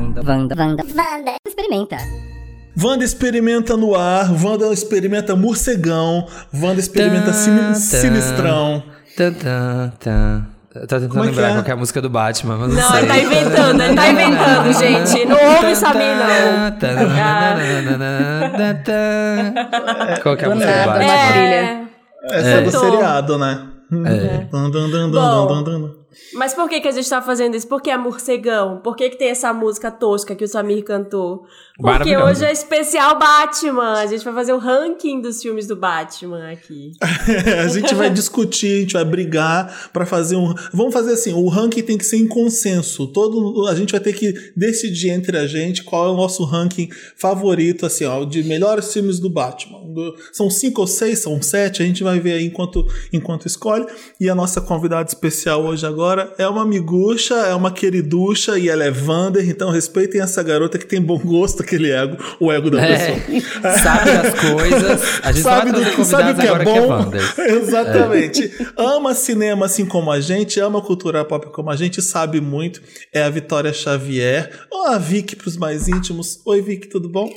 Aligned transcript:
Wanda, 0.00 0.22
Wanda, 0.22 0.54
Wanda, 0.56 0.82
Wanda. 0.96 1.32
Experimenta. 1.46 1.98
Wanda 2.82 3.04
experimenta 3.04 3.76
no 3.76 3.94
ar, 3.94 4.32
Wanda 4.42 4.72
experimenta 4.72 5.36
morcegão, 5.36 6.26
Wanda 6.54 6.80
experimenta 6.80 7.32
sin 7.34 7.74
sinistrão. 7.74 8.82
Tan, 9.16 9.32
tan, 9.34 9.92
tan. 10.00 10.46
Eu 10.74 10.86
tô 10.86 11.00
tentando 11.00 11.08
Como 11.08 11.24
é 11.24 11.26
lembrar 11.26 11.50
é? 11.50 11.52
qual 11.54 11.64
que 11.64 11.70
é 11.70 11.74
a 11.74 11.76
música 11.76 12.00
do 12.00 12.08
Batman, 12.08 12.56
mas 12.56 12.68
não, 12.72 12.80
Não, 12.80 12.90
sei. 12.90 12.98
ele 13.00 13.08
tá 13.08 13.18
inventando, 13.18 13.82
ele 13.82 13.94
tá 13.96 14.08
inventando, 14.08 14.72
gente. 14.72 15.24
Não 15.26 15.36
ouve 15.36 15.66
essa 15.66 15.92
não. 15.92 16.70
Qual 20.22 20.36
que 20.36 20.44
é 20.44 20.46
a 20.46 20.54
música 20.54 20.72
do 20.72 20.76
nada, 20.78 20.92
Batman? 20.92 21.04
uma 21.04 21.12
É. 21.12 21.86
Essa 22.32 22.48
é, 22.48 22.62
do 22.62 22.70
seriado, 22.70 23.36
né? 23.38 23.66
É. 24.06 24.46
Bom. 25.10 25.99
Mas 26.34 26.54
por 26.54 26.68
que, 26.68 26.80
que 26.80 26.88
a 26.88 26.92
gente 26.92 27.08
tá 27.08 27.22
fazendo 27.22 27.54
isso? 27.54 27.68
Por 27.68 27.80
que 27.80 27.90
é 27.90 27.96
morcegão? 27.96 28.80
Por 28.82 28.96
que, 28.96 29.10
que 29.10 29.16
tem 29.16 29.28
essa 29.28 29.52
música 29.52 29.90
tosca 29.90 30.34
que 30.34 30.44
o 30.44 30.48
Samir 30.48 30.84
cantou? 30.84 31.46
Porque 31.78 32.16
hoje 32.16 32.44
é 32.44 32.52
especial 32.52 33.18
Batman. 33.18 33.94
A 33.94 34.06
gente 34.06 34.24
vai 34.24 34.34
fazer 34.34 34.52
o 34.52 34.58
ranking 34.58 35.20
dos 35.20 35.40
filmes 35.40 35.66
do 35.66 35.76
Batman 35.76 36.50
aqui. 36.50 36.92
a 37.00 37.68
gente 37.68 37.94
vai 37.94 38.10
discutir, 38.10 38.76
a 38.76 38.80
gente 38.80 38.92
vai 38.92 39.04
brigar 39.04 39.90
pra 39.92 40.04
fazer 40.04 40.36
um. 40.36 40.52
Vamos 40.74 40.92
fazer 40.92 41.12
assim: 41.12 41.32
o 41.32 41.48
ranking 41.48 41.82
tem 41.82 41.96
que 41.96 42.04
ser 42.04 42.16
em 42.16 42.26
consenso. 42.26 43.06
Todo, 43.06 43.66
a 43.66 43.74
gente 43.74 43.92
vai 43.92 44.00
ter 44.00 44.12
que 44.12 44.34
decidir 44.56 45.10
entre 45.10 45.38
a 45.38 45.46
gente 45.46 45.82
qual 45.84 46.08
é 46.08 46.10
o 46.10 46.16
nosso 46.16 46.44
ranking 46.44 46.88
favorito, 47.16 47.86
assim, 47.86 48.04
ó, 48.04 48.24
de 48.24 48.42
melhores 48.42 48.92
filmes 48.92 49.18
do 49.18 49.30
Batman. 49.30 49.80
São 50.32 50.50
cinco 50.50 50.82
ou 50.82 50.86
seis, 50.86 51.20
são 51.20 51.40
sete, 51.40 51.82
a 51.82 51.86
gente 51.86 52.02
vai 52.02 52.20
ver 52.20 52.32
aí 52.32 52.46
enquanto, 52.46 52.86
enquanto 53.12 53.46
escolhe. 53.46 53.86
E 54.20 54.28
a 54.28 54.34
nossa 54.34 54.60
convidada 54.60 55.08
especial 55.08 55.64
hoje 55.64 55.86
agora 55.86 55.99
é 56.38 56.48
uma 56.48 56.64
miguxa, 56.64 57.34
é 57.34 57.54
uma 57.54 57.70
queriducha 57.70 58.58
e 58.58 58.68
ela 58.68 58.84
é 58.84 58.90
Vander, 58.90 59.48
então 59.48 59.70
respeitem 59.70 60.20
essa 60.20 60.42
garota 60.42 60.78
que 60.78 60.86
tem 60.86 61.00
bom 61.00 61.18
gosto, 61.18 61.62
aquele 61.62 61.90
ego, 61.90 62.16
o 62.38 62.50
ego 62.50 62.70
da 62.70 62.80
pessoa. 62.80 63.18
É, 63.64 63.78
sabe 63.78 64.10
das 64.10 64.40
coisas. 64.40 65.20
A 65.22 65.32
gente 65.32 65.42
sabe, 65.42 65.72
do, 65.72 66.04
sabe 66.04 66.32
o 66.32 66.34
que 66.34 66.46
é 66.46 66.48
agora 66.48 66.64
bom? 66.64 67.10
que 67.10 67.40
é. 67.40 67.50
Exatamente. 67.56 68.50
Ama 68.76 69.14
cinema 69.14 69.66
assim 69.66 69.84
como 69.84 70.10
a 70.10 70.20
gente, 70.20 70.60
ama 70.60 70.80
cultura 70.80 71.24
pop 71.24 71.46
como 71.52 71.70
a 71.70 71.76
gente, 71.76 72.00
sabe 72.00 72.40
muito. 72.40 72.80
É 73.12 73.22
a 73.22 73.30
Vitória 73.30 73.72
Xavier. 73.72 74.50
Ou 74.70 74.86
a 74.86 74.98
Vicky 74.98 75.36
pros 75.36 75.56
mais 75.56 75.88
íntimos. 75.88 76.40
Oi, 76.44 76.60
Vicky, 76.60 76.88
tudo 76.88 77.08
bom? 77.08 77.30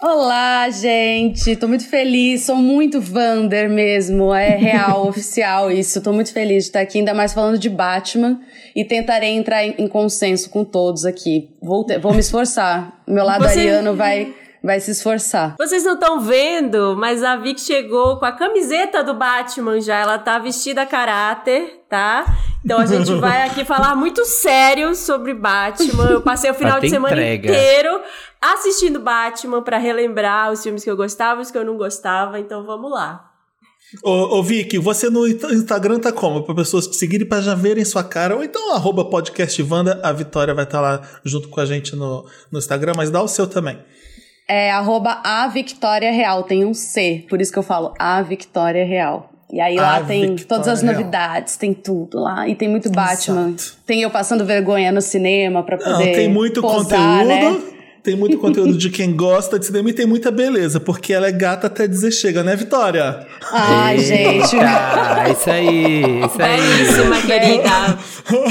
Olá, 0.00 0.70
gente. 0.70 1.56
Tô 1.56 1.66
muito 1.66 1.84
feliz. 1.88 2.42
Sou 2.42 2.54
muito 2.56 3.00
Vander 3.00 3.68
mesmo. 3.68 4.32
É 4.32 4.50
real, 4.56 5.06
oficial 5.08 5.72
isso. 5.72 6.00
Tô 6.00 6.12
muito 6.12 6.32
feliz 6.32 6.64
de 6.64 6.68
estar 6.70 6.80
aqui, 6.80 6.98
ainda 6.98 7.12
mais 7.12 7.32
falando 7.32 7.58
de 7.58 7.68
Batman. 7.68 8.40
E 8.76 8.84
tentarei 8.84 9.30
entrar 9.30 9.64
em, 9.66 9.88
consenso 9.88 10.50
com 10.50 10.64
todos 10.64 11.04
aqui. 11.04 11.50
Vou, 11.60 11.84
te- 11.84 11.98
vou 11.98 12.12
me 12.14 12.20
esforçar. 12.20 13.02
Meu 13.08 13.24
lado 13.24 13.42
Você- 13.42 13.58
ariano 13.60 13.96
vai, 13.96 14.32
vai 14.68 14.80
se 14.80 14.90
esforçar. 14.90 15.54
Vocês 15.58 15.82
não 15.82 15.94
estão 15.94 16.20
vendo, 16.20 16.94
mas 16.94 17.24
a 17.24 17.36
Vic 17.36 17.58
chegou 17.58 18.18
com 18.18 18.26
a 18.26 18.32
camiseta 18.32 19.02
do 19.02 19.14
Batman 19.14 19.80
já. 19.80 19.96
Ela 19.96 20.18
tá 20.18 20.38
vestida 20.38 20.82
a 20.82 20.86
caráter, 20.86 21.84
tá? 21.88 22.26
Então 22.62 22.78
a 22.78 22.84
gente 22.84 23.10
vai 23.18 23.44
aqui 23.48 23.64
falar 23.64 23.96
muito 23.96 24.26
sério 24.26 24.94
sobre 24.94 25.32
Batman. 25.32 26.10
Eu 26.10 26.20
passei 26.20 26.50
o 26.50 26.54
final 26.54 26.78
de 26.80 26.90
semana 26.90 27.14
entrega. 27.14 27.48
inteiro 27.48 28.02
assistindo 28.42 29.00
Batman 29.00 29.62
pra 29.62 29.78
relembrar 29.78 30.52
os 30.52 30.62
filmes 30.62 30.84
que 30.84 30.90
eu 30.90 30.96
gostava, 30.98 31.40
os 31.40 31.50
que 31.50 31.56
eu 31.56 31.64
não 31.64 31.78
gostava. 31.78 32.38
Então 32.38 32.62
vamos 32.66 32.90
lá. 32.90 33.24
Ô, 34.04 34.36
ô 34.38 34.42
Vicky, 34.42 34.76
você 34.76 35.08
no 35.08 35.26
Insta- 35.26 35.50
Instagram 35.50 35.98
tá 35.98 36.12
como? 36.12 36.42
Para 36.42 36.54
pessoas 36.54 36.86
te 36.86 36.94
seguirem 36.94 37.26
para 37.26 37.40
já 37.40 37.54
verem 37.54 37.86
sua 37.86 38.04
cara. 38.04 38.36
Ou 38.36 38.44
então 38.44 38.74
arroba 38.74 39.06
podcast 39.06 39.62
Wanda, 39.62 39.98
a 40.04 40.12
Vitória 40.12 40.52
vai 40.52 40.64
estar 40.64 40.82
lá 40.82 41.00
junto 41.24 41.48
com 41.48 41.58
a 41.58 41.64
gente 41.64 41.96
no, 41.96 42.26
no 42.52 42.58
Instagram, 42.58 42.92
mas 42.94 43.08
dá 43.10 43.22
o 43.22 43.28
seu 43.28 43.46
também. 43.46 43.82
É 44.48 44.70
arroba 44.70 45.20
a 45.22 45.46
Victória 45.48 46.10
Real. 46.10 46.42
Tem 46.42 46.64
um 46.64 46.72
C. 46.72 47.24
Por 47.28 47.40
isso 47.40 47.52
que 47.52 47.58
eu 47.58 47.62
falo 47.62 47.92
a 47.98 48.22
Victória 48.22 48.84
Real. 48.84 49.30
E 49.52 49.60
aí 49.60 49.76
lá 49.76 49.96
A 49.98 50.04
tem 50.04 50.34
Victória 50.34 50.46
todas 50.46 50.68
as 50.68 50.82
Real. 50.82 50.94
novidades, 50.94 51.56
tem 51.56 51.72
tudo 51.72 52.20
lá. 52.20 52.46
E 52.48 52.54
tem 52.54 52.68
muito 52.68 52.90
Batman. 52.90 53.48
Exato. 53.54 53.78
Tem 53.86 54.02
eu 54.02 54.10
passando 54.10 54.44
vergonha 54.44 54.92
no 54.92 55.00
cinema 55.00 55.62
pra 55.62 55.76
Não, 55.78 55.84
poder 55.84 56.14
tem 56.14 56.28
muito 56.28 56.60
posar, 56.60 57.22
conteúdo. 57.24 57.28
né? 57.28 57.77
Tem 58.02 58.16
muito 58.16 58.38
conteúdo 58.38 58.76
de 58.76 58.90
quem 58.90 59.14
gosta 59.14 59.58
de 59.58 59.66
cinema 59.66 59.90
e 59.90 59.92
tem 59.92 60.06
muita 60.06 60.30
beleza, 60.30 60.80
porque 60.80 61.12
ela 61.12 61.26
é 61.26 61.32
gata 61.32 61.66
até 61.66 61.86
dizer 61.86 62.10
chega, 62.12 62.42
né, 62.42 62.56
Vitória? 62.56 63.26
Ai, 63.52 63.98
gente. 63.98 64.56
Ah, 64.56 65.26
isso 65.30 65.50
aí, 65.50 66.20
isso 66.20 66.42
aí. 66.42 66.58
Belíssima, 66.58 67.20
querida. 67.22 67.98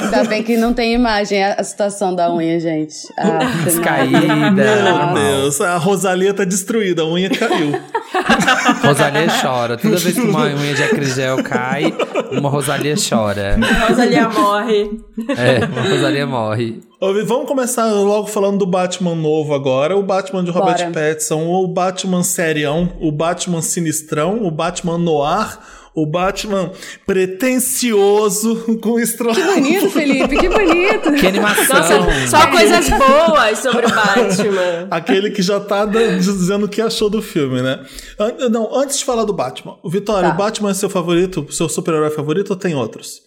Ainda 0.03 0.24
bem 0.25 0.44
que 0.44 0.58
não 0.58 0.74
tem 0.74 0.94
imagem 0.94 1.44
a, 1.44 1.53
a 1.53 1.63
situação 1.63 2.13
da 2.13 2.34
unha, 2.34 2.59
gente. 2.59 2.96
Ah, 3.18 3.40
Descaída. 3.63 4.52
Meu. 4.52 5.38
Deus, 5.47 5.62
a 5.62 5.78
Rosalia 5.78 6.34
tá 6.34 6.44
destruída, 6.44 7.03
a 7.03 7.08
unha 7.08 7.29
caiu. 7.29 7.72
Rosalia 8.84 9.28
chora. 9.41 9.78
Toda 9.78 9.97
vez 9.97 10.16
que 10.16 10.22
uma 10.22 10.46
unha 10.46 10.74
de 10.74 10.84
acrigel 10.84 11.44
cai, 11.44 11.94
uma 12.31 12.50
Rosalia 12.50 12.96
chora. 12.97 13.58
Rosalia 13.88 14.29
morre. 14.29 14.90
É, 15.29 15.66
uma 15.66 15.90
Rosalia 15.90 16.28
morre. 16.28 16.79
Vamos 17.00 17.47
começar 17.47 17.85
logo 17.94 18.25
falando 18.28 18.58
do 18.58 18.66
Batman 18.66 19.13
novo 19.13 19.53
agora. 19.53 19.96
O 19.96 20.02
Batman 20.02 20.44
de 20.44 20.50
Robert 20.50 20.78
Bora. 20.78 20.91
Pattinson, 20.91 21.46
o 21.47 21.68
Batman 21.68 22.24
serião, 22.24 22.91
o 23.00 23.12
Batman 23.12 23.62
sinistrão, 23.62 24.44
o 24.44 24.50
Batman 24.50 24.97
noir, 24.97 25.59
o 25.94 26.08
Batman 26.08 26.72
pretencioso 27.06 28.56
com 28.81 29.00
estro... 29.00 29.31
Que 29.31 29.44
bonito, 29.44 29.90
Felipe, 29.91 30.38
que 30.38 30.50
bonito. 30.50 31.12
Que 31.19 31.28
animação. 31.28 32.00
Nossa, 32.03 32.28
só 32.28 32.47
coisas 32.47 32.90
boas 32.90 33.59
sobre 33.59 33.85
o 33.85 33.90
Batman. 33.90 34.88
Aquele 34.90 35.29
que 35.29 35.44
já 35.44 35.59
tá 35.59 35.85
dizendo 35.85 36.66
o 36.66 36.69
que 36.69 36.81
achou 36.81 37.12
do 37.12 37.22
filme, 37.22 37.62
né? 37.62 37.79
An- 38.19 38.50
Não, 38.50 38.75
antes 38.75 38.97
de 38.97 39.06
falar 39.06 39.24
do 39.24 39.34
Batman, 39.34 39.75
o 39.84 39.90
Vitória, 39.90 40.29
Tá. 40.29 40.34
o 40.34 40.38
Batman 40.38 40.72
é 40.72 40.74
seu 40.74 40.90
favorito, 40.90 41.46
seu 41.52 41.69
super-herói 41.69 42.09
favorito 42.09 42.50
ou 42.52 42.56
tem 42.56 42.74
outros? 42.75 43.27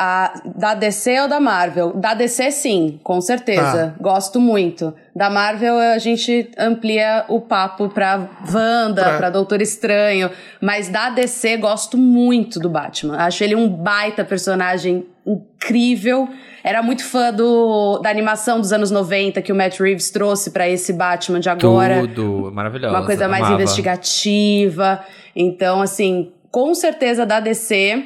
A, 0.00 0.32
da 0.56 0.74
DC 0.74 1.20
ou 1.22 1.28
da 1.28 1.40
Marvel? 1.40 1.92
Da 1.92 2.14
DC, 2.14 2.52
sim, 2.52 3.00
com 3.02 3.20
certeza. 3.20 3.96
Gosto 4.00 4.38
muito. 4.40 4.94
Da 5.12 5.28
Marvel, 5.28 5.76
a 5.76 5.98
gente 5.98 6.48
amplia 6.56 7.24
o 7.28 7.40
papo 7.40 7.88
pra 7.88 8.28
Wanda, 8.54 9.02
Pra- 9.02 9.16
pra, 9.18 9.30
Doutor 9.30 9.60
Estranho. 9.60 10.30
Mas 10.60 10.88
da 10.88 11.10
DC, 11.10 11.56
gosto 11.56 11.98
muito 11.98 12.60
do 12.60 12.70
Batman. 12.70 13.16
Acho 13.16 13.42
ele 13.42 13.56
um 13.56 13.68
baita 13.68 14.24
personagem 14.24 15.04
incrível. 15.26 16.28
Era 16.62 16.80
muito 16.82 17.04
fã 17.04 17.32
do, 17.32 17.98
da 17.98 18.08
animação 18.10 18.60
dos 18.60 18.72
anos 18.72 18.90
90 18.92 19.42
que 19.42 19.50
o 19.52 19.54
Matt 19.56 19.80
Reeves 19.80 20.10
trouxe 20.10 20.50
pra 20.52 20.68
esse 20.68 20.92
Batman 20.92 21.40
de 21.40 21.48
agora. 21.48 22.00
Tudo, 22.02 22.50
maravilhosa. 22.52 22.94
uma 22.96 23.04
coisa 23.04 23.26
mais 23.26 23.42
amava. 23.42 23.60
investigativa. 23.60 25.00
Então, 25.34 25.80
assim, 25.82 26.32
com 26.50 26.74
certeza 26.74 27.24
da 27.26 27.40
DC, 27.40 28.04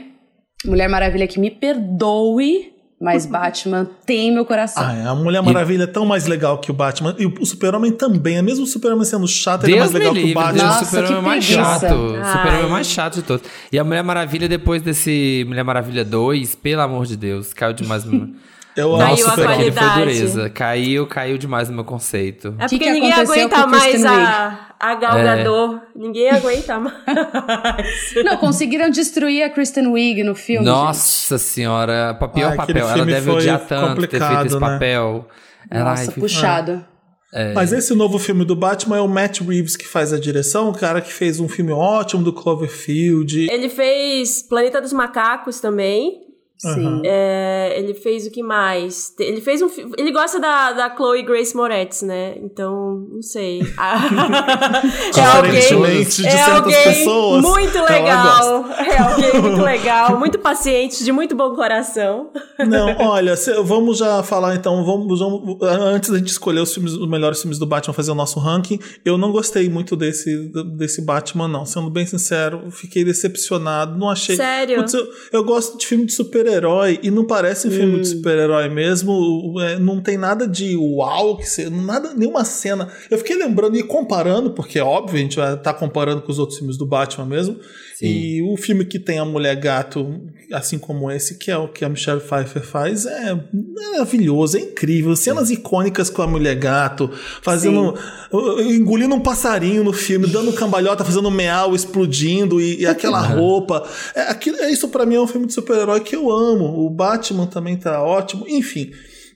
Mulher 0.64 0.88
Maravilha 0.88 1.26
que 1.26 1.40
me 1.40 1.50
perdoe, 1.50 2.72
mas 3.00 3.26
Batman 3.26 3.88
tem 4.06 4.32
meu 4.32 4.44
coração. 4.44 4.82
Ah, 4.84 4.94
é, 4.94 5.06
a 5.06 5.14
Mulher 5.14 5.42
Maravilha 5.42 5.84
é 5.84 5.86
tão 5.86 6.06
mais 6.06 6.26
legal 6.26 6.58
que 6.58 6.70
o 6.70 6.74
Batman. 6.74 7.14
E 7.18 7.26
o 7.26 7.44
Super-Homem 7.44 7.92
também. 7.92 8.36
É 8.36 8.42
mesmo 8.42 8.64
o 8.64 8.66
Super-Homem 8.66 9.04
sendo 9.04 9.26
chato, 9.26 9.64
ele 9.64 9.74
é 9.74 9.76
Deus 9.76 9.92
mais 9.92 9.94
legal 9.94 10.14
me 10.14 10.20
que 10.20 10.24
o 10.24 10.28
livre, 10.28 10.42
Batman. 10.42 10.64
Nossa, 10.64 10.82
o 10.82 10.86
super-homem 10.86 11.16
que 11.16 11.22
mais 11.22 11.44
chato. 11.44 11.94
O 11.94 12.24
super-homem 12.24 12.70
mais 12.70 12.86
chato 12.86 13.14
de 13.14 13.22
todos. 13.22 13.48
E 13.70 13.78
a 13.78 13.84
Mulher 13.84 14.02
Maravilha, 14.02 14.48
depois 14.48 14.82
desse 14.82 15.44
Mulher 15.46 15.64
Maravilha 15.64 16.04
2, 16.04 16.54
pelo 16.54 16.82
amor 16.82 17.06
de 17.06 17.16
Deus, 17.16 17.52
caiu 17.52 17.72
demais 17.72 18.04
no... 18.04 18.30
Eu 18.76 18.92
Caiu 18.92 18.94
amo 18.94 19.02
a 19.02 19.08
Nossa, 19.08 19.32
aquele 19.32 19.34
foi 19.34 19.44
qualidade. 19.72 19.98
dureza. 20.00 20.50
Caiu, 20.50 21.06
caiu 21.06 21.38
demais 21.38 21.68
no 21.68 21.74
meu 21.74 21.84
conceito. 21.84 22.54
É 22.58 22.66
Que 22.66 22.76
porque 22.78 22.84
que 22.84 22.90
ninguém 22.90 23.12
aconteceu 23.12 23.34
aguenta 23.44 23.62
com 23.62 23.68
mais 23.68 24.04
a, 24.04 24.68
a 24.80 24.94
Gal 24.94 25.18
É. 25.18 25.80
Ninguém 25.94 26.30
aguenta 26.30 26.80
mais. 26.80 26.94
Não, 28.24 28.36
conseguiram 28.38 28.88
destruir 28.90 29.42
a 29.42 29.50
Kristen 29.50 29.88
Wiig 29.88 30.22
no 30.24 30.34
filme. 30.34 30.64
gente. 30.66 30.74
Nossa 30.74 31.36
senhora, 31.38 32.16
o 32.20 32.28
pior 32.28 32.52
Ah, 32.54 32.56
papel. 32.56 32.88
Ela 32.88 33.04
deve 33.04 33.30
odiar 33.30 33.60
tanto 33.66 34.06
ter 34.06 34.18
feito 34.20 34.46
esse 34.46 34.54
né? 34.54 34.60
papel. 34.60 35.28
Ela, 35.70 35.90
Nossa, 35.90 36.10
ai, 36.10 36.14
puxado. 36.20 36.84
é. 37.32 37.52
Mas 37.52 37.72
esse 37.72 37.94
novo 37.94 38.18
filme 38.18 38.44
do 38.44 38.56
Batman 38.56 38.96
é 38.96 39.00
o 39.00 39.08
Matt 39.08 39.40
Reeves 39.40 39.76
que 39.76 39.86
faz 39.86 40.12
a 40.12 40.18
direção, 40.18 40.70
o 40.70 40.72
cara 40.74 41.00
que 41.00 41.12
fez 41.12 41.40
um 41.40 41.48
filme 41.48 41.72
ótimo 41.72 42.22
do 42.22 42.32
Cloverfield. 42.32 43.48
Ele 43.50 43.68
fez 43.68 44.42
Planeta 44.42 44.80
dos 44.80 44.92
Macacos 44.92 45.60
também. 45.60 46.31
Sim. 46.74 47.02
É, 47.04 47.74
ele 47.78 47.92
fez 47.94 48.26
o 48.26 48.30
que 48.30 48.42
mais? 48.42 49.12
Ele 49.18 49.40
fez 49.40 49.60
um 49.62 49.68
Ele 49.98 50.12
gosta 50.12 50.38
da, 50.38 50.72
da 50.72 50.94
Chloe 50.94 51.22
Grace 51.22 51.56
Moretz, 51.56 52.02
né? 52.02 52.34
Então, 52.38 53.06
não 53.12 53.22
sei. 53.22 53.60
Ah, 53.76 53.98
Diferentemente 55.12 56.22
de 56.22 56.28
é 56.28 56.30
certas 56.30 56.56
alguém 56.62 56.84
pessoas, 56.84 57.42
muito 57.42 57.78
ela 57.78 57.88
legal. 57.90 58.64
É 58.92 58.98
alguém 58.98 59.40
muito 59.40 59.62
legal, 59.62 60.18
muito 60.18 60.38
paciente, 60.38 61.02
de 61.04 61.12
muito 61.12 61.34
bom 61.34 61.54
coração. 61.54 62.30
Não, 62.58 62.96
olha, 62.98 63.36
se- 63.36 63.60
vamos 63.62 63.98
já 63.98 64.22
falar 64.22 64.54
então, 64.54 64.84
vamos, 64.84 65.18
vamos- 65.18 65.58
antes 65.62 66.10
da 66.10 66.18
gente 66.18 66.28
escolher 66.28 66.60
os 66.60 66.72
filmes, 66.74 66.92
os 66.92 67.08
melhores 67.08 67.40
filmes 67.40 67.58
do 67.58 67.66
Batman, 67.66 67.94
fazer 67.94 68.10
o 68.10 68.14
nosso 68.14 68.38
ranking, 68.38 68.78
eu 69.04 69.16
não 69.16 69.32
gostei 69.32 69.68
muito 69.68 69.96
desse, 69.96 70.50
desse 70.76 71.02
Batman, 71.02 71.48
não. 71.48 71.64
Sendo 71.64 71.90
bem 71.90 72.06
sincero, 72.06 72.70
fiquei 72.70 73.04
decepcionado, 73.04 73.98
não 73.98 74.10
achei... 74.10 74.36
Sério? 74.36 74.76
Putz, 74.78 74.94
eu, 74.94 75.06
eu 75.32 75.44
gosto 75.44 75.78
de 75.78 75.86
filme 75.86 76.04
de 76.06 76.12
super-herói, 76.12 76.51
super-herói 76.52 77.00
e 77.02 77.10
não 77.10 77.24
parece 77.26 77.66
um 77.68 77.70
filme 77.70 77.96
Hum. 77.96 78.00
de 78.00 78.08
super-herói 78.08 78.68
mesmo. 78.68 79.54
é, 79.60 79.78
não 79.78 80.00
tem 80.00 80.16
nada 80.16 80.46
de 80.46 80.76
uau, 80.76 81.36
que 81.36 81.48
se, 81.48 81.68
nada, 81.70 82.12
nenhuma 82.14 82.44
cena. 82.44 82.88
Eu 83.10 83.18
fiquei 83.18 83.36
lembrando 83.36 83.76
e 83.76 83.82
comparando, 83.82 84.50
porque 84.52 84.78
é 84.78 84.82
óbvio, 84.84 85.18
a 85.18 85.22
gente 85.22 85.36
vai 85.36 85.54
estar 85.54 85.74
comparando 85.74 86.22
com 86.22 86.30
os 86.30 86.38
outros 86.38 86.58
filmes 86.58 86.76
do 86.76 86.86
Batman 86.86 87.26
mesmo. 87.26 87.58
Sim. 87.96 88.06
E 88.06 88.42
o 88.42 88.56
filme 88.56 88.84
que 88.84 88.98
tem 88.98 89.18
a 89.18 89.24
mulher 89.24 89.54
gato, 89.56 90.20
assim 90.52 90.78
como 90.78 91.10
esse, 91.10 91.38
que 91.38 91.50
é 91.50 91.56
o 91.56 91.68
que 91.68 91.84
a 91.84 91.88
Michelle 91.88 92.20
Pfeiffer 92.20 92.62
faz, 92.62 93.06
é 93.06 93.38
maravilhoso, 93.52 94.56
é 94.56 94.60
incrível. 94.60 95.14
Cenas 95.14 95.50
icônicas 95.50 96.10
com 96.10 96.22
a 96.22 96.26
mulher 96.26 96.56
gato, 96.56 97.10
fazendo. 97.42 97.94
engolindo 98.66 99.14
um 99.14 99.20
passarinho 99.20 99.84
no 99.84 99.92
filme, 99.92 100.26
dando 100.26 100.52
cambalhota, 100.52 101.04
fazendo 101.04 101.30
meal, 101.30 101.74
explodindo, 101.74 102.60
e, 102.60 102.80
e 102.80 102.86
aquela 102.86 103.20
roupa. 103.20 103.86
É, 104.14 104.22
aquilo, 104.22 104.56
é 104.58 104.70
isso 104.70 104.88
para 104.88 105.06
mim 105.06 105.14
é 105.16 105.20
um 105.20 105.26
filme 105.26 105.46
de 105.46 105.52
super-herói 105.52 106.00
que 106.00 106.16
eu 106.16 106.28
amo. 106.32 106.84
O 106.86 106.90
Batman 106.90 107.46
também 107.46 107.76
tá 107.76 108.02
ótimo, 108.02 108.44
enfim. 108.48 108.90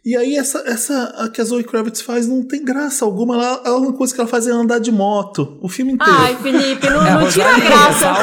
E 0.04 0.16
aí, 0.16 0.36
essa, 0.36 0.62
essa 0.66 1.14
a 1.16 1.28
que 1.28 1.40
a 1.40 1.44
Zoe 1.44 1.64
Kravitz 1.64 2.00
faz 2.00 2.28
não 2.28 2.40
tem 2.40 2.64
graça 2.64 3.04
alguma. 3.04 3.34
Ela, 3.34 3.60
a 3.64 3.76
única 3.76 3.94
coisa 3.94 4.14
que 4.14 4.20
ela 4.20 4.28
faz 4.30 4.46
é 4.46 4.52
andar 4.52 4.78
de 4.78 4.92
moto. 4.92 5.58
O 5.60 5.68
filme 5.68 5.94
inteiro. 5.94 6.16
Ai, 6.16 6.36
Felipe, 6.40 6.88
não, 6.88 7.04
É 7.04 7.10
não 7.14 7.28
tira 7.28 7.48
a 7.52 7.58
graça. 7.58 8.14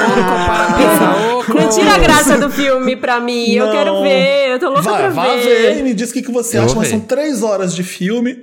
Saoko. 0.98 1.54
Não 1.54 1.70
tira 1.70 1.94
a 1.94 1.98
graça 1.98 2.38
do 2.38 2.50
filme 2.50 2.96
pra 2.96 3.20
mim. 3.20 3.52
Eu 3.52 3.66
Não. 3.66 3.74
quero 3.74 4.02
ver, 4.02 4.52
eu 4.54 4.60
tô 4.60 4.68
louca 4.68 4.82
vai, 4.84 5.02
pra 5.02 5.10
vai 5.10 5.38
ver. 5.40 5.44
ver 5.74 5.80
e 5.80 5.84
me 5.84 5.94
diz 5.94 6.10
o 6.10 6.14
que, 6.14 6.22
que 6.22 6.32
você 6.32 6.58
Eu 6.58 6.64
acha. 6.64 6.76
Mas 6.76 6.86
ver. 6.88 6.92
são 6.92 7.00
três 7.02 7.44
horas 7.44 7.76
de 7.76 7.84
filme. 7.84 8.38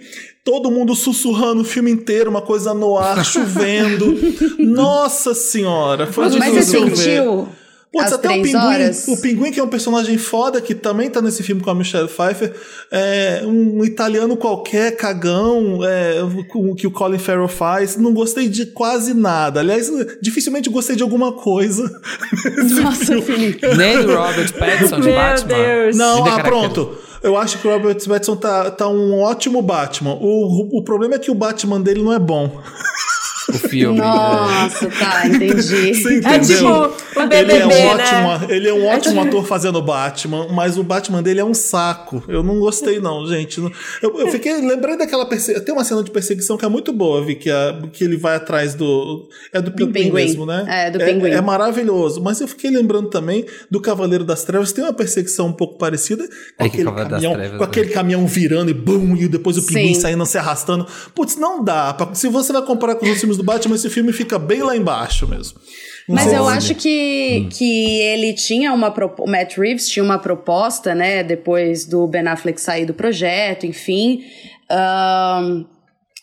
Todo 0.44 0.70
mundo 0.70 0.94
sussurrando 0.94 1.62
o 1.62 1.64
filme 1.64 1.90
inteiro, 1.90 2.30
uma 2.30 2.42
coisa 2.42 2.74
no 2.74 2.98
ar, 2.98 3.24
chovendo. 3.24 4.18
Nossa 4.58 5.34
senhora, 5.34 6.06
foi 6.06 6.24
Mas 6.24 6.34
você 6.34 6.80
difícil 6.80 6.86
ver. 6.88 7.46
Putz, 7.92 8.12
até 8.12 8.28
o 8.28 8.32
pinguim, 8.34 8.54
horas? 8.54 9.08
o 9.08 9.16
pinguim, 9.20 9.50
que 9.50 9.58
é 9.58 9.62
um 9.64 9.68
personagem 9.68 10.16
foda, 10.16 10.60
que 10.60 10.76
também 10.76 11.10
tá 11.10 11.20
nesse 11.20 11.42
filme 11.42 11.60
com 11.60 11.70
a 11.70 11.74
Michelle 11.74 12.06
Pfeiffer, 12.06 12.54
é 12.88 13.42
um 13.44 13.84
italiano 13.84 14.36
qualquer, 14.36 14.96
cagão, 14.96 15.80
é, 15.84 16.18
com- 16.48 16.72
que 16.74 16.86
o 16.86 16.90
Colin 16.92 17.18
Farrell 17.18 17.48
faz. 17.48 17.96
Não 17.96 18.14
gostei 18.14 18.48
de 18.48 18.66
quase 18.66 19.12
nada. 19.12 19.58
Aliás, 19.58 19.90
dificilmente 20.22 20.70
gostei 20.70 20.94
de 20.94 21.02
alguma 21.02 21.32
coisa. 21.32 21.82
Nossa, 22.80 23.20
Felipe. 23.22 23.66
Nem 23.74 24.00
do 24.02 24.14
Robert 24.14 24.52
Pattinson 24.56 25.00
de 25.00 25.06
Meu 25.08 25.16
Batman. 25.16 25.48
Deus. 25.56 25.96
Não, 25.96 26.24
ah, 26.26 26.42
pronto. 26.44 26.96
Eu 27.22 27.36
acho 27.36 27.58
que 27.58 27.66
o 27.66 27.70
Robert 27.72 27.98
Pattinson 28.06 28.36
tá, 28.36 28.70
tá 28.70 28.88
um 28.88 29.18
ótimo 29.20 29.60
Batman. 29.60 30.14
O, 30.20 30.78
o 30.78 30.82
problema 30.84 31.16
é 31.16 31.18
que 31.18 31.30
o 31.30 31.34
Batman 31.34 31.80
dele 31.80 32.02
não 32.04 32.12
é 32.12 32.18
bom. 32.20 32.62
O 33.50 33.58
filme. 33.68 33.98
Nossa, 33.98 34.86
tá, 34.88 35.26
entendi. 35.26 35.94
Você 35.94 36.18
entendeu? 36.18 36.30
É 36.30 36.38
tipo 36.38 37.20
o 37.20 37.26
BBB, 37.28 37.52
ele 37.52 37.52
é 37.52 37.66
um 37.66 37.68
né? 37.68 37.94
ótimo, 37.94 38.52
ele 38.52 38.68
é 38.68 38.72
um 38.74 38.86
ótimo 38.86 39.20
ator 39.22 39.44
fazendo 39.46 39.82
Batman, 39.82 40.48
mas 40.52 40.78
o 40.78 40.82
Batman 40.82 41.22
dele 41.22 41.40
é 41.40 41.44
um 41.44 41.54
saco. 41.54 42.22
Eu 42.28 42.42
não 42.42 42.58
gostei 42.58 43.00
não, 43.00 43.26
gente. 43.26 43.60
Eu, 44.02 44.18
eu 44.20 44.28
fiquei 44.28 44.60
lembrei 44.60 44.96
daquela 44.96 45.26
perseguição. 45.26 45.64
Tem 45.64 45.74
uma 45.74 45.84
cena 45.84 46.02
de 46.02 46.10
perseguição 46.10 46.56
que 46.56 46.64
é 46.64 46.68
muito 46.68 46.92
boa, 46.92 47.24
vi 47.24 47.34
que, 47.34 47.50
a- 47.50 47.78
que 47.92 48.04
ele 48.04 48.16
vai 48.16 48.36
atrás 48.36 48.74
do 48.74 49.28
é 49.52 49.60
do 49.60 49.70
pinguim, 49.72 49.92
pinguim. 49.92 50.12
mesmo, 50.12 50.46
né? 50.46 50.64
É, 50.68 50.90
do 50.90 50.98
pinguim. 50.98 51.30
É, 51.30 51.40
maravilhoso. 51.40 52.20
Mas 52.22 52.40
eu 52.40 52.48
fiquei 52.48 52.70
lembrando 52.70 53.08
também 53.08 53.44
do 53.70 53.80
Cavaleiro 53.80 54.24
das 54.24 54.44
Trevas. 54.44 54.72
Tem 54.72 54.84
uma 54.84 54.92
perseguição 54.92 55.46
um 55.48 55.52
pouco 55.52 55.78
parecida 55.78 56.26
com 56.56 56.64
É 56.64 56.68
que 56.68 56.80
aquele 56.80 56.92
caminhão, 56.92 57.32
Trevas, 57.32 57.52
com 57.58 57.64
né? 57.64 57.64
aquele 57.64 57.88
caminhão 57.90 58.26
virando 58.26 58.70
e 58.70 58.74
bum 58.74 59.16
e 59.16 59.28
depois 59.28 59.56
o 59.58 59.62
pinguim 59.66 59.94
Sim. 59.94 60.00
saindo 60.00 60.24
se 60.26 60.38
arrastando. 60.38 60.86
Putz, 61.14 61.36
não 61.36 61.62
dá. 61.64 61.92
Pra- 61.94 62.14
Se 62.14 62.28
você 62.28 62.52
vai 62.52 62.62
comparar 62.62 62.94
com 62.94 63.02
os 63.02 63.08
outros 63.08 63.20
filmes 63.20 63.36
do 63.40 63.44
Batman, 63.44 63.74
esse 63.74 63.88
filme 63.88 64.12
fica 64.12 64.38
bem 64.38 64.62
lá 64.62 64.76
embaixo 64.76 65.26
mesmo. 65.26 65.58
Mas 66.06 66.24
sei 66.24 66.36
eu 66.36 66.46
acho 66.48 66.74
que, 66.74 67.44
Hum. 67.44 67.48
que 67.50 68.00
ele 68.00 68.34
tinha 68.34 68.72
uma 68.72 68.92
o 69.18 69.30
Matt 69.30 69.56
Reeves 69.56 69.88
tinha 69.88 70.02
uma 70.04 70.18
proposta, 70.18 70.94
né, 70.94 71.22
depois 71.22 71.86
do 71.86 72.06
Ben 72.06 72.26
Affleck 72.26 72.60
sair 72.60 72.84
do 72.84 72.92
projeto, 72.94 73.64
enfim, 73.64 74.24
ahn, 74.70 75.64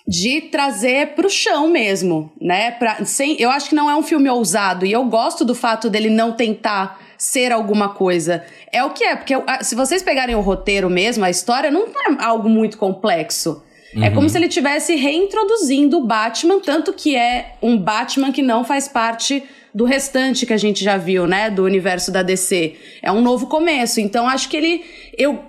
de 0.07 0.41
trazer 0.41 1.15
pro 1.15 1.29
chão 1.29 1.69
mesmo, 1.69 2.31
né? 2.39 2.71
Pra, 2.71 3.03
sem, 3.03 3.35
eu 3.39 3.49
acho 3.49 3.69
que 3.69 3.75
não 3.75 3.89
é 3.89 3.95
um 3.95 4.03
filme 4.03 4.29
ousado 4.29 4.85
e 4.85 4.91
eu 4.91 5.03
gosto 5.05 5.43
do 5.43 5.53
fato 5.55 5.89
dele 5.89 6.09
não 6.09 6.31
tentar 6.31 6.99
ser 7.17 7.51
alguma 7.51 7.89
coisa. 7.89 8.43
É 8.71 8.83
o 8.83 8.91
que 8.91 9.03
é, 9.03 9.15
porque 9.15 9.33
ah, 9.33 9.63
se 9.63 9.75
vocês 9.75 10.01
pegarem 10.03 10.35
o 10.35 10.41
roteiro 10.41 10.89
mesmo, 10.89 11.25
a 11.25 11.29
história 11.29 11.69
não 11.71 11.87
é 11.87 12.23
algo 12.23 12.47
muito 12.47 12.77
complexo. 12.77 13.61
É 14.01 14.09
como 14.09 14.29
se 14.29 14.38
ele 14.38 14.47
estivesse 14.47 14.95
reintroduzindo 14.95 15.97
o 15.97 16.05
Batman, 16.05 16.59
tanto 16.59 16.94
que 16.94 17.15
é 17.15 17.55
um 17.61 17.77
Batman 17.77 18.31
que 18.31 18.41
não 18.41 18.63
faz 18.63 18.88
parte 18.88 19.44
do 19.73 19.85
restante 19.85 20.45
que 20.45 20.53
a 20.53 20.57
gente 20.57 20.83
já 20.83 20.97
viu, 20.97 21.27
né? 21.27 21.49
Do 21.49 21.63
universo 21.63 22.11
da 22.11 22.23
DC. 22.23 22.75
É 23.01 23.11
um 23.11 23.21
novo 23.21 23.47
começo. 23.47 23.99
Então 23.99 24.27
acho 24.27 24.49
que 24.49 24.57
ele. 24.57 24.83
Eu 25.17 25.39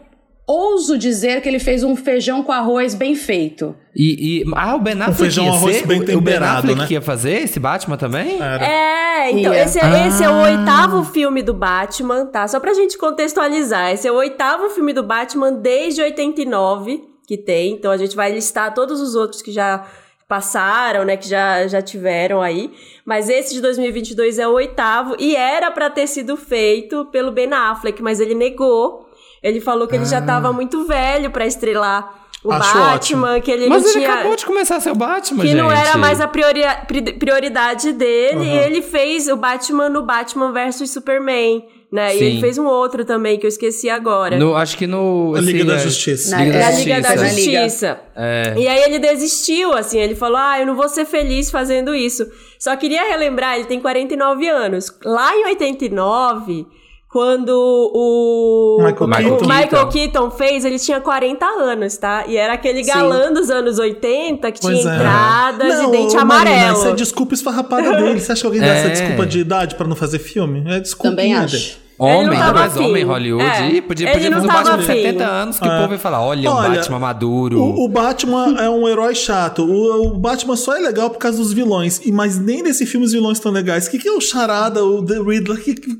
ouso 0.47 0.97
dizer 0.97 1.43
que 1.43 1.49
ele 1.49 1.59
fez 1.59 1.85
um 1.85 1.95
feijão 1.95 2.43
com 2.43 2.50
arroz 2.53 2.95
bem 2.95 3.15
feito. 3.15 3.75
E, 3.95 4.41
e- 4.41 4.45
ah, 4.56 4.77
o 4.77 4.79
Ben 4.81 4.95
Affleck 4.95 5.19
feijão, 5.19 5.45
ia 5.45 5.50
arroz 5.53 5.77
ser? 5.77 5.87
bem 5.87 5.99
o, 5.99 6.03
o 6.03 6.06
Ben 6.06 6.17
temperado, 6.17 6.59
Affleck 6.61 6.79
né? 6.81 6.87
que 6.87 6.95
ia 6.95 7.03
fazer 7.03 7.43
esse 7.43 7.61
Batman 7.61 7.97
também? 7.99 8.39
É, 8.43 9.31
então, 9.31 9.53
Ia. 9.53 9.65
esse, 9.65 9.79
é- 9.79 10.06
esse 10.06 10.25
é 10.25 10.29
o 10.31 10.33
Ah. 10.33 10.43
oitavo 10.45 11.05
filme 11.05 11.43
do 11.43 11.53
Batman, 11.53 12.25
tá? 12.27 12.49
Só 12.49 12.59
pra 12.61 12.73
gente 12.73 12.97
contextualizar. 12.97 13.93
Esse 13.93 14.09
é 14.09 14.12
o 14.12 14.15
oitavo 14.15 14.71
filme 14.71 14.93
do 14.95 15.03
Batman 15.03 15.53
desde 15.53 16.00
89 16.00 17.03
que 17.29 17.37
tem. 17.37 17.73
Então 17.75 17.91
a 17.93 17.97
gente 17.99 18.17
vai 18.17 18.33
listar 18.33 18.73
todos 18.75 19.01
os 19.03 19.15
outros 19.15 19.43
que 19.43 19.53
já 19.53 19.85
passaram, 20.27 21.05
né? 21.05 21.17
Que 21.17 21.29
já, 21.29 21.67
já 21.69 21.83
tiveram 21.83 22.41
aí. 22.41 22.73
Mas 23.05 23.29
esse 23.29 23.55
de 23.55 23.61
2022 23.61 24.39
é 24.39 24.49
o 24.49 24.53
oitavo 24.53 25.15
e 25.19 25.37
era 25.37 25.71
pra 25.71 25.91
ter 25.91 26.07
sido 26.07 26.37
feito 26.39 27.05
pelo 27.13 27.31
Ben 27.31 27.53
Affleck, 27.53 28.03
mas 28.03 28.19
ele 28.19 28.35
negou. 28.35 29.09
Ele 29.43 29.61
falou 29.61 29.87
que 29.87 29.95
ele 29.95 30.05
já 30.07 30.21
tava 30.23 30.53
muito 30.53 30.85
velho 30.87 31.31
pra 31.31 31.47
estrelar 31.47 32.27
o 32.43 32.51
Acho 32.53 32.79
Batman, 32.79 33.41
que 33.41 33.51
ele 33.51 33.69
Mas 33.69 33.83
não 33.83 33.91
ele 33.91 33.99
tinha 34.01 34.13
acabou 34.15 34.35
de 34.37 34.47
começar 34.47 34.77
a 34.77 34.81
ser 34.81 34.91
o 34.91 34.95
Batman, 34.95 35.43
que 35.43 35.49
gente. 35.49 35.59
não 35.59 35.71
era 35.71 35.97
mais 35.99 36.21
a 36.21 36.27
priori- 36.27 36.63
pri- 36.87 37.13
prioridade 37.13 37.93
dele. 37.93 38.45
E 38.45 38.59
ele 38.59 38.81
fez 38.83 39.29
o 39.29 39.37
Batman 39.37 39.89
no 39.89 40.03
Batman 40.03 40.51
vs 40.53 40.91
Superman, 40.91 41.65
né? 41.90 42.14
E 42.14 42.19
Sim. 42.19 42.25
ele 42.26 42.40
fez 42.40 42.58
um 42.58 42.67
outro 42.67 43.05
também 43.05 43.38
que 43.38 43.46
eu 43.46 43.49
esqueci 43.49 43.88
agora. 43.88 44.38
No, 44.38 44.55
acho 44.55 44.76
que 44.76 44.87
no... 44.87 45.35
A 45.37 45.40
Liga 45.40 45.58
assim, 45.58 45.67
da 45.67 45.75
é- 45.75 45.79
Justiça. 45.79 46.31
Na- 46.37 46.44
Liga 46.44 46.56
É 46.56 46.61
da 46.61 46.67
a 46.67 46.70
Liga 46.70 47.00
da 47.00 47.17
Justiça. 47.17 47.62
Justiça. 47.62 48.00
É. 48.17 48.55
E 48.58 48.69
aí 48.69 48.82
ele 48.82 48.99
desistiu, 48.99 49.73
assim, 49.73 49.99
ele 49.99 50.14
falou: 50.14 50.37
Ah, 50.37 50.61
eu 50.61 50.67
não 50.67 50.75
vou 50.76 50.88
ser 50.88 51.05
feliz 51.05 51.50
fazendo 51.50 51.94
isso. 51.94 52.31
Só 52.58 52.75
queria 52.76 53.08
relembrar, 53.08 53.55
ele 53.56 53.64
tem 53.64 53.81
49 53.81 54.49
anos. 54.49 54.93
Lá 55.05 55.35
em 55.37 55.44
89, 55.46 56.67
quando 57.11 57.49
o 57.95 58.77
Michael 58.81 58.95
o 59.03 59.38
Keaton. 59.38 59.47
Michael 59.47 59.88
Keaton 59.88 60.31
fez, 60.31 60.65
ele 60.65 60.79
tinha 60.79 61.00
40 61.00 61.45
anos, 61.47 61.97
tá? 61.97 62.25
E 62.27 62.37
era 62.37 62.53
aquele 62.53 62.85
Sim. 62.85 62.91
galã 62.93 63.33
dos 63.33 63.50
anos 63.50 63.79
80 63.79 64.53
que 64.53 64.61
Pois 64.61 64.79
tinha 64.79 64.93
é. 64.93 64.97
entradas 64.97 65.79
Não, 65.79 65.88
e 65.88 65.91
dente 65.93 66.17
ô, 66.17 66.25
Marina, 66.25 66.50
amarelo. 66.50 66.79
Isso 66.79 66.88
é 66.88 66.93
desculpa 66.93 67.35
esfarrapada 67.35 67.97
dele. 67.97 68.21
Você 68.21 68.33
acha 68.33 68.43
que 68.43 68.47
alguém 68.47 68.61
dá 68.61 68.67
É. 68.69 68.79
essa 68.81 68.91
desculpa 68.91 69.25
de 69.27 69.38
idade 69.41 69.75
pra 69.75 69.87
não 69.87 69.97
fazer 69.97 70.19
filme? 70.19 70.62
É 70.71 70.81
desculpa. 70.81 71.11
Também 71.17 71.35
acho. 71.35 71.79
Homem, 71.99 72.38
afim. 72.38 72.78
homem 72.85 73.02
em 73.02 73.05
Hollywood. 73.07 73.45
É, 73.45 73.71
Ih, 73.73 73.83
podia, 73.83 74.12
podia 74.12 74.31
fazer 74.31 74.45
um 74.45 74.47
Batman 74.47 74.76
de 74.78 74.85
afim. 74.85 74.93
70 75.02 75.25
anos 75.26 75.59
que 75.59 75.67
o 75.67 75.71
É. 75.73 75.81
povo 75.81 75.93
ia 75.95 75.99
falar, 75.99 76.23
olha, 76.23 76.49
um 76.50 76.55
Olha, 76.55 76.76
Batman 76.76 76.99
maduro. 77.00 77.61
O, 77.61 77.85
o 77.85 77.88
Batman 77.88 78.55
é 78.61 78.71
um 78.71 78.88
herói 78.88 79.14
chato. 79.17 79.64
O, 79.64 80.07
o 80.12 80.19
Batman 80.19 80.55
só 80.57 80.76
é 80.76 80.81
legal 80.81 81.11
por 81.11 81.19
causa 81.19 81.38
dos 81.38 81.52
vilões. 81.52 82.00
E, 82.05 82.12
mas 82.12 82.38
nem 82.38 82.62
nesse 82.62 82.87
filme 82.87 83.05
os 83.05 83.12
vilões 83.12 83.38
estão 83.38 83.50
legais. 83.50 83.87
O 83.87 83.90
que, 83.90 83.99
que 83.99 84.09
é 84.09 84.12
o 84.12 84.21
Charada, 84.21 84.85
o 84.85 85.05
The 85.05 85.19
Riddler? 85.19 85.61
Que, 85.62 85.75
que- 85.75 85.99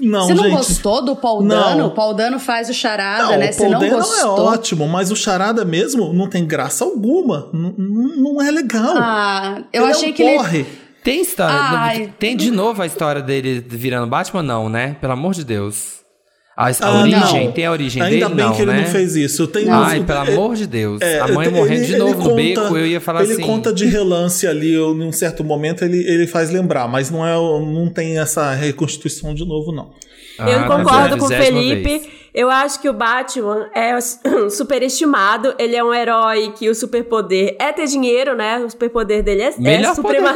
Não, 0.00 0.26
Você 0.28 0.34
não 0.34 0.44
gente. 0.44 0.56
gostou 0.56 1.04
do 1.04 1.14
Paul 1.16 1.42
Não. 1.42 1.48
Dano? 1.60 1.86
O 1.88 1.90
Paul 1.90 2.14
Dano 2.14 2.38
faz 2.38 2.70
o 2.70 2.72
charada, 2.72 3.24
Não, 3.24 3.38
né? 3.38 3.50
o 3.50 3.52
Você 3.52 3.58
Paul 3.58 3.70
não 3.72 3.78
Dano 3.80 3.96
gostou. 3.96 4.18
é 4.38 4.40
ótimo, 4.52 4.88
mas 4.88 5.10
o 5.10 5.16
Charada 5.16 5.64
mesmo 5.64 6.12
não 6.12 6.28
tem 6.28 6.46
graça 6.46 6.84
alguma. 6.84 7.48
Não, 7.52 7.74
não 7.76 8.16
não 8.34 8.42
é 8.42 8.50
legal. 8.50 8.94
Ah, 8.96 9.58
eu 9.72 9.82
Ele 9.82 9.90
achei 9.92 10.08
é 10.08 10.12
um 10.12 10.14
que 10.14 10.22
ele. 10.22 10.66
Tem 11.10 11.22
história. 11.22 11.54
Ai. 11.56 12.12
Tem 12.18 12.36
de 12.36 12.50
novo 12.50 12.82
a 12.82 12.86
história 12.86 13.22
dele 13.22 13.64
virando 13.66 14.06
Batman? 14.06 14.42
Não, 14.42 14.68
né? 14.68 14.96
Pelo 15.00 15.12
amor 15.14 15.32
de 15.34 15.44
Deus. 15.44 15.98
A, 16.56 16.66
a 16.66 16.72
Ah, 16.80 17.00
origem? 17.02 17.44
não. 17.46 17.52
Tem 17.52 17.66
a 17.66 17.70
origem 17.70 18.02
Ainda 18.02 18.26
dele? 18.26 18.34
bem 18.34 18.44
não, 18.46 18.52
que 18.54 18.62
ele 18.62 18.72
né? 18.72 18.80
não 18.80 18.86
fez 18.88 19.14
isso. 19.14 19.46
Tem 19.46 19.68
Ai, 19.70 20.00
uns- 20.00 20.06
pelo 20.06 20.18
amor 20.18 20.56
de 20.56 20.66
Deus. 20.66 21.00
É, 21.00 21.20
a 21.20 21.28
mãe 21.28 21.46
ele- 21.46 21.56
morrendo 21.56 21.74
ele- 21.78 21.86
de 21.86 21.92
ele 21.92 21.98
novo 22.00 22.14
no 22.24 22.30
conta- 22.30 22.34
beco, 22.62 22.76
eu 22.76 22.86
ia 22.86 23.00
falar 23.00 23.22
ele 23.22 23.32
assim. 23.34 23.42
conta 23.42 23.72
de 23.72 23.86
relance 23.86 24.44
ali, 24.46 24.72
eu, 24.74 24.92
num 24.92 25.12
certo 25.12 25.44
momento 25.44 25.84
ele, 25.84 25.98
ele 25.98 26.26
faz 26.26 26.50
lembrar, 26.50 26.88
mas 26.88 27.10
não, 27.12 27.24
é, 27.24 27.32
não 27.34 27.88
tem 27.88 28.18
essa 28.18 28.52
reconstituição 28.54 29.32
de 29.34 29.44
novo, 29.46 29.70
não. 29.72 29.92
Ah, 30.36 30.50
Eu 30.50 30.66
concordo 30.66 31.14
é, 31.14 31.18
com 31.18 31.24
o 31.26 31.28
Felipe. 31.28 31.82
vez. 31.84 32.17
Eu 32.34 32.50
acho 32.50 32.80
que 32.80 32.88
o 32.88 32.92
Batman 32.92 33.68
é 33.74 33.98
superestimado. 34.50 35.54
Ele 35.58 35.74
é 35.76 35.82
um 35.82 35.92
herói 35.94 36.52
que 36.56 36.68
o 36.68 36.74
superpoder 36.74 37.56
é 37.58 37.72
ter 37.72 37.86
dinheiro, 37.86 38.36
né? 38.36 38.58
O 38.58 38.70
superpoder 38.70 39.22
dele 39.22 39.42
é, 39.42 39.48
é 39.48 39.54
Melhor 39.58 39.94
suprema... 39.94 40.30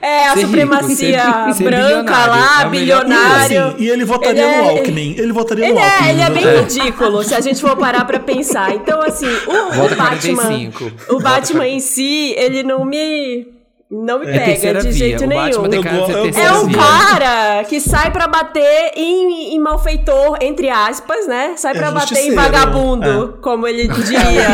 É 0.00 0.28
a 0.28 0.30
Ser 0.30 0.38
rico, 0.38 0.46
supremacia 0.48 1.22
ser- 1.46 1.54
ser 1.54 1.64
branca 1.64 1.88
bilionário. 1.88 2.30
lá, 2.32 2.62
É 2.62 2.68
bilionário. 2.68 3.66
Assim, 3.68 3.76
e 3.82 3.88
ele 3.90 4.04
votaria 4.04 4.42
Ele 4.44 4.54
é- 4.54 4.62
no 4.62 4.68
Alckmin. 4.70 5.14
Ele 5.18 5.32
votaria 5.32 5.64
Ele 5.66 5.74
no 5.74 5.80
Alckmin. 5.80 6.06
é, 6.06 6.10
ele 6.10 6.20
é 6.22 6.30
bem 6.30 6.60
ridículo, 6.62 7.22
se 7.24 7.34
a 7.34 7.40
gente 7.40 7.60
for 7.60 7.76
parar 7.76 8.04
pra 8.04 8.18
pensar. 8.20 8.74
Então, 8.74 9.00
assim, 9.02 9.26
o, 9.26 9.84
o 9.84 9.88
Batman. 9.96 10.36
45. 10.36 10.92
O 11.10 11.20
Batman 11.20 11.66
em 11.68 11.80
si, 11.80 12.34
ele 12.36 12.62
não 12.62 12.84
me. 12.84 13.55
Não 13.88 14.18
me 14.18 14.26
É 14.26 14.40
pega 14.40 14.80
de 14.80 14.88
via. 14.88 14.92
jeito 14.92 15.26
nenhum. 15.28 15.68
terceira 15.68 16.40
É 16.40 16.52
um 16.54 16.66
via. 16.66 16.76
cara 16.76 17.64
que 17.64 17.78
sai 17.80 18.10
pra 18.10 18.26
bater 18.26 18.90
em, 18.96 19.54
em 19.54 19.60
malfeitor, 19.60 20.38
entre 20.40 20.68
aspas, 20.68 21.28
né? 21.28 21.54
Sai 21.56 21.72
É 21.72 21.78
pra 21.78 21.92
bater 21.92 22.18
em 22.26 22.34
vagabundo, 22.34 23.38
como 23.40 23.64
ele 23.64 23.86
diria. 24.02 24.48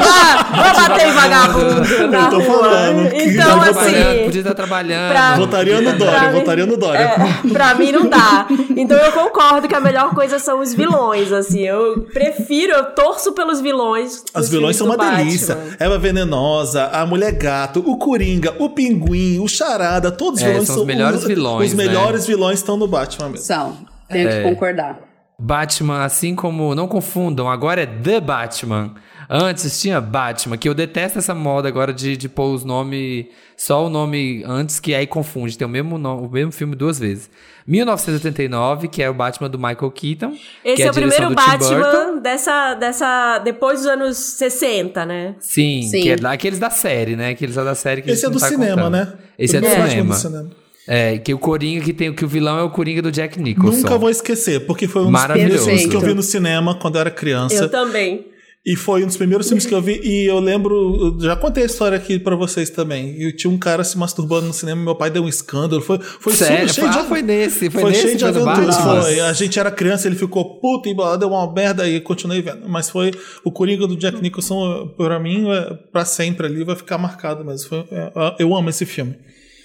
ah, 0.00 0.44
vou 0.72 0.88
bater 0.88 1.06
em 1.08 1.12
vagabundo 1.12 2.08
na 2.10 2.18
Eu 2.24 2.30
tô 2.30 2.38
rua. 2.40 2.44
falando 2.64 3.10
que 3.10 3.22
Então, 3.22 3.60
tá 3.60 3.70
assim, 3.70 4.24
podia 4.24 4.40
estar 4.40 4.54
trabalhando. 4.54 5.10
pra- 5.12 5.36
Votaria 5.36 5.80
no 5.80 5.90
Pra 5.94 5.98
Dória, 6.06 6.28
mim- 6.32 6.38
votaria 6.40 6.66
no 6.66 6.76
Dória. 6.76 6.98
É, 6.98 7.48
pra 7.52 7.74
mim 7.74 7.92
não 7.92 8.06
dá. 8.08 8.46
Então 8.76 8.96
eu 8.98 9.12
concordo 9.12 9.68
que 9.68 9.74
a 9.74 9.80
melhor 9.80 10.10
coisa 10.14 10.38
são 10.40 10.60
os 10.60 10.74
vilões, 10.74 11.30
assim. 11.32 11.60
Eu 11.62 12.06
prefiro, 12.12 12.72
eu 12.72 12.84
torço 12.86 13.32
pelos 13.32 13.60
vilões. 13.60 14.24
As 14.34 14.42
dos 14.46 14.50
vilões 14.50 14.76
são 14.76 14.86
uma 14.88 14.96
Batman. 14.96 15.18
delícia. 15.18 15.58
Eva 15.78 15.96
Venenosa, 15.98 16.86
a 16.92 17.06
Mulher 17.06 17.32
Gato, 17.32 17.80
o 17.86 17.96
Coringa, 17.96 18.52
o 18.58 18.63
Pinguim, 18.70 19.38
o 19.40 19.48
Charada, 19.48 20.10
todos 20.10 20.40
os 20.40 20.46
É, 20.46 20.50
vilões 20.50 20.66
são 20.68 20.80
os 20.80 20.86
melhores 20.86 21.24
vilões, 21.24 21.70
Os 21.72 21.76
né? 21.76 21.84
melhores 21.86 22.26
vilões 22.26 22.58
estão 22.58 22.76
no 22.76 22.86
Batman 22.86 23.28
mesmo. 23.30 23.44
São. 23.44 23.76
Tenho 24.08 24.28
É. 24.28 24.42
que 24.42 24.48
concordar. 24.48 24.98
Batman, 25.38 26.04
assim 26.04 26.34
como. 26.34 26.74
Não 26.74 26.86
confundam, 26.86 27.48
agora 27.50 27.82
é 27.82 27.86
The 27.86 28.20
Batman. 28.20 28.94
Antes 29.28 29.80
tinha 29.80 30.00
Batman, 30.00 30.56
que 30.56 30.68
eu 30.68 30.74
detesto 30.74 31.18
essa 31.18 31.34
moda 31.34 31.68
agora 31.68 31.92
de, 31.92 32.16
de 32.16 32.28
pôr 32.28 32.52
os 32.54 32.64
nomes. 32.64 33.26
Só 33.56 33.86
o 33.86 33.88
nome 33.88 34.42
antes, 34.46 34.80
que 34.80 34.94
aí 34.94 35.06
confunde. 35.06 35.56
Tem 35.56 35.64
o 35.66 35.70
mesmo, 35.70 35.96
nome, 35.96 36.26
o 36.26 36.30
mesmo 36.30 36.50
filme 36.50 36.74
duas 36.74 36.98
vezes. 36.98 37.30
1989, 37.66 38.88
que 38.88 39.02
é 39.02 39.08
o 39.08 39.14
Batman 39.14 39.48
do 39.48 39.58
Michael 39.58 39.90
Keaton. 39.90 40.34
Esse 40.64 40.76
que 40.76 40.82
é, 40.82 40.88
a 40.88 40.90
o 40.90 40.94
primeiro. 40.94 41.30
Batman 41.34 42.20
dessa, 42.20 42.74
dessa. 42.74 43.38
depois 43.38 43.80
dos 43.80 43.86
anos 43.88 44.16
60, 44.16 45.06
né? 45.06 45.34
Sim, 45.38 45.82
Sim. 45.82 46.00
que 46.02 46.10
é 46.10 46.16
lá- 46.20 46.32
aqueles 46.32 46.58
da 46.58 46.70
série, 46.70 47.16
né? 47.16 47.30
Aqueles 47.30 47.56
lá 47.56 47.64
da 47.64 47.74
série 47.74 48.02
que 48.02 48.10
Esse 48.10 48.26
é 48.26 48.30
do 48.30 48.38
tá 48.38 48.48
cinema, 48.48 48.82
contando. 48.84 48.92
né? 48.92 49.12
Esse 49.38 49.56
é 49.56 49.60
do. 49.60 49.66
Batman 49.68 50.04
do 50.06 50.14
cinema. 50.14 50.50
É, 50.86 51.16
que 51.16 51.32
o 51.32 51.38
Coringa 51.38 51.82
que 51.82 51.94
tem, 51.94 52.12
que 52.12 52.24
o 52.26 52.28
vilão 52.28 52.58
é 52.58 52.62
o 52.62 52.68
Coringa 52.68 53.00
do 53.00 53.10
Jack 53.10 53.40
Nicholson. 53.40 53.78
Nunca 53.78 53.96
vou 53.96 54.10
esquecer, 54.10 54.66
porque 54.66 54.86
foi 54.86 55.00
um 55.00 55.04
dos 55.06 55.12
Maravilhoso. 55.12 55.64
primeiros 55.64 55.64
filmes 55.82 55.86
que 55.86 55.96
eu 55.96 56.00
vi 56.08 56.14
no 56.14 56.22
cinema 56.22 56.74
quando 56.74 56.96
eu 56.96 57.00
era 57.00 57.10
criança. 57.10 57.54
Eu 57.54 57.70
também. 57.70 58.26
E 58.66 58.76
foi 58.76 59.02
um 59.04 59.06
dos 59.06 59.16
primeiros 59.18 59.46
filmes 59.46 59.66
que 59.66 59.74
eu 59.74 59.82
vi. 59.82 60.00
E 60.02 60.24
eu 60.24 60.40
lembro, 60.40 61.18
já 61.20 61.36
contei 61.36 61.64
a 61.64 61.66
história 61.66 61.98
aqui 61.98 62.18
pra 62.18 62.34
vocês 62.34 62.70
também. 62.70 63.20
E 63.20 63.30
tinha 63.30 63.50
um 63.50 63.58
cara 63.58 63.84
se 63.84 63.98
masturbando 63.98 64.46
no 64.46 64.54
cinema, 64.54 64.82
meu 64.82 64.94
pai 64.94 65.10
deu 65.10 65.22
um 65.22 65.28
escândalo. 65.28 65.82
Foi, 65.82 65.98
foi 65.98 66.32
Sério? 66.32 66.72
cheio 66.72 66.90
de 66.90 66.98
Ah, 66.98 67.04
foi 67.04 67.20
nesse, 67.20 67.68
foi 67.68 67.82
Foi 67.82 67.90
nesse, 67.90 68.02
cheio 68.02 68.16
de 68.16 68.24
aventuras. 68.24 68.76
Foi. 68.78 69.20
A 69.20 69.32
gente 69.34 69.58
era 69.58 69.70
criança, 69.70 70.08
ele 70.08 70.16
ficou 70.16 70.58
puto 70.60 70.88
e 70.88 70.94
deu 71.18 71.28
uma 71.28 71.52
merda 71.52 71.86
e 71.86 72.00
continuei 72.00 72.40
vendo. 72.40 72.66
Mas 72.66 72.88
foi 72.88 73.12
o 73.44 73.52
Coringa 73.52 73.86
do 73.86 73.96
Jack 73.96 74.22
Nicholson, 74.22 74.88
pra 74.96 75.20
mim, 75.20 75.46
é, 75.50 75.74
pra 75.92 76.06
sempre 76.06 76.46
ali, 76.46 76.64
vai 76.64 76.74
ficar 76.74 76.96
marcado 76.96 77.44
mesmo. 77.44 77.68
Foi, 77.68 77.84
é, 77.90 78.12
eu 78.38 78.56
amo 78.56 78.70
esse 78.70 78.86
filme. 78.86 79.14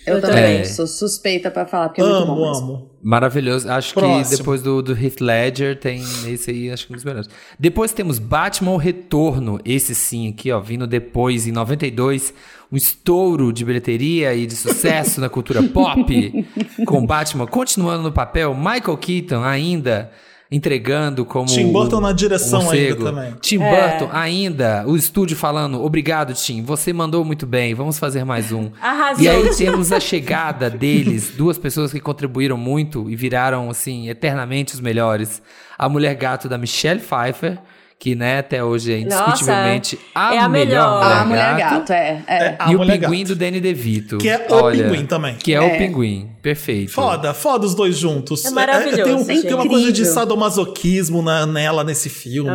Eu, 0.05 0.15
Eu 0.15 0.21
também. 0.21 0.57
também. 0.57 0.65
Sou 0.65 0.87
suspeita 0.87 1.51
pra 1.51 1.65
falar, 1.65 1.89
porque 1.89 2.01
é 2.01 2.03
muito 2.03 2.17
amo, 2.23 2.35
bom. 2.35 2.49
mesmo. 2.51 2.65
amo. 2.73 2.89
Maravilhoso. 3.01 3.69
Acho 3.69 3.93
que 3.93 3.99
Próximo. 3.99 4.37
depois 4.37 4.61
do, 4.61 4.81
do 4.81 4.93
Heath 4.93 5.19
Ledger 5.21 5.79
tem 5.79 6.01
esse 6.27 6.49
aí, 6.51 6.69
acho 6.71 6.87
que 6.87 6.93
um 6.93 6.95
dos 6.95 7.05
melhores. 7.05 7.29
Depois 7.59 7.91
temos 7.93 8.17
Batman 8.19 8.71
o 8.71 8.77
Retorno. 8.77 9.59
Esse 9.63 9.93
sim 9.95 10.27
aqui, 10.29 10.51
ó, 10.51 10.59
vindo 10.59 10.85
depois, 10.87 11.47
em 11.47 11.51
92. 11.51 12.33
Um 12.71 12.77
estouro 12.77 13.51
de 13.51 13.65
bilheteria 13.65 14.33
e 14.35 14.45
de 14.45 14.55
sucesso 14.55 15.19
na 15.21 15.29
cultura 15.29 15.61
pop. 15.63 16.45
Com 16.85 17.05
Batman 17.05 17.47
continuando 17.47 18.03
no 18.03 18.11
papel. 18.11 18.53
Michael 18.55 18.97
Keaton 18.97 19.43
ainda 19.43 20.11
entregando 20.51 21.25
como... 21.25 21.45
Tim 21.45 21.71
Burton 21.71 21.99
na 21.99 22.09
o 22.09 22.13
direção 22.13 22.63
morcego. 22.63 23.07
ainda 23.07 23.11
também. 23.11 23.35
Tim 23.41 23.61
É. 23.61 23.69
Burton 23.99 24.09
ainda. 24.11 24.83
O 24.87 24.95
estúdio 24.95 25.37
falando, 25.37 25.83
obrigado 25.83 26.33
Tim, 26.33 26.63
você 26.63 26.91
mandou 26.91 27.23
muito 27.23 27.45
bem, 27.45 27.73
vamos 27.73 27.99
fazer 27.99 28.23
mais 28.23 28.51
um. 28.51 28.71
Arrasou. 28.81 29.23
E 29.23 29.27
aí 29.29 29.55
temos 29.55 29.91
a 29.91 29.99
chegada 29.99 30.69
deles, 30.69 31.33
duas 31.37 31.57
pessoas 31.57 31.91
que 31.91 31.99
contribuíram 31.99 32.57
muito 32.57 33.09
e 33.09 33.15
viraram, 33.15 33.69
assim, 33.69 34.09
eternamente 34.09 34.73
os 34.73 34.79
melhores. 34.79 35.41
A 35.77 35.87
Mulher 35.87 36.15
Gato 36.15 36.49
da 36.49 36.57
Michelle 36.57 36.99
Pfeiffer, 36.99 37.59
que, 37.99 38.15
né, 38.15 38.39
até 38.39 38.63
hoje 38.63 38.93
é 38.93 38.99
indiscutivelmente 38.99 39.99
a, 40.15 40.33
é 40.33 40.39
a 40.39 40.47
melhor, 40.49 41.01
melhor. 41.01 41.03
Mulher, 41.03 41.17
a 41.19 41.25
Mulher 41.25 41.57
Gato. 41.57 41.79
Gato, 41.79 41.93
é. 41.93 42.23
é. 42.27 42.55
A 42.57 42.71
E 42.71 42.75
o 42.75 42.79
Pinguim 42.79 43.19
Gato. 43.19 43.27
do 43.27 43.35
Danny 43.35 43.59
DeVito. 43.59 44.17
Que 44.17 44.29
é 44.29 44.47
o 44.49 44.71
Pinguim 44.71 45.05
também. 45.05 45.35
Que 45.35 45.53
é, 45.53 45.59
o 45.59 45.63
É. 45.63 45.77
Pinguim. 45.77 46.29
Perfeito. 46.49 46.91
Foda, 46.91 47.31
foda 47.33 47.65
os 47.67 47.75
dois 47.75 47.95
juntos. 47.95 48.43
É 48.43 48.49
maravilhoso, 48.49 49.03
tem, 49.03 49.13
um- 49.13 49.41
tem 49.43 49.53
uma 49.53 49.67
coisa 49.67 49.91
de 49.91 50.03
sadomasoquismo 50.05 51.21
na, 51.21 51.45
nela 51.45 51.83
nesse 51.83 52.09
filme. 52.09 52.49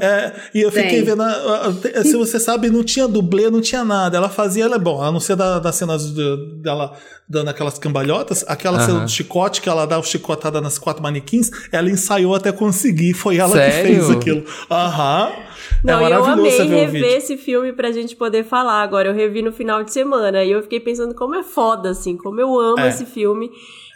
É, 0.00 0.32
e 0.54 0.62
eu 0.62 0.72
fiquei 0.72 1.02
vendo. 1.02 1.22
Se 2.02 2.16
você 2.16 2.40
sabe, 2.40 2.70
não 2.70 2.82
tinha 2.82 3.06
dublê, 3.06 3.48
não 3.50 3.60
tinha 3.60 3.84
nada. 3.84 4.16
Ela 4.16 4.28
fazia, 4.28 4.64
ela 4.64 4.76
é 4.76 4.78
bom, 4.80 5.00
a 5.00 5.12
não 5.12 5.20
ser 5.20 5.36
da, 5.36 5.58
das 5.60 5.76
cenas 5.76 6.12
de- 6.12 6.60
dela 6.62 6.92
dando 7.28 7.48
aquelas 7.50 7.78
cambalhotas, 7.78 8.44
aquela 8.48 8.80
cena 8.80 9.00
do 9.00 9.10
chicote, 9.10 9.60
que 9.60 9.68
ela 9.68 9.84
dá 9.86 9.98
o 9.98 10.02
chicotada 10.02 10.60
nas 10.60 10.78
quatro 10.78 11.02
manequins, 11.02 11.50
ela 11.72 11.90
ensaiou 11.90 12.34
até 12.34 12.50
conseguir. 12.52 13.14
Foi 13.14 13.36
ela 13.36 13.50
Sério? 13.52 13.74
que 13.74 13.94
fez 13.94 14.10
aquilo. 14.10 14.44
Aham. 14.70 15.32
Não, 15.82 15.94
é 15.94 15.96
e 15.96 16.12
eu 16.12 16.20
maravilhoso 16.20 16.40
amei 16.40 16.50
você 16.52 16.64
ver 16.64 16.74
o 16.74 16.92
rever 16.92 17.16
esse 17.16 17.36
filme 17.36 17.72
pra 17.72 17.90
gente 17.90 18.14
poder 18.14 18.44
falar 18.44 18.82
agora. 18.82 19.08
Eu 19.08 19.14
revi 19.14 19.42
no 19.42 19.52
final 19.52 19.82
de 19.82 19.92
semana 19.92 20.42
e 20.44 20.50
eu 20.52 20.62
fiquei 20.62 20.78
pensando 20.80 21.14
como 21.14 21.34
é 21.34 21.42
foda, 21.42 21.90
assim, 21.90 22.16
como 22.16 22.40
eu 22.40 22.58
amo 22.58 22.80
É. 22.80 22.88
esse 22.88 23.04
filme. 23.04 23.35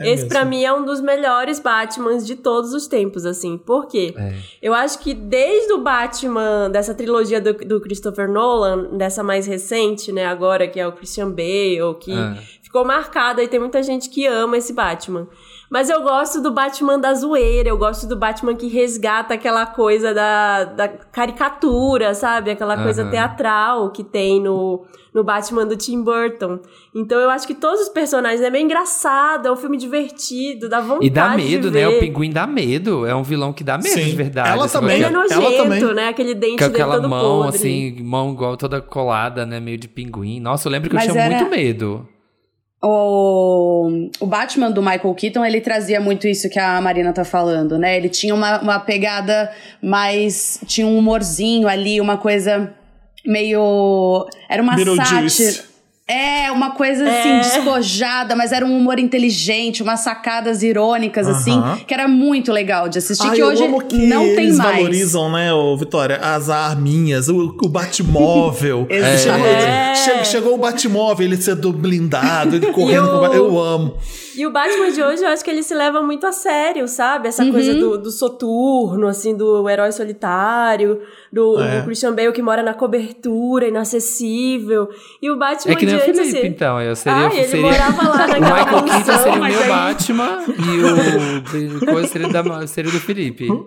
É 0.01 0.11
esse, 0.11 0.27
pra 0.27 0.45
mesmo. 0.45 0.51
mim, 0.51 0.65
é 0.65 0.73
um 0.73 0.85
dos 0.85 1.01
melhores 1.01 1.59
Batmans 1.59 2.27
de 2.27 2.37
todos 2.37 2.73
os 2.73 2.87
tempos, 2.87 3.27
assim. 3.27 3.59
Por 3.59 3.87
quê? 3.87 4.15
É. 4.17 4.35
Eu 4.63 4.75
acho 4.75 4.99
que 4.99 5.13
desde 5.15 5.73
o 5.73 5.79
Batman, 5.79 6.71
dessa 6.71 6.95
trilogia 6.95 7.41
do, 7.41 7.53
do 7.53 7.81
Christopher 7.81 8.29
Nolan, 8.31 8.97
dessa 8.97 9.23
mais 9.23 9.47
recente, 9.47 10.11
né, 10.13 10.27
agora, 10.27 10.67
que 10.67 10.81
é 10.81 10.87
o 10.87 10.93
Christian 10.93 11.31
Bale, 11.31 11.95
que 12.01 12.13
Ah. 12.13 12.37
Ficou 12.71 12.85
marcada 12.85 13.43
e 13.43 13.49
tem 13.49 13.59
muita 13.59 13.83
gente 13.83 14.09
que 14.09 14.25
ama 14.29 14.57
esse 14.57 14.73
Batman. 14.73 15.27
Mas 15.69 15.89
eu 15.91 16.03
gosto 16.03 16.41
do 16.41 16.53
Batman 16.53 16.99
da 17.01 17.13
zoeira, 17.15 17.69
eu 17.69 17.77
gosto 17.77 18.07
do 18.07 18.17
Batman 18.17 18.55
que 18.55 18.69
resgata 18.69 19.35
aquela 19.35 19.67
coisa 19.67 20.15
da, 20.15 20.65
da 20.65 20.89
caricatura, 20.89 22.15
sabe? 22.15 22.51
Aquela 22.53 22.77
coisa 22.83 23.03
Aham. 23.03 23.11
teatral 23.11 23.91
que 23.91 24.03
tem 24.05 24.41
no, 24.41 24.85
no 25.15 25.23
Batman 25.25 25.67
do 25.67 25.77
Tim 25.77 26.03
Burton. 26.03 26.61
Então 26.95 27.19
eu 27.19 27.31
acho 27.31 27.47
que 27.47 27.55
todos 27.55 27.81
os 27.83 27.89
personagens 27.89 28.41
é 28.41 28.51
bem 28.51 28.65
engraçado, 28.65 29.47
é 29.47 29.53
um 29.53 29.57
filme 29.57 29.77
divertido, 29.77 30.69
dá 30.69 30.81
vontade 30.81 31.07
E 31.07 31.11
dá 31.11 31.31
medo, 31.37 31.71
né? 31.71 31.87
O 31.89 31.99
Pinguim 32.01 32.31
dá 32.31 32.47
medo. 32.47 33.07
É 33.07 33.15
um 33.15 33.23
vilão 33.23 33.53
que 33.53 33.63
dá 33.65 33.77
medo 33.79 33.89
Sim. 33.89 34.05
de 34.07 34.17
verdade. 34.17 34.49
Ela 34.51 34.65
assim, 34.65 34.79
também. 34.79 34.97
Ele 34.97 35.05
é 35.05 35.09
com 35.09 35.15
Ela 35.15 35.29
nojento, 35.41 35.57
também. 35.63 35.95
né? 35.95 36.09
Aquele 36.09 36.35
dente 36.35 36.65
Com 36.65 36.71
dele 36.71 36.83
aquela 36.83 36.97
todo 36.97 37.09
mão, 37.09 37.43
podre. 37.43 37.57
assim, 37.57 38.03
mão 38.03 38.33
igual 38.33 38.57
toda 38.57 38.81
colada, 38.81 39.47
né? 39.47 39.59
Meio 39.61 39.79
de 39.79 39.87
pinguim. 39.89 40.41
Nossa, 40.41 40.67
eu 40.69 40.73
lembro 40.73 40.89
que 40.91 40.97
Mas 40.97 41.07
eu 41.07 41.13
tinha 41.13 41.25
era- 41.25 41.37
muito 41.39 41.51
medo. 41.51 42.09
O, 42.83 44.09
o 44.21 44.27
Batman 44.27 44.71
do 44.71 44.81
Michael 44.81 45.15
Keaton, 45.15 45.45
ele 45.45 45.61
trazia 45.61 46.01
muito 46.01 46.27
isso 46.27 46.49
que 46.49 46.59
a 46.59 46.81
Marina 46.81 47.13
tá 47.13 47.25
falando, 47.25 47.79
né? 47.79 47.97
Ele 47.97 48.09
tinha 48.09 48.35
uma, 48.35 48.61
uma 48.61 48.79
pegada 48.81 49.53
mais. 49.83 50.59
Tinha 50.67 50.87
um 50.87 50.97
humorzinho 50.97 51.69
ali, 51.69 52.01
uma 52.01 52.17
coisa 52.17 52.75
meio. 53.25 54.27
Era 54.49 54.63
uma 54.63 54.77
sátira. 54.97 55.70
É, 56.11 56.51
uma 56.51 56.73
coisa 56.73 57.05
assim, 57.09 57.29
É. 57.31 57.39
despojada, 57.41 58.35
mas 58.35 58.51
era 58.53 58.67
um 58.67 58.77
humor 58.77 58.99
inteligente, 58.99 59.83
umas 59.83 60.01
sacadas 60.01 60.63
irônicas, 60.63 61.29
assim, 61.29 61.53
Aham. 61.53 61.79
que 61.87 61.95
era 61.95 62.09
muito 62.09 62.51
legal 62.53 62.89
de 62.89 62.99
assistir, 62.99 63.27
Ah, 63.29 63.31
que 63.31 63.41
eu 63.41 63.47
hoje 63.47 63.63
que 63.89 63.97
não 64.07 64.25
tem 64.25 64.47
eles 64.47 64.57
mais. 64.57 64.77
valorizam, 64.77 65.31
né, 65.33 65.53
ô, 65.53 65.77
Vitória, 65.77 66.17
as 66.17 66.49
arminhas, 66.51 67.29
o, 67.29 67.55
o 67.63 67.69
Batmóvel. 67.69 68.87
Exato. 68.91 69.19
Chegou, 69.19 69.47
É. 69.47 69.95
che- 69.95 70.25
chegou 70.25 70.55
o 70.55 70.59
Batmóvel, 70.59 71.27
ele 71.27 71.37
sendo 71.37 71.73
blindado, 71.73 72.57
ele 72.57 72.67
correndo. 72.73 73.07
E 73.07 73.11
o- 73.11 73.19
com 73.21 73.35
Eu 73.35 73.59
amo. 73.61 73.95
E 74.37 74.47
o 74.47 74.51
Batman 74.53 74.91
de 74.91 75.03
hoje, 75.03 75.23
eu 75.25 75.29
acho 75.29 75.45
que 75.45 75.51
ele 75.51 75.63
se 75.63 75.75
leva 75.75 76.01
muito 76.03 76.27
a 76.27 76.33
sério, 76.33 76.87
sabe? 76.89 77.29
Essa 77.29 77.45
coisa 77.51 77.75
do, 77.75 77.99
do 77.99 78.11
soturno, 78.11 79.07
assim, 79.07 79.37
do 79.37 79.69
herói 79.69 79.93
solitário, 79.93 81.01
do, 81.33 81.61
É. 81.61 81.81
do 81.81 81.85
Christian 81.87 82.15
Bale 82.15 82.33
que 82.33 82.43
mora 82.43 82.63
na 82.63 82.75
cobertura, 82.75 83.67
inacessível. 83.69 84.89
E 85.23 85.31
o 85.31 85.37
Batman 85.39 85.73
É 85.73 85.77
que 85.77 85.87
nem 85.87 85.97
de 85.97 86.01
o 86.01 86.05
Felipe, 86.05 86.21
assim, 86.39 86.47
então. 86.47 86.81
Eu 86.81 86.95
seria, 86.97 87.29
ah, 87.29 87.35
ele 87.35 87.45
seria... 87.49 87.63
morava 87.71 88.09
lá 88.09 88.15
O 88.25 88.29
naquela 88.29 88.65
Michael 88.65 88.83
Keaton 88.85 89.19
seria 89.19 89.33
o 89.41 89.45
meu 89.45 89.61
aí- 89.63 89.69
Batman 89.69 90.39
e 90.59 91.75
o 91.77 91.87
coisa 91.87 92.09
seria, 92.09 92.29
da, 92.29 92.67
seria 92.67 92.91
do 92.93 93.01
Felipe. 93.01 93.49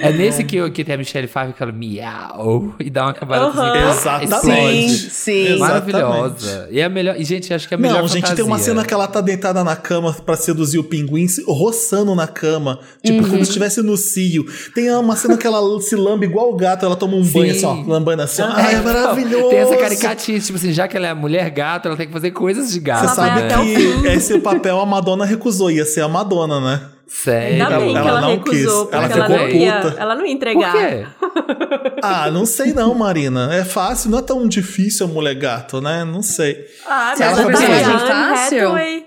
é 0.00 0.12
nesse 0.12 0.44
que, 0.44 0.56
eu- 0.56 0.70
que 0.70 0.84
tem 0.84 0.94
a 0.94 0.98
Michelle 0.98 1.26
Pfeiffer 1.26 1.54
que 1.54 1.62
ela 1.62 1.72
miau 1.72 2.74
e 2.78 2.88
dá 2.88 3.06
uma 3.06 3.12
cambalhota 3.14 3.58
Aham. 3.60 3.88
assim. 3.88 4.24
Exatamente. 4.24 4.92
Sim, 4.98 5.08
sim. 5.10 5.46
Exatamente. 5.54 5.92
Maravilhosa. 5.92 6.68
E 6.70 6.78
é 6.80 6.84
a 6.84 6.88
melhor. 6.88 7.16
E, 7.18 7.24
gente, 7.24 7.52
acho 7.52 7.66
que 7.66 7.74
é 7.74 7.76
a 7.76 7.80
melhor 7.80 8.00
Não, 8.02 8.08
gente, 8.08 8.32
tem 8.34 8.44
uma 8.44 8.56
fantasia. 8.56 8.74
cena 8.74 8.84
que 8.84 8.94
ela 8.94 9.06
tá 9.08 9.20
deitada 9.20 9.64
na 9.64 9.74
cama 9.74 10.12
pra 10.12 10.36
seduzir 10.36 10.78
o 10.78 10.84
pinguim, 10.84 11.26
roçando 11.46 12.14
na 12.14 12.26
cama, 12.28 12.78
tipo, 13.04 13.18
Uhum. 13.22 13.30
como 13.30 13.36
se 13.44 13.50
estivesse 13.50 13.82
no 13.82 13.96
cio. 13.96 14.44
Tem 14.74 14.88
uma 14.94 15.16
cena 15.16 15.36
que 15.36 15.46
ela 15.46 15.60
se 15.80 15.96
lambe 15.96 16.26
igual 16.26 16.52
o 16.52 16.56
gato, 16.56 16.84
ela 16.86 16.94
toma 16.96 17.16
um 17.16 17.24
Sim. 17.24 17.32
banho 17.32 17.50
assim, 17.52 17.66
ó, 17.66 17.72
lambando 17.86 18.22
assim. 18.22 18.42
ó. 18.42 18.46
É, 18.50 18.52
Ai, 18.62 18.74
é 18.76 18.80
maravilhoso. 18.80 19.48
Tem 19.48 19.58
essa 19.58 19.76
caricatinha, 19.76 20.38
tipo 20.38 20.56
assim, 20.58 20.72
já 20.72 20.86
que 20.86 20.96
ela 20.96 21.08
é 21.08 21.14
mulher 21.14 21.50
gato, 21.50 21.88
ela 21.88 21.96
tem 21.96 22.06
que 22.06 22.12
fazer 22.12 22.30
coisas 22.30 22.70
de 22.70 22.78
gato. 22.78 23.00
Você 23.08 23.16
vai 23.16 23.28
sabe 23.28 23.40
né? 23.40 23.46
até 23.46 23.58
o 23.58 23.64
que 24.02 24.06
esse 24.08 24.38
papel 24.38 24.78
a 24.78 24.86
Madonna 24.86 25.24
recusou, 25.24 25.70
ia 25.70 25.84
ser 25.84 26.02
a 26.02 26.08
Madonna, 26.08 26.60
né? 26.60 26.80
Sério? 27.08 27.64
Ainda 27.64 27.78
bem 27.80 27.90
Ela 27.96 28.02
que 28.02 28.08
ela 28.08 28.20
não 28.20 28.28
recusou, 28.30 28.52
quis. 28.52 28.72
porque 28.90 28.94
Ela 28.94 29.04
ela, 29.06 29.24
ficou 29.26 29.38
não 29.38 29.48
ia, 29.48 29.80
puta. 29.80 29.96
ela 30.00 30.14
não 30.14 30.22
ia 30.26 30.28
Por 30.28 30.36
entregar. 30.36 30.72
quê? 30.72 31.06
Ah, 32.02 32.30
não 32.30 32.46
sei 32.46 32.72
não, 32.72 32.94
Marina. 32.94 33.52
É 33.52 33.64
fácil, 33.64 34.10
não 34.10 34.18
é 34.18 34.22
tão 34.22 34.46
difícil 34.46 35.06
a 35.06 35.08
mulher 35.08 35.34
gato, 35.34 35.80
né? 35.80 36.04
Não 36.04 36.22
sei. 36.22 36.64
Ah, 36.86 37.12
Você 37.16 37.24
mas 37.24 37.32
acha 37.32 37.42
a 37.42 37.46
personagem 37.46 37.84
Anne 37.84 37.98
fácil? 38.06 38.58
Hathaway. 38.68 39.06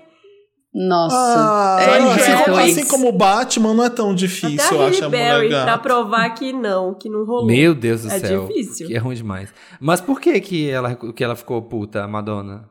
Nossa. 0.74 1.16
Ah, 1.16 1.96
Anne 1.96 2.10
assim, 2.10 2.44
como, 2.44 2.56
assim 2.58 2.84
como 2.86 3.08
o 3.08 3.12
Batman, 3.12 3.74
não 3.74 3.84
é 3.84 3.90
tão 3.90 4.06
Até 4.08 4.14
difícil, 4.16 4.80
a 4.80 4.82
eu 4.84 4.88
acho, 4.88 5.04
a 5.04 5.08
mulher 5.08 5.34
Berry 5.40 5.48
pra 5.64 5.78
provar 5.78 6.30
que 6.30 6.52
não, 6.52 6.94
que 6.94 7.08
não 7.10 7.24
rolou. 7.24 7.46
Meu 7.46 7.74
Deus 7.74 8.02
do 8.02 8.10
É 8.10 8.18
céu. 8.18 8.46
difícil. 8.46 8.86
Que 8.88 8.94
é 8.94 8.98
ruim 8.98 9.14
demais. 9.14 9.50
Mas 9.80 10.00
por 10.00 10.20
que 10.20 10.40
que 10.40 10.68
ela, 10.70 10.94
que 10.94 11.22
ela 11.22 11.36
ficou 11.36 11.60
puta, 11.62 12.02
a 12.02 12.08
Madonna? 12.08 12.64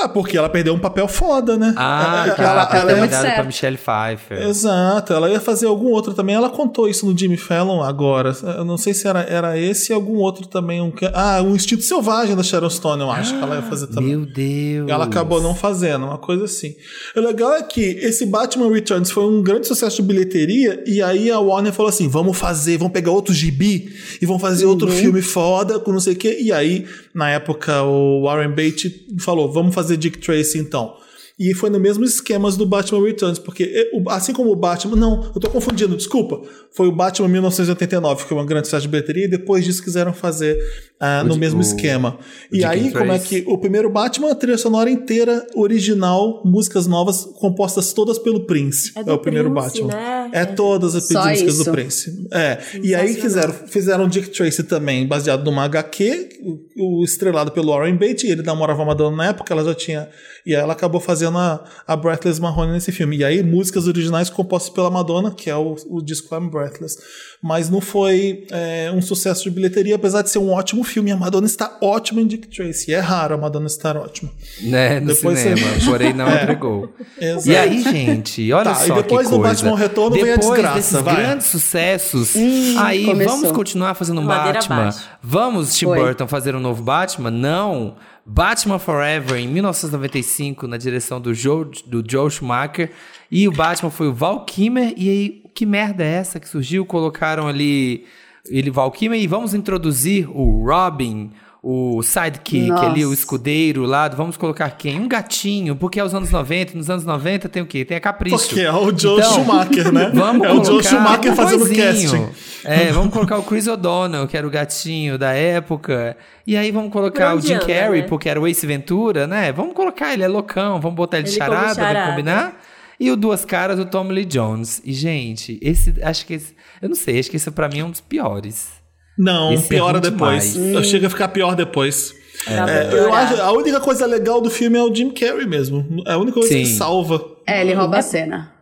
Ah, 0.00 0.08
porque 0.08 0.36
ela 0.36 0.48
perdeu 0.48 0.74
um 0.74 0.78
papel 0.78 1.08
foda, 1.08 1.56
né? 1.56 1.74
Ah, 1.76 2.24
ela, 2.26 2.34
que 2.34 2.40
ela, 2.40 2.50
ela, 2.52 2.66
tá 2.66 2.76
ela 2.78 2.90
ia- 2.92 2.96
muito 2.98 3.10
convidada 3.10 3.34
pra. 3.34 3.44
Michelle 3.44 3.76
Pfeiffer. 3.78 4.42
Exato, 4.48 5.12
ela 5.12 5.28
ia 5.30 5.40
fazer 5.40 5.66
algum 5.66 5.88
outro 5.90 6.14
também. 6.14 6.34
Ela 6.34 6.50
contou 6.50 6.88
isso 6.88 7.06
no 7.06 7.16
Jimmy 7.16 7.36
Fallon 7.36 7.82
agora. 7.82 8.32
Eu 8.56 8.64
não 8.64 8.76
sei 8.76 8.94
se 8.94 9.08
era, 9.08 9.20
era 9.22 9.58
esse 9.58 9.90
e 9.90 9.94
algum 9.94 10.16
outro 10.16 10.46
também. 10.46 10.80
Um, 10.80 10.92
ah, 11.14 11.42
um 11.42 11.54
Instinto 11.56 11.82
Selvagem 11.82 12.36
da 12.36 12.42
Sharon 12.42 12.70
Stone, 12.70 13.02
eu 13.02 13.10
acho 13.10 13.36
que 13.36 13.42
ela 13.42 13.56
ia 13.56 13.62
fazer 13.62 13.86
também. 13.88 14.16
Meu 14.16 14.26
Deus. 14.26 14.88
Ela 14.88 15.04
acabou 15.04 15.40
não 15.42 15.54
fazendo, 15.54 16.04
uma 16.06 16.18
coisa 16.18 16.44
assim. 16.44 16.74
O 17.16 17.20
legal 17.20 17.52
é 17.54 17.62
que 17.62 17.80
esse 17.80 18.24
Batman 18.26 18.72
Returns 18.72 19.10
foi 19.10 19.24
um 19.24 19.42
grande 19.42 19.66
sucesso 19.66 19.96
de 19.96 20.02
bilheteria, 20.02 20.82
e 20.86 21.02
aí 21.02 21.30
a 21.30 21.38
Warner 21.40 21.72
falou 21.72 21.88
assim: 21.90 22.08
vamos 22.08 22.36
fazer, 22.38 22.76
vamos 22.78 22.92
pegar 22.92 23.10
outro 23.10 23.34
gibi 23.34 23.92
e 24.20 24.26
vamos 24.26 24.42
fazer 24.42 24.66
outro 24.66 24.88
filme 24.90 25.22
foda 25.22 25.78
com 25.80 25.92
não 25.92 26.00
sei 26.00 26.12
o 26.12 26.16
quê. 26.16 26.38
E 26.40 26.52
aí, 26.52 26.86
na 27.14 27.30
época, 27.30 27.82
o 27.82 28.22
Warren 28.24 28.50
Beatty 28.52 29.06
falou: 29.20 29.50
vamos 29.58 29.74
fazer 29.74 29.96
Dick 29.96 30.18
Tracy 30.18 30.58
então. 30.58 30.96
E 31.38 31.54
foi 31.54 31.70
no 31.70 31.78
mesmo 31.78 32.04
esquemas 32.04 32.56
do 32.56 32.66
Batman 32.66 33.04
Returns, 33.04 33.38
porque 33.38 33.88
assim 34.08 34.32
como 34.32 34.50
o 34.50 34.56
Batman. 34.56 34.96
Não, 34.96 35.30
eu 35.32 35.40
tô 35.40 35.48
confundindo, 35.48 35.96
desculpa. 35.96 36.42
Foi 36.72 36.88
o 36.88 36.92
Batman 36.92 37.28
1989, 37.28 38.22
que 38.22 38.28
foi 38.28 38.36
uma 38.36 38.44
grande 38.44 38.66
sucesso 38.66 38.82
de 38.82 38.88
bilheteria, 38.88 39.26
e 39.26 39.30
depois 39.30 39.64
disso 39.64 39.82
quiseram 39.82 40.12
fazer 40.12 40.58
ah, 41.00 41.22
O 41.24 41.28
no 41.28 41.36
mesmo 41.36 41.58
o- 41.58 41.62
esquema. 41.62 42.18
E 42.50 42.56
Dick 42.58 42.64
aí, 42.66 42.90
como 42.92 43.12
é 43.12 43.18
que 43.18 43.44
o 43.46 43.56
primeiro 43.58 43.88
Batman, 43.90 44.32
a 44.32 44.34
trilha 44.34 44.58
sonora 44.58 44.90
inteira, 44.90 45.46
original, 45.54 46.42
músicas 46.44 46.86
novas, 46.86 47.24
compostas 47.24 47.92
todas 47.92 48.18
pelo 48.18 48.40
Prince. 48.46 48.92
É 48.96 49.00
É, 49.08 49.12
o 49.12 49.18
primeiro 49.18 49.50
Prince, 49.52 49.82
Batman. 49.82 49.94
né? 49.94 50.30
É 50.32 50.44
todas 50.44 50.94
as 50.94 51.06
Só 51.06 51.24
músicas 51.28 51.54
isso. 51.54 51.64
do 51.64 51.70
Prince. 51.70 52.26
É. 52.32 52.58
E 52.82 52.94
aí 52.94 53.14
fizeram, 53.14 53.52
fizeram 53.52 54.08
Dick 54.08 54.30
Tracy 54.30 54.62
também, 54.64 55.06
baseado 55.06 55.44
numa 55.44 55.64
HQ, 55.64 56.28
o, 56.76 57.00
o 57.00 57.04
estrelado 57.04 57.52
pelo 57.52 57.68
Warren 57.72 57.96
Beatty. 57.96 58.26
Ele 58.26 58.42
namorava 58.42 58.82
a 58.82 58.86
Madonna 58.86 59.16
na 59.16 59.26
época, 59.28 59.52
ela 59.52 59.64
já 59.64 59.74
tinha. 59.74 60.08
E 60.44 60.54
aí 60.54 60.60
ela 60.60 60.72
acabou 60.72 61.00
fazendo 61.00 61.36
a, 61.38 61.64
a 61.86 61.96
Breathless 61.96 62.40
Marrone 62.40 62.72
nesse 62.72 62.90
filme. 62.92 63.18
E 63.18 63.24
aí, 63.24 63.42
músicas 63.42 63.86
originais 63.86 64.30
compostas 64.30 64.72
pela 64.72 64.90
Madonna, 64.90 65.30
que 65.30 65.48
é 65.50 65.56
o, 65.56 65.76
o 65.88 66.02
disco 66.02 66.34
I'm 66.34 66.48
Breathless. 66.50 66.96
Mas 67.42 67.68
não 67.70 67.80
foi 67.80 68.46
é, 68.50 68.90
um 68.92 69.00
sucesso 69.02 69.44
de 69.44 69.50
bilheteria, 69.50 69.94
apesar 69.96 70.22
de 70.22 70.30
ser 70.30 70.38
um 70.38 70.50
ótimo 70.50 70.82
filme. 70.88 71.12
A 71.12 71.16
Madonna 71.16 71.46
está 71.46 71.76
ótima 71.80 72.20
em 72.20 72.26
Dick 72.26 72.48
Tracy. 72.48 72.92
É 72.92 72.98
raro 73.00 73.34
a 73.34 73.38
Madonna 73.38 73.66
estar 73.66 73.96
ótima. 73.96 74.30
Né, 74.62 74.98
no 75.00 75.14
Depois 75.14 75.38
cinema, 75.38 75.60
você- 75.78 75.84
porém 75.90 76.12
não 76.12 76.26
É. 76.28 76.42
entregou. 76.42 76.92
Exato. 77.20 77.48
E 77.48 77.56
aí, 77.56 77.82
gente, 77.82 78.52
olha 78.52 78.64
Tá, 78.72 78.82
e 78.84 78.86
só 78.86 78.94
depois 78.96 79.26
que 79.28 79.34
do 79.34 79.40
coisa. 79.40 79.54
Batman 79.62 79.76
Retorno 79.78 80.16
vem 80.16 80.22
a 80.32 80.36
depois 80.36 80.50
desgraça, 80.52 80.74
desses 80.76 81.00
vai. 81.00 81.16
grandes 81.16 81.46
sucessos, 81.46 82.34
aí 82.78 83.04
começou. 83.04 83.36
vamos 83.36 83.52
continuar 83.52 83.94
fazendo 83.94 84.20
Ladeira 84.22 84.58
Batman? 84.60 84.76
abaixo. 84.80 85.08
Vamos, 85.22 85.76
Tim 85.76 85.86
Foi. 85.86 85.98
Burton, 86.00 86.26
fazer 86.26 86.54
um 86.56 86.60
novo 86.60 86.82
Batman? 86.82 87.30
Não. 87.30 87.96
Batman 88.30 88.78
Forever, 88.78 89.38
em 89.38 89.48
1995, 89.48 90.66
na 90.66 90.76
direção 90.76 91.20
do 91.20 91.32
Joe, 91.32 91.64
do 91.86 92.04
Joe 92.06 92.30
Schumacher. 92.30 92.90
E 93.30 93.48
o 93.48 93.52
Batman 93.52 93.90
foi 93.90 94.08
o 94.08 94.12
Val 94.12 94.44
Kilmer. 94.44 94.92
E 94.96 95.08
aí, 95.08 95.42
que 95.54 95.64
merda 95.64 96.04
é 96.04 96.14
essa 96.14 96.38
que 96.38 96.48
surgiu? 96.48 96.84
Colocaram 96.84 97.48
ali 97.48 98.04
ele, 98.50 98.70
Val 98.70 98.90
Kilmer, 98.90 99.20
e 99.20 99.26
vamos 99.26 99.54
introduzir 99.54 100.28
o 100.30 100.64
Robin, 100.66 101.30
o 101.62 102.02
sidekick 102.02 102.68
Nossa. 102.68 102.86
ali, 102.86 103.04
o 103.04 103.12
escudeiro 103.12 103.84
lá. 103.84 104.08
Vamos 104.08 104.36
colocar 104.36 104.70
quem? 104.70 105.00
Um 105.00 105.08
gatinho, 105.08 105.74
porque 105.74 105.98
é 105.98 106.04
os 106.04 106.14
anos 106.14 106.30
90. 106.30 106.76
Nos 106.76 106.88
anos 106.88 107.04
90 107.04 107.48
tem 107.48 107.62
o 107.62 107.66
quê? 107.66 107.84
Tem 107.84 107.96
a 107.96 108.00
Capricho. 108.00 108.38
Porque 108.38 108.60
é 108.60 108.72
o 108.72 108.96
Joe 108.96 109.18
Então, 109.18 109.32
Schumacher, 109.34 109.92
né? 109.92 110.10
Vamos 110.14 110.46
é 110.46 110.52
o 110.52 110.64
Joe 110.64 110.82
Schumacher 110.82 111.32
um 111.32 111.36
fazendo 111.36 111.60
coisinho. 111.66 111.92
casting. 111.92 112.28
É, 112.64 112.92
vamos 112.92 113.12
colocar 113.12 113.38
o 113.38 113.42
Chris 113.44 113.66
O'Donnell, 113.66 114.26
que 114.26 114.36
era 114.36 114.46
o 114.46 114.50
gatinho 114.50 115.16
da 115.16 115.32
época. 115.32 116.16
E 116.46 116.56
aí 116.56 116.70
vamos 116.70 116.92
colocar 116.92 117.34
o 117.36 117.40
Jim 117.40 117.58
Carrey, 117.58 118.02
né? 118.02 118.06
porque 118.08 118.28
era 118.28 118.40
o 118.40 118.46
Ace 118.46 118.66
Ventura, 118.66 119.26
né? 119.26 119.52
Vamos 119.52 119.74
colocar 119.74 120.12
ele, 120.12 120.22
é 120.24 120.28
loucão, 120.28 120.80
vamos 120.80 120.96
botar 120.96 121.18
ele 121.18 121.24
de 121.28 121.30
Ele 121.30 121.38
charada, 121.38 121.74
charada. 121.76 121.98
vai 122.00 122.10
combinar. 122.10 122.60
E 123.00 123.10
o 123.10 123.16
Duas 123.16 123.44
Caras, 123.44 123.78
o 123.78 123.84
Tommy 123.86 124.12
Lee 124.12 124.24
Jones. 124.24 124.82
E, 124.84 124.92
gente, 124.92 125.58
esse, 125.62 125.94
acho 126.02 126.26
que 126.26 126.34
esse, 126.34 126.54
eu 126.82 126.88
não 126.88 126.96
sei, 126.96 127.18
acho 127.20 127.30
que 127.30 127.36
esse 127.36 127.50
pra 127.50 127.68
mim 127.68 127.78
é 127.80 127.84
um 127.84 127.90
dos 127.90 128.00
piores. 128.00 128.68
Não, 129.16 129.52
Esse 129.52 129.64
é 129.66 129.68
piora 129.68 129.98
ruim 129.98 130.10
depois. 130.10 130.54
demais. 130.54 130.86
Chega 130.88 131.06
a 131.08 131.10
ficar 131.10 131.28
pior 131.28 131.54
depois. 131.56 132.14
Pra 132.44 132.70
É, 132.70 132.86
eu 132.86 132.90
piorar. 132.90 133.32
acho, 133.32 133.42
a 133.42 133.50
única 133.52 133.80
coisa 133.80 134.06
legal 134.06 134.40
do 134.40 134.48
filme 134.48 134.78
é 134.78 134.82
o 134.82 134.94
Jim 134.94 135.10
Carrey 135.10 135.44
mesmo. 135.46 135.84
É 136.06 136.12
a 136.12 136.18
única 136.18 136.34
coisa 136.38 136.48
que 136.54 136.66
Sim. 136.66 136.76
salva. 136.76 137.20
É, 137.46 137.60
ele 137.60 137.74
rouba 137.74 137.98
a 137.98 138.02
cena. 138.02 138.52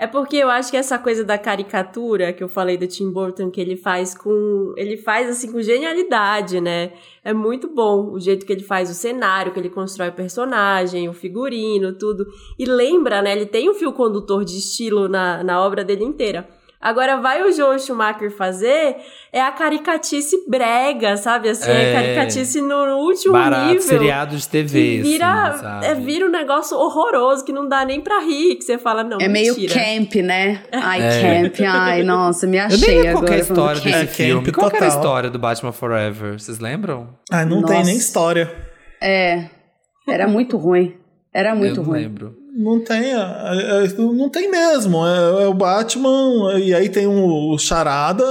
É 0.00 0.06
porque 0.06 0.36
eu 0.36 0.48
acho 0.48 0.70
que 0.70 0.76
essa 0.76 0.96
coisa 0.96 1.24
da 1.24 1.36
caricatura 1.36 2.32
que 2.32 2.44
eu 2.44 2.48
falei 2.48 2.76
do 2.76 2.86
Tim 2.86 3.10
Burton, 3.10 3.50
que 3.50 3.60
ele 3.60 3.76
faz 3.76 4.14
com. 4.14 4.72
Ele 4.76 4.96
faz 4.96 5.28
assim 5.28 5.50
com 5.50 5.60
genialidade, 5.60 6.60
né? 6.60 6.92
É 7.24 7.34
muito 7.34 7.68
bom 7.68 8.12
o 8.12 8.20
jeito 8.20 8.46
que 8.46 8.52
ele 8.52 8.62
faz 8.62 8.88
o 8.88 8.94
cenário, 8.94 9.52
que 9.52 9.58
ele 9.58 9.68
constrói 9.68 10.10
o 10.10 10.12
personagem, 10.12 11.08
o 11.08 11.12
figurino, 11.12 11.92
tudo. 11.98 12.24
E 12.56 12.64
lembra, 12.64 13.20
né? 13.20 13.32
Ele 13.32 13.44
tem 13.44 13.68
um 13.68 13.74
fio 13.74 13.92
condutor 13.92 14.44
de 14.44 14.56
estilo 14.56 15.08
na, 15.08 15.42
na 15.42 15.60
obra 15.60 15.82
dele 15.84 16.04
inteira. 16.04 16.48
Agora 16.80 17.16
vai 17.16 17.42
o 17.42 17.50
Joe 17.52 17.76
Schumacher 17.80 18.30
fazer 18.30 18.96
é 19.32 19.40
a 19.42 19.50
caricatice 19.50 20.44
brega, 20.48 21.16
sabe? 21.16 21.48
Assim, 21.48 21.68
é, 21.68 21.90
É. 21.90 21.92
caricatice 21.92 22.60
no 22.60 22.98
último 22.98 23.32
Barato, 23.32 23.66
nível. 23.66 23.82
seriado 23.82 24.36
de 24.36 24.48
TV, 24.48 25.02
vira, 25.02 25.32
assim, 25.48 25.60
sabe? 25.62 25.86
é, 25.86 25.94
vira 25.96 26.26
um 26.26 26.30
negócio 26.30 26.76
horroroso 26.78 27.44
que 27.44 27.50
não 27.52 27.66
dá 27.68 27.84
nem 27.84 28.00
pra 28.00 28.20
rir, 28.20 28.54
que 28.54 28.62
você 28.62 28.78
fala, 28.78 29.02
não, 29.02 29.18
É 29.20 29.26
meio 29.26 29.56
mentira. 29.56 29.74
camp, 29.74 30.14
né? 30.24 30.62
Ai, 30.70 31.02
É. 31.02 31.48
camp. 31.50 31.56
Ai, 31.68 32.02
nossa, 32.04 32.46
me 32.46 32.58
Eu 32.58 32.62
achei 32.66 32.78
nem 32.88 32.96
lembro 33.02 33.10
agora. 33.10 33.26
qual 33.26 33.26
que 33.26 33.32
é 33.32 33.40
a 33.40 33.44
falando 33.44 33.58
história 33.58 33.80
camp. 33.82 33.92
desse 34.06 34.22
É, 34.22 34.26
filme. 34.26 34.44
camp 34.46 34.54
Qual 34.54 34.70
que 34.70 34.76
era 34.76 34.86
a 34.86 34.88
total. 34.88 35.02
história 35.02 35.30
do 35.30 35.38
Batman 35.40 35.72
Forever? 35.72 36.38
Vocês 36.38 36.60
lembram? 36.60 37.08
Ah, 37.28 37.44
não 37.44 37.60
tem 37.64 37.76
Nossa. 37.78 37.86
nem 37.88 37.96
história. 37.96 38.54
É, 39.02 39.46
era 40.08 40.28
muito 40.28 40.56
ruim. 40.56 40.94
Era 41.34 41.56
muito 41.56 41.80
eu 41.80 41.82
não 41.82 41.90
ruim. 41.90 42.02
lembro. 42.02 42.37
Não 42.60 42.82
tem, 42.82 43.14
é, 43.14 43.84
é, 43.84 43.94
não 43.98 44.28
tem 44.28 44.50
mesmo. 44.50 45.06
É, 45.06 45.44
é 45.44 45.46
o 45.46 45.54
Batman, 45.54 46.58
e 46.58 46.74
aí 46.74 46.88
tem 46.88 47.06
um, 47.06 47.52
o 47.52 47.56
Charada, 47.58 48.24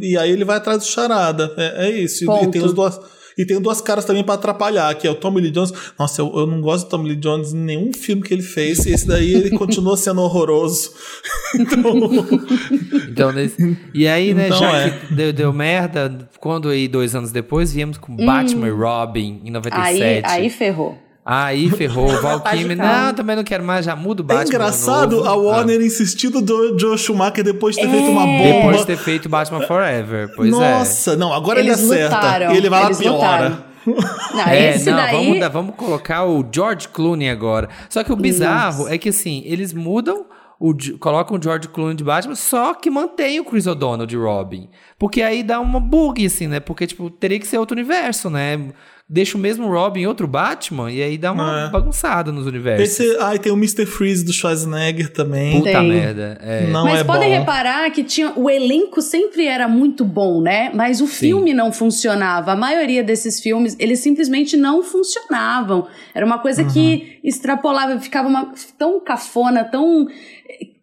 e 0.00 0.16
aí 0.16 0.30
ele 0.30 0.42
vai 0.44 0.56
atrás 0.56 0.78
do 0.78 0.86
Charada. 0.86 1.52
É, 1.58 1.88
é 1.88 1.90
isso. 1.90 2.24
E, 2.24 2.26
Ponto. 2.26 2.50
tem 2.50 2.62
os 2.62 2.72
duas, 2.72 2.98
e 3.36 3.44
tem 3.44 3.60
duas 3.60 3.82
caras 3.82 4.06
também 4.06 4.24
pra 4.24 4.36
atrapalhar, 4.36 4.94
que 4.94 5.06
é 5.06 5.10
o 5.10 5.14
Tommy 5.14 5.40
Lee 5.42 5.50
Jones. 5.50 5.70
Nossa, 5.98 6.22
eu, 6.22 6.32
eu 6.34 6.46
não 6.46 6.62
gosto 6.62 6.86
do 6.86 6.88
Tommy 6.90 7.10
Lee 7.10 7.16
Jones 7.16 7.52
em 7.52 7.58
nenhum 7.58 7.92
filme 7.92 8.22
que 8.22 8.32
ele 8.32 8.42
fez. 8.42 8.86
E 8.86 8.92
esse 8.92 9.06
daí 9.06 9.34
ele 9.34 9.50
continua 9.50 9.96
sendo 9.98 10.22
horroroso. 10.22 10.90
Então, 11.54 11.82
Então, 13.08 13.32
nesse- 13.32 13.76
E 13.94 14.08
aí, 14.08 14.34
né, 14.34 14.46
Então, 14.46 14.58
já 14.58 14.76
é. 14.78 14.90
que 14.90 15.14
deu, 15.14 15.32
deu 15.32 15.52
merda, 15.52 16.28
quando 16.40 16.68
aí, 16.68 16.88
dois 16.88 17.14
anos 17.14 17.30
depois, 17.30 17.72
viemos 17.72 17.96
com 17.98 18.16
Batman 18.16 18.66
e 18.66 18.70
Robin 18.70 19.40
em 19.44 19.48
Aí, 19.48 19.50
97. 19.52 20.22
aí 20.26 20.50
ferrou. 20.50 20.98
Aí 21.26 21.70
ferrou, 21.70 22.04
o 22.12 22.20
Val 22.20 22.40
Kilmer, 22.40 22.76
Radical. 22.76 23.04
não, 23.06 23.14
também 23.14 23.34
não 23.36 23.44
quero 23.44 23.64
mais, 23.64 23.86
já 23.86 23.96
muda 23.96 24.22
o 24.22 24.24
é 24.24 24.28
Batman. 24.28 24.44
engraçado 24.48 25.16
novo. 25.16 25.28
a 25.28 25.34
Warner 25.34 25.80
Ah, 25.80 25.84
insistindo 25.84 26.42
do 26.42 26.78
Joe 26.78 26.98
Schumacher 26.98 27.42
depois 27.42 27.74
de 27.76 27.80
ter 27.82 27.88
feito 27.88 28.10
uma 28.10 28.26
bomba. 28.26 28.42
Depois 28.52 28.76
de 28.78 28.86
ter 28.86 28.96
feito 28.98 29.28
Batman 29.28 29.62
Forever, 29.66 30.30
pois 30.36 30.50
Nossa, 30.50 31.16
não, 31.16 31.32
agora 31.32 31.60
Eles 31.60 31.80
ele 31.80 31.92
acerta. 31.94 32.16
lutaram, 32.16 32.52
E 32.54 32.56
ele 32.58 32.68
vai 32.68 32.80
lá 32.80 32.86
eles 32.88 32.98
piora. 32.98 33.14
lutaram. 33.48 33.74
Não, 34.34 34.40
é. 34.48 34.58
É, 34.58 34.74
esse 34.76 34.90
não, 34.90 34.96
daí. 34.96 35.38
vamos, 35.38 35.52
vamos 35.52 35.74
colocar 35.76 36.24
o 36.24 36.42
George 36.50 36.88
Clooney 36.88 37.28
agora. 37.28 37.68
Só 37.90 38.02
que 38.02 38.10
o 38.10 38.16
bizarro 38.16 38.84
Nossa. 38.84 38.94
é 38.94 38.96
que, 38.96 39.10
assim, 39.10 39.42
eles 39.44 39.74
mudam, 39.74 40.24
o, 40.58 40.74
colocam 40.98 41.36
o 41.36 41.42
George 41.42 41.68
Clooney 41.68 41.94
de 41.94 42.02
Batman, 42.02 42.34
só 42.34 42.72
que 42.72 42.88
mantém 42.88 43.40
o 43.40 43.44
Chris 43.44 43.66
O'Donnell 43.66 44.06
de 44.06 44.16
Robin. 44.16 44.70
Porque 44.98 45.20
aí 45.20 45.42
dá 45.42 45.60
uma 45.60 45.78
bug, 45.80 46.24
assim, 46.24 46.46
né? 46.46 46.60
Porque, 46.60 46.86
tipo, 46.86 47.10
teria 47.10 47.38
que 47.38 47.46
ser 47.46 47.58
outro 47.58 47.74
universo, 47.76 48.30
né? 48.30 48.58
Deixa 49.06 49.36
o 49.36 49.40
mesmo 49.40 49.68
Robin 49.68 50.00
em 50.00 50.06
outro 50.06 50.26
Batman, 50.26 50.90
e 50.90 51.02
aí 51.02 51.18
dá 51.18 51.30
uma 51.30 51.66
É. 51.66 51.70
bagunçada 51.70 52.32
nos 52.32 52.46
universos. 52.46 52.98
Esse, 53.00 53.16
ai, 53.20 53.38
tem 53.38 53.52
o 53.52 53.54
Mr. 53.54 53.84
Freeze 53.84 54.24
do 54.24 54.32
Schwarzenegger 54.32 55.12
também. 55.12 55.58
Puta 55.58 55.72
Tem. 55.72 55.88
merda. 55.90 56.38
É. 56.40 56.66
Não 56.68 56.84
Mas 56.84 57.00
é 57.00 57.04
podem 57.04 57.28
bom. 57.30 57.38
reparar 57.38 57.90
que 57.90 58.02
tinha 58.02 58.32
o 58.34 58.48
elenco 58.48 59.02
sempre 59.02 59.46
era 59.46 59.68
muito 59.68 60.06
bom, 60.06 60.40
né? 60.40 60.70
Mas 60.74 61.02
o 61.02 61.06
filme 61.06 61.52
não 61.52 61.70
funcionava. 61.70 62.52
A 62.52 62.56
maioria 62.56 63.04
desses 63.04 63.40
filmes, 63.40 63.76
eles 63.78 63.98
simplesmente 64.00 64.56
não 64.56 64.82
funcionavam. 64.82 65.86
Era 66.14 66.24
uma 66.24 66.38
coisa 66.38 66.64
que 66.64 67.18
extrapolava, 67.22 68.00
ficava 68.00 68.26
uma, 68.26 68.54
tão 68.78 68.98
cafona, 69.04 69.64
tão 69.64 70.06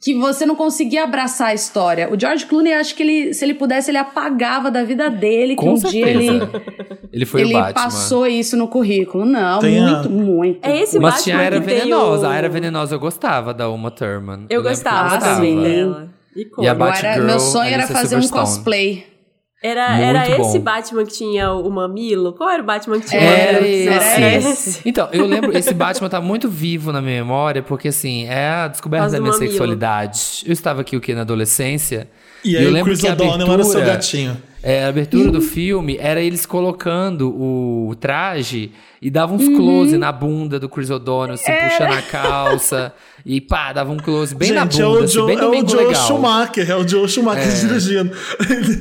que 0.01 0.15
você 0.15 0.45
não 0.47 0.55
conseguia 0.55 1.03
abraçar 1.03 1.49
a 1.49 1.53
história. 1.53 2.11
O 2.11 2.19
George 2.19 2.45
Clooney, 2.47 2.73
acho 2.73 2.95
que 2.95 3.03
ele, 3.03 3.33
se 3.35 3.45
ele 3.45 3.53
pudesse, 3.53 3.91
ele 3.91 3.99
apagava 3.99 4.71
da 4.71 4.83
vida 4.83 5.09
dele, 5.11 5.55
que 5.55 5.61
Com 5.63 5.73
um 5.73 5.77
certeza. 5.77 5.91
dia 5.91 6.09
ele, 6.09 6.41
Ele 7.13 7.25
foi 7.25 7.41
ele 7.41 7.53
o 7.53 7.59
Batman. 7.59 7.83
passou 7.83 8.25
isso 8.25 8.55
no 8.57 8.67
currículo. 8.67 9.25
Não, 9.25 9.59
Tem 9.59 9.77
a- 9.79 9.83
muito, 10.03 10.09
muito. 10.09 10.59
É 10.65 10.81
esse 10.81 10.97
Mas 10.97 11.13
Batman 11.15 11.23
tinha 11.23 11.37
a 11.37 11.43
Era 11.43 11.59
Venenosa. 11.59 12.27
o- 12.27 12.31
A 12.31 12.35
Era 12.35 12.49
Venenosa 12.49 12.95
eu 12.95 12.99
gostava 12.99 13.53
da 13.53 13.69
Uma 13.69 13.91
Thurman. 13.91 14.45
Eu 14.49 14.63
que 14.63 14.69
gostava 14.69 15.09
gostava. 15.17 15.35
também 15.35 15.55
Sim. 15.57 15.63
dela. 15.63 16.09
E 16.35 16.39
a 16.39 16.41
Icônica. 16.41 16.61
Eu 16.61 16.63
era- 16.63 16.73
Batgirl, 16.73 17.25
meu 17.25 17.39
sonho 17.39 17.69
era 17.73 17.87
fazer 17.87 18.15
um 18.15 18.27
cosplay. 18.27 19.05
Era, 19.63 19.89
Muito 19.91 20.03
era 20.03 20.37
bom. 20.37 20.47
esse 20.49 20.57
Batman 20.59 21.05
que 21.05 21.13
tinha 21.13 21.51
o 21.53 21.69
mamilo? 21.69 22.33
Qual 22.33 22.49
era 22.49 22.63
o 22.63 22.65
Batman 22.65 22.99
que 22.99 23.07
tinha 23.09 23.21
Era 23.21 23.59
o 23.59 23.61
mamilo? 23.61 23.91
esse. 23.93 24.11
Era 24.21 24.35
esse. 24.37 24.81
Então, 24.85 25.07
eu 25.11 25.25
lembro, 25.27 25.55
esse 25.55 25.71
Batman 25.75 26.09
tá 26.09 26.19
muito 26.19 26.49
vivo 26.49 26.91
na 26.91 26.99
minha 26.99 27.17
memória, 27.21 27.61
porque 27.61 27.89
assim, 27.89 28.25
é 28.25 28.47
a 28.49 28.67
descoberta 28.67 29.03
causa 29.03 29.17
da 29.17 29.21
minha 29.21 29.31
mamilo. 29.33 29.51
sexualidade. 29.51 30.43
Eu 30.47 30.51
estava 30.53 30.81
aqui 30.81 30.97
o 30.97 31.01
que 31.01 31.13
na 31.13 31.21
adolescência. 31.21 32.07
E 32.43 32.55
eu 32.55 32.59
aí 32.61 32.67
o 32.67 32.71
lembro 32.71 32.85
Chris 32.89 33.01
que 33.01 33.07
a 33.07 33.13
O'Donnell 33.13 33.53
era 33.53 33.63
seu 33.63 33.71
abertura- 33.73 33.85
gatinho. 33.85 34.37
É, 34.63 34.83
a 34.85 34.89
abertura 34.89 35.31
do 35.31 35.41
filme 35.41 35.97
era 35.99 36.21
eles 36.21 36.45
colocando 36.45 37.29
o 37.29 37.95
traje 37.99 38.71
e 39.01 39.09
dava 39.09 39.33
uns 39.33 39.47
close 39.47 39.97
na 39.97 40.11
bunda 40.11 40.59
do 40.59 40.69
Chris 40.69 40.91
O'Donnell, 40.91 41.35
se 41.37 41.51
puxando 41.51 41.93
a 41.93 42.01
calça. 42.03 42.93
E 43.25 43.39
pá, 43.41 43.73
dava 43.73 43.91
um 43.91 43.97
close 43.97 44.33
bem 44.35 44.51
na 44.51 44.61
Gente, 44.63 44.81
bunda, 44.81 44.83
é 44.83 44.87
o 45.01 45.03
assim, 45.03 45.13
Joe, 45.13 45.25
bem 45.27 45.37
é 45.37 45.45
o 45.63 45.67
Joe 45.69 45.85
legal. 45.87 46.07
Schumacher, 46.07 46.69
é 46.69 46.75
o 46.75 46.87
Joe 46.87 47.07
Schumacher 47.07 47.59
dirigindo. 47.67 48.11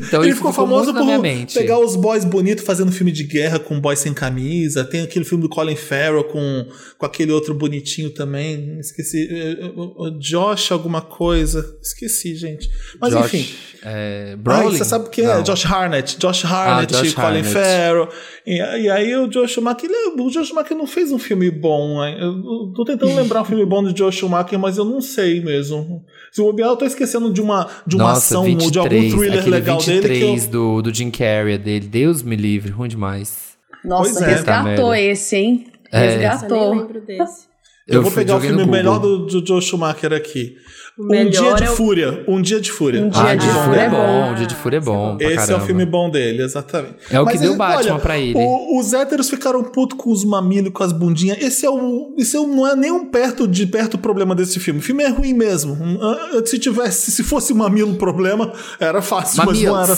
Então, 0.07 0.21
ele 0.25 0.35
ficou 0.35 0.51
ficou 0.51 0.53
famoso 0.53 0.93
na 0.93 1.01
por 1.01 1.47
pegar 1.55 1.79
os 1.79 1.97
boys 1.97 2.25
bonitos 2.27 2.65
fazendo 2.65 2.93
filme 2.93 3.13
de 3.13 3.25
guerra 3.25 3.59
com 3.59 3.81
boys 3.81 3.99
sem 3.99 4.13
camisa. 4.13 4.85
Tem 4.85 5.03
aquele 5.03 5.25
filme 5.25 5.43
do 5.43 5.49
Colin 5.49 5.77
Farrell 5.77 6.25
com, 6.25 6.67
com 6.99 7.07
aquele 7.07 7.33
outro 7.33 7.55
bonitinho 7.55 8.11
também. 8.11 8.79
Esqueci. 8.79 9.29
é, 9.31 9.53
é, 9.65 9.67
o- 9.75 10.07
o 10.09 10.11
Josh 10.19 10.73
alguma 10.73 11.01
coisa. 11.01 11.77
Esqueci, 11.83 12.35
gente. 12.35 12.71
Mas 13.01 13.13
Josh, 13.15 13.25
enfim. 13.35 13.55
É, 13.83 14.29
Ai, 14.31 14.37
Brolin? 14.37 14.77
você 14.77 14.85
sabe 14.85 15.09
quem 15.11 15.25
é? 15.25 15.37
Não. 15.37 15.43
Josh 15.43 15.65
Harnett. 15.71 16.19
Josh 16.19 16.45
Harnett, 16.45 16.93
Josh 16.93 17.15
Colin 17.15 17.27
Harnett. 17.39 17.53
Farrell. 17.53 18.09
E, 18.47 18.57
e 18.57 18.91
aí 18.91 19.17
o 19.17 19.31
Joe 19.31 19.47
Schumacher, 19.49 19.89
ele, 19.91 20.21
o 20.21 20.31
Joe 20.31 20.45
Schumacher 20.45 20.77
não 20.77 20.87
fez 20.87 21.13
um 21.13 21.19
filme 21.19 21.51
bom. 21.51 22.05
hein? 22.05 22.17
Eu, 22.19 22.29
eu 22.29 22.73
tô 22.75 22.85
tentando 22.85 23.15
lembrar 23.15 23.43
um 23.43 23.45
filme 23.45 23.65
bom 23.65 23.83
do 23.83 23.97
Joe 23.97 24.11
Schumacher, 24.13 24.59
mas 24.59 24.79
eu 24.79 24.85
não 24.85 25.01
sei 25.01 25.41
mesmo. 25.41 26.05
Se 26.33 26.41
o 26.41 26.45
bobear, 26.45 26.71
eu 26.71 26.77
tô 26.77 26.85
esquecendo 26.85 27.33
de 27.33 27.41
uma, 27.41 27.69
de 27.87 27.97
uma 27.97 28.11
Nossa, 28.11 28.19
ação, 28.35 28.45
23, 28.45 28.71
de 28.73 28.79
algum 28.79 29.19
thriller 29.19 29.49
legal 29.49 29.79
23 29.79 30.03
dele 30.03 30.19
que 30.41 30.47
eu, 30.47 30.51
do, 30.51 30.83
do 30.83 30.95
Jim 30.95 31.11
Carrey 31.11 31.59
dele. 31.59 31.87
Deus 31.87 32.23
me 32.23 32.37
livre, 32.37 32.71
ruim 32.71 32.89
demais. 32.89 33.51
Nossa, 33.85 34.13
Pois 34.13 34.23
é. 34.23 34.27
resgatou 34.27 34.91
merda. 34.91 35.01
esse, 35.01 35.37
hein? 35.37 35.67
É. 35.93 36.05
Eu 36.05 36.09
nem 36.09 36.19
Resgatou. 36.19 36.75
lembro 36.75 37.01
desse. 37.01 37.51
Eu, 37.89 38.03
vou 38.03 38.13
pegar 38.13 38.37
o 38.37 38.41
filme 38.41 38.65
melhor 38.67 39.01
do, 39.01 39.27
do 39.27 39.45
Joe 39.45 39.61
Schumacher 39.61 40.13
aqui. 40.13 40.55
O 41.01 41.07
Um 41.15 41.31
Dia 41.31 41.55
de 41.55 41.65
é 41.65 41.71
o- 41.71 41.77
Fúria. 41.77 42.25
Um 42.29 42.43
Dia 42.43 42.61
de 42.61 42.71
Fúria. 42.71 43.03
Um 43.03 43.09
Dia 43.09 43.23
Ah, 43.23 43.35
de 43.35 43.41
de 43.47 43.47
Fúria 43.47 43.65
Fúria 43.65 43.81
é 43.81 43.85
é 43.85 43.89
bom. 43.89 43.97
bom, 44.29 44.35
Dia 44.35 44.47
de 44.47 44.55
Fúria 44.55 44.77
é 44.77 44.81
bom. 44.81 45.17
Esse 45.19 45.25
é 45.33 45.33
o 45.35 45.37
caramba. 45.47 45.67
filme 45.67 45.87
bom 45.87 46.11
dele, 46.11 46.43
exatamente. 46.43 46.95
É 47.11 47.19
o 47.21 47.25
que 47.25 47.33
Mas 47.33 47.41
deu 47.41 47.51
ele- 47.53 47.59
Batman 47.59 47.93
olha, 47.95 47.99
pra 48.01 48.19
ele. 48.19 48.35
o- 48.37 48.79
os 48.79 48.93
héteros 48.93 49.31
ficaram 49.31 49.63
putos 49.65 49.97
com 49.99 50.11
os 50.11 50.25
mamilos 50.25 50.69
e 50.69 50.73
com 50.73 50.83
as 50.83 50.93
bundinhas. 50.93 51.39
Esse 51.41 51.65
é 51.65 51.71
o. 51.71 52.15
Esse 52.19 52.37
é 52.37 52.41
o- 52.41 52.47
não 52.47 52.67
é 52.67 52.77
nem 52.77 52.93
um 52.93 53.07
perto 53.07 53.49
de 53.49 53.67
perto 53.67 53.95
o 53.95 53.99
problema 53.99 54.35
desse 54.35 54.61
filme. 54.61 54.81
O 54.81 54.83
filme 54.83 55.03
é 55.03 55.09
ruim 55.09 55.33
mesmo. 55.33 55.73
Um, 55.75 55.99
ah, 56.03 56.43
Se 56.45 56.59
tivesse, 56.59 57.11
se 57.11 57.23
fosse 57.23 57.55
mamilo 57.55 57.93
o 57.93 57.97
problema, 57.97 58.53
era 58.79 59.01
fácil, 59.01 59.43
mas 59.47 59.61
não 59.63 59.81
era. 59.83 59.97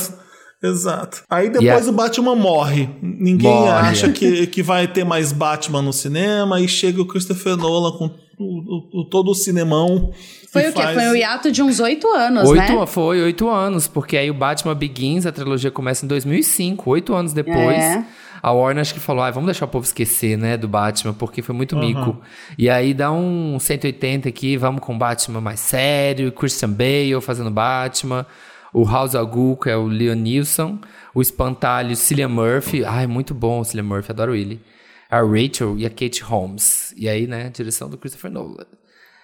Exato. 0.62 1.23
Aí 1.29 1.47
depois 1.49 1.65
Yeah. 1.65 1.88
o 1.88 1.93
Batman 1.93 2.37
morre. 2.37 2.88
Ninguém 3.03 3.51
Morre. 3.51 3.69
acha 3.71 4.09
que, 4.11 4.47
que 4.47 4.62
vai 4.62 4.87
ter 4.87 5.05
mais 5.05 5.33
Batman 5.33 5.83
no 5.83 5.93
cinema. 5.93 6.61
E 6.61 6.69
chega 6.69 7.03
o 7.03 7.07
Christopher 7.07 7.57
Nolan 7.57 7.93
com 7.99 8.05
o- 8.07 8.11
o- 8.41 9.01
o- 9.01 9.05
todo 9.11 9.31
o 9.33 9.35
cinemão. 9.35 10.12
Foi 10.53 10.65
e 10.65 10.69
o 10.69 10.73
quê? 10.73 10.83
faz- 10.83 10.95
Foi 10.95 11.09
um 11.09 11.17
hiato 11.17 11.51
de 11.51 11.62
uns 11.62 11.81
oito 11.81 12.07
anos, 12.12 12.49
Oito, 12.49 12.61
né? 12.81 12.87
Foi 12.87 13.23
oito 13.23 13.49
anos, 13.49 13.88
porque 13.88 14.17
aí 14.17 14.31
o 14.31 14.35
Batman 14.35 14.75
Begins, 14.75 15.25
a 15.25 15.33
trilogia 15.33 15.71
começa 15.71 16.05
em 16.05 16.09
2005, 16.09 16.91
oito 16.91 17.15
anos 17.15 17.33
depois. 17.33 17.79
É. 17.79 18.05
A 18.43 18.51
Warner 18.53 18.81
acho 18.83 18.93
que 18.93 18.99
falou, 19.01 19.23
ah, 19.23 19.31
vamos 19.31 19.47
deixar 19.47 19.67
o 19.67 19.69
povo 19.69 19.85
esquecer, 19.87 20.37
né, 20.37 20.57
do 20.57 20.67
Batman, 20.67 21.15
porque 21.15 21.41
foi 21.43 21.55
muito 21.55 21.77
mico. 21.77 22.21
E 22.59 22.69
aí 22.69 22.93
dá 22.93 23.11
um 23.12 23.57
180 23.59 24.29
aqui, 24.29 24.57
vamos 24.57 24.81
com 24.83 24.95
o 24.95 24.99
Batman 24.99 25.41
mais 25.41 25.61
sério, 25.61 26.31
Christian 26.33 26.71
Bale 26.71 27.21
fazendo 27.23 27.51
Batman, 27.53 28.27
o 28.75 28.85
House 28.85 29.15
of 29.15 29.31
Ghul, 29.31 29.57
que 29.57 29.71
é 29.71 29.77
o 29.77 29.87
Leon 29.87 30.17
Nilsson, 30.17 30.79
o 31.15 31.23
Espantalho 31.23 31.95
Cillian 31.95 32.29
Murphy, 32.29 32.85
ai, 32.85 33.07
muito 33.07 33.33
bom 33.33 33.61
o 33.61 33.65
Cillian 33.65 33.85
Murphy, 33.85 34.11
adoro 34.11 34.35
ele. 34.35 34.61
A 35.09 35.21
Rachel 35.21 35.79
e 35.79 35.87
a 35.87 35.91
Kate 35.91 36.23
Holmes. 36.23 36.93
E 36.97 37.09
aí, 37.09 37.27
né, 37.29 37.49
direção 37.55 37.88
do 37.88 37.97
Christopher 37.97 38.31
Nolan. 38.31 38.67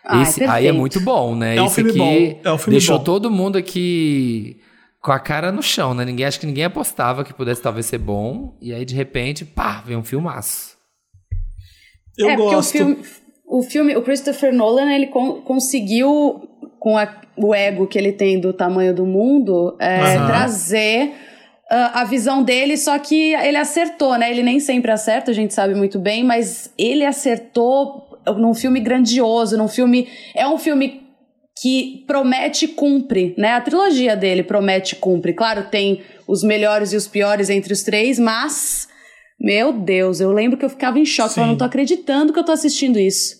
Ai, 0.09 0.23
Esse 0.23 0.42
aí 0.44 0.66
é 0.66 0.73
muito 0.73 1.01
bom, 1.01 1.35
né? 1.35 1.57
É 1.57 1.62
um 1.62 1.66
Esse 1.66 1.75
filme 1.77 1.90
aqui 1.90 1.99
bom, 1.99 2.40
é 2.51 2.53
um 2.53 2.59
filme 2.59 2.79
deixou 2.79 2.99
bom. 2.99 3.05
todo 3.05 3.31
mundo 3.31 3.59
aqui 3.59 4.57
com 5.03 5.12
a 5.12 5.18
cara 5.21 5.53
no 5.53 5.62
chão, 5.62 5.92
né? 5.94 6.05
Ninguém 6.05 6.25
acho 6.27 6.40
que 6.40 6.47
ninguém 6.47 6.64
apostava 6.64 7.23
que 7.25 7.33
pudesse 7.35 7.61
talvez 7.62 7.87
ser 7.87 7.99
bom. 7.99 8.57
E 8.61 8.73
aí, 8.73 8.85
de 8.85 8.94
repente, 8.94 9.44
pá, 9.44 9.83
vem 9.87 9.97
um 9.97 10.03
filmaço. 10.05 10.77
Eu 12.16 12.31
é, 12.31 12.37
porque 12.37 12.55
o 12.55 12.57
gosto. 12.57 12.73
filme, 12.73 12.97
o 13.47 13.62
filme, 13.62 13.97
o 13.97 14.03
Christopher 14.03 14.53
Nolan, 14.53 14.92
ele 14.92 15.07
con- 15.07 15.40
conseguiu, 15.42 16.49
com 16.81 16.97
a- 16.99 17.21
o 17.37 17.55
ego 17.55 17.87
que 17.87 17.97
ele 17.99 18.12
tem 18.12 18.40
do 18.40 18.53
tamanho 18.53 18.92
do 18.94 19.07
mundo, 19.07 19.77
é, 19.79 20.14
trazer 20.27 21.12
ah, 21.71 22.01
a 22.01 22.05
visão 22.05 22.42
dele, 22.42 22.77
só 22.77 22.99
que 22.99 23.35
ele 23.35 23.57
acertou, 23.59 24.16
né? 24.18 24.31
Ele 24.31 24.42
nem 24.42 24.59
sempre 24.59 24.90
acerta, 24.90 25.31
a 25.31 25.35
gente 25.35 25.53
sabe 25.55 25.75
muito 25.75 25.99
bem, 25.99 26.25
mas 26.25 26.73
ele 26.79 27.05
acertou 27.05 28.08
num 28.35 28.55
filme 28.55 28.81
grandioso, 28.81 29.57
num 29.57 29.69
filme. 29.69 30.09
É 30.35 30.47
um 30.47 30.59
filme 30.59 31.03
que 31.61 32.05
promete 32.07 32.67
e 32.67 32.69
cumpre, 32.69 33.35
né? 33.37 33.53
A 33.55 33.61
trilogia 33.61 34.17
dele 34.17 34.43
promete 34.43 34.95
e 34.95 34.99
cumpre. 34.99 35.33
Claro, 35.33 35.64
tem 35.71 36.03
os 36.27 36.43
melhores 36.43 36.93
e 36.93 36.97
os 36.97 37.09
piores 37.09 37.51
entre 37.51 37.73
os 37.73 37.83
três, 37.83 38.19
mas. 38.19 38.87
Meu 39.41 39.73
Deus, 39.73 40.21
eu 40.21 40.33
lembro 40.33 40.59
que 40.59 40.64
eu 40.64 40.71
ficava 40.71 40.99
em 40.99 41.05
choque. 41.05 41.35
Sim. 41.35 41.41
Eu 41.43 41.47
não 41.47 41.57
tô 41.57 41.64
acreditando 41.64 42.33
que 42.33 42.38
eu 42.38 42.45
tô 42.45 42.51
assistindo 42.53 42.99
isso. 42.99 43.37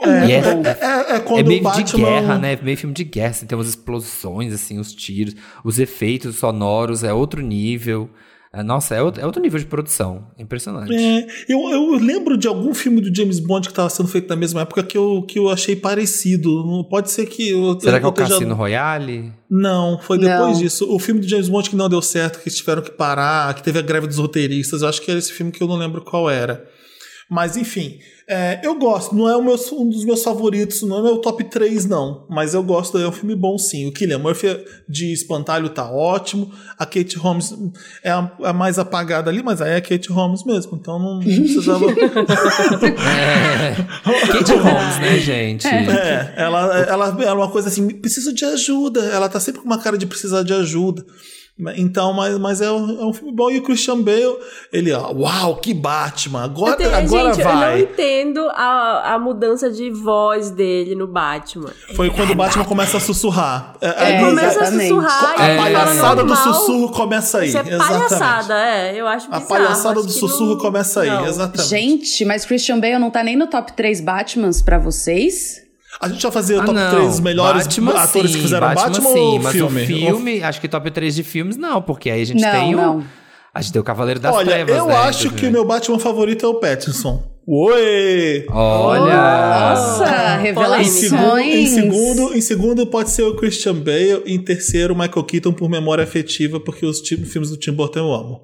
É, 0.00 0.08
É, 0.08 0.32
é- 0.32 1.12
é, 1.12 1.16
é 1.16 1.20
quando 1.20 1.40
é 1.40 1.42
meio 1.42 1.60
o 1.60 1.64
Batman... 1.64 1.84
de 1.84 1.96
guerra, 1.96 2.38
né? 2.38 2.58
Meio 2.62 2.76
filme 2.76 2.94
de 2.94 3.04
guerra. 3.04 3.30
Assim, 3.30 3.46
tem 3.46 3.56
umas 3.56 3.68
explosões, 3.68 4.52
assim, 4.52 4.78
os 4.78 4.94
tiros, 4.94 5.34
os 5.64 5.78
efeitos 5.78 6.36
sonoros, 6.36 7.04
é 7.04 7.12
outro 7.12 7.40
nível. 7.42 8.08
É, 8.54 8.62
nossa, 8.62 8.94
é 8.94 9.02
outro, 9.02 9.22
é 9.22 9.24
outro 9.24 9.40
nível 9.40 9.58
de 9.58 9.64
produção. 9.64 10.26
Impressionante. 10.38 10.94
É, 10.94 11.26
eu, 11.48 11.70
eu 11.70 11.94
lembro 11.94 12.36
de 12.36 12.46
algum 12.46 12.74
filme 12.74 13.00
do 13.00 13.14
James 13.14 13.40
Bond 13.40 13.66
que 13.66 13.72
estava 13.72 13.88
sendo 13.88 14.08
feito 14.10 14.28
na 14.28 14.36
mesma 14.36 14.60
época 14.60 14.82
que 14.82 14.96
eu, 14.98 15.22
que 15.22 15.38
eu 15.38 15.48
achei 15.48 15.74
parecido. 15.74 16.50
Não- 16.66 16.84
Pode 16.84 17.10
ser 17.10 17.24
que. 17.26 17.48
Eu, 17.48 17.80
Será 17.80 17.96
eu 17.96 18.00
que 18.00 18.06
é 18.06 18.08
o 18.08 18.12
Cassino 18.12 18.54
Royale? 18.54 19.32
Não, 19.50 19.98
foi 19.98 20.18
depois 20.18 20.52
Não. 20.56 20.62
disso. 20.62 20.86
O 20.94 20.98
filme 20.98 21.20
do 21.20 21.28
James 21.28 21.48
Bond 21.48 21.70
que 21.70 21.76
não 21.76 21.88
deu 21.88 22.02
certo, 22.02 22.40
que 22.40 22.48
eles 22.48 22.58
tiveram 22.58 22.82
que 22.82 22.90
parar, 22.90 23.54
que 23.54 23.62
teve 23.62 23.78
a 23.78 23.82
greve 23.82 24.06
dos 24.06 24.18
roteiristas. 24.18 24.82
Eu 24.82 24.88
acho 24.88 25.00
que 25.00 25.10
era 25.10 25.18
esse 25.18 25.32
filme 25.32 25.50
que 25.50 25.62
eu 25.62 25.66
não 25.66 25.76
lembro 25.76 26.02
qual 26.02 26.28
era. 26.28 26.62
Mas 27.34 27.56
enfim, 27.56 27.98
é, 28.28 28.60
eu 28.62 28.78
gosto. 28.78 29.14
Não 29.14 29.26
é 29.26 29.34
o 29.34 29.42
meu- 29.42 29.56
um 29.72 29.88
dos 29.88 30.04
meus 30.04 30.22
favoritos, 30.22 30.82
não 30.82 30.98
é 30.98 31.02
meu 31.02 31.16
top 31.16 31.42
3, 31.44 31.86
não. 31.86 32.26
Mas 32.28 32.52
eu 32.52 32.62
gosto, 32.62 32.98
é 32.98 33.08
um 33.08 33.12
filme 33.12 33.34
bom 33.34 33.56
sim. 33.56 33.86
O 33.86 33.92
Killian 33.92 34.18
Murphy 34.18 34.48
de 34.86 35.14
Espantalho 35.14 35.70
tá 35.70 35.90
ótimo. 35.90 36.52
A 36.78 36.84
Kate 36.84 37.16
Holmes 37.16 37.54
é 38.04 38.10
a, 38.10 38.30
a 38.44 38.52
mais 38.52 38.78
apagada 38.78 39.30
ali, 39.30 39.42
mas 39.42 39.62
aí 39.62 39.70
é 39.72 39.76
a 39.76 39.80
Kate 39.80 40.12
Holmes 40.12 40.44
mesmo. 40.44 40.76
Então 40.76 40.98
não 40.98 41.20
precisava. 41.20 41.86
Kate 44.30 44.52
Holmes, 44.52 44.98
né, 45.00 45.18
gente? 45.18 45.66
É, 45.66 46.34
ela, 46.36 46.78
ela, 46.80 47.06
ela 47.08 47.24
é 47.24 47.32
uma 47.32 47.50
coisa 47.50 47.68
assim, 47.68 47.88
preciso 47.88 48.34
de 48.34 48.44
ajuda. 48.44 49.00
Ela 49.06 49.30
tá 49.30 49.40
sempre 49.40 49.62
com 49.62 49.66
uma 49.66 49.78
cara 49.78 49.96
de 49.96 50.04
precisar 50.06 50.42
de 50.42 50.52
ajuda. 50.52 51.02
Então, 51.76 52.12
mas, 52.12 52.38
mas 52.38 52.60
é, 52.60 52.70
um, 52.70 53.00
é 53.02 53.04
um 53.06 53.12
filme 53.12 53.32
bom. 53.32 53.50
E 53.50 53.58
o 53.58 53.62
Christian 53.62 54.00
Bale, 54.00 54.36
ele, 54.72 54.92
ó, 54.92 55.12
uau, 55.12 55.56
que 55.56 55.72
Batman. 55.74 56.44
Agora, 56.44 56.72
Eu 56.72 56.76
tenho- 56.76 56.88
agora 56.96 57.34
gente, 57.34 57.40
eu 57.40 57.52
não 57.52 57.60
vai. 57.60 57.80
entendo 57.80 58.40
a, 58.50 59.14
a 59.14 59.18
mudança 59.18 59.70
de 59.70 59.90
voz 59.90 60.50
dele 60.50 60.94
no 60.94 61.06
Batman. 61.06 61.70
Foi 61.94 62.10
quando 62.10 62.30
o 62.30 62.34
Batman 62.34 62.64
começa 62.64 62.96
a 62.96 63.00
sussurrar. 63.00 63.74
É, 63.80 63.86
É, 63.88 64.16
aí- 64.18 64.24
Começa 64.24 64.60
exatamente. 64.60 64.84
a 64.84 64.88
sussurrar 64.88 65.40
a 65.40 65.48
ele 65.50 65.58
palhaçada 65.58 66.24
do 66.24 66.36
sussurro 66.36 66.88
começa 66.90 67.38
aí. 67.38 67.48
Isso 67.48 67.58
é 67.58 67.60
exatamente. 67.60 68.08
palhaçada, 68.08 68.54
é. 68.58 68.94
Eu 69.00 69.06
acho 69.06 69.26
A 69.26 69.38
bizarro. 69.38 69.46
palhaçada 69.48 69.98
acho 69.98 70.06
do 70.08 70.12
que 70.12 70.18
sussurro 70.18 70.50
não- 70.50 70.58
começa 70.58 71.00
aí, 71.02 71.08
não. 71.10 71.26
exatamente. 71.26 71.68
Gente, 71.68 72.24
mas 72.24 72.44
Christian 72.44 72.78
Bale 72.80 72.98
não 72.98 73.10
tá 73.10 73.22
nem 73.22 73.36
no 73.36 73.46
top 73.46 73.72
3 73.74 74.00
Batmans 74.00 74.62
pra 74.62 74.78
vocês? 74.78 75.62
A 76.02 76.08
gente 76.08 76.20
vai 76.22 76.32
fazer 76.32 76.56
o 76.56 76.60
Ah, 76.60 76.64
top 76.64 76.74
não. 76.78 76.90
3 76.90 77.20
melhores 77.20 77.62
Batman, 77.66 77.92
atores 77.92 78.30
sim, 78.32 78.36
que 78.36 78.42
fizeram 78.42 78.74
Batman, 78.74 78.94
sim, 78.94 79.18
ou 79.18 79.38
mas 79.40 79.52
filme? 79.52 79.82
o 79.82 79.86
filme, 79.86 80.42
acho 80.42 80.60
que 80.60 80.68
top 80.68 80.90
3 80.90 81.14
de 81.14 81.22
filmes 81.22 81.56
não, 81.56 81.80
porque 81.80 82.10
aí 82.10 82.20
a 82.22 82.24
gente 82.26 82.40
Não, 82.42 82.50
tem 82.50 82.74
o... 82.74 82.76
não. 82.76 83.04
A 83.54 83.60
gente 83.62 83.72
tem 83.72 83.80
o 83.80 83.84
Cavaleiro 83.84 84.18
das 84.18 84.34
Olha, 84.34 84.46
Trevas, 84.50 84.76
eu 84.76 84.86
né, 84.86 84.96
acho 84.96 85.28
em 85.28 85.30
que 85.30 85.46
o 85.46 85.50
meu 85.52 85.64
Batman 85.64 85.98
favorito 85.98 86.44
é 86.44 86.48
o 86.48 86.54
Pattinson. 86.54 87.22
Oi! 87.46 88.46
Olha! 88.50 89.14
Nossa, 89.14 90.38
Em 90.38 90.42
revelações. 90.42 90.88
segundo, 90.88 91.38
em, 91.38 91.66
segundo, 91.66 92.34
em 92.36 92.40
segundo 92.40 92.86
pode 92.86 93.10
ser 93.10 93.22
o 93.24 93.36
Christian 93.36 93.74
Bale. 93.74 94.22
Em 94.26 94.38
terceiro, 94.42 94.94
o 94.94 94.98
Michael 94.98 95.24
Keaton 95.24 95.52
por 95.52 95.68
memória 95.68 96.02
afetiva, 96.02 96.58
porque 96.60 96.86
os 96.86 97.00
filmes 97.06 97.50
do 97.50 97.56
Tim 97.56 97.72
Burton 97.72 97.98
eu 98.00 98.12
amo. 98.14 98.40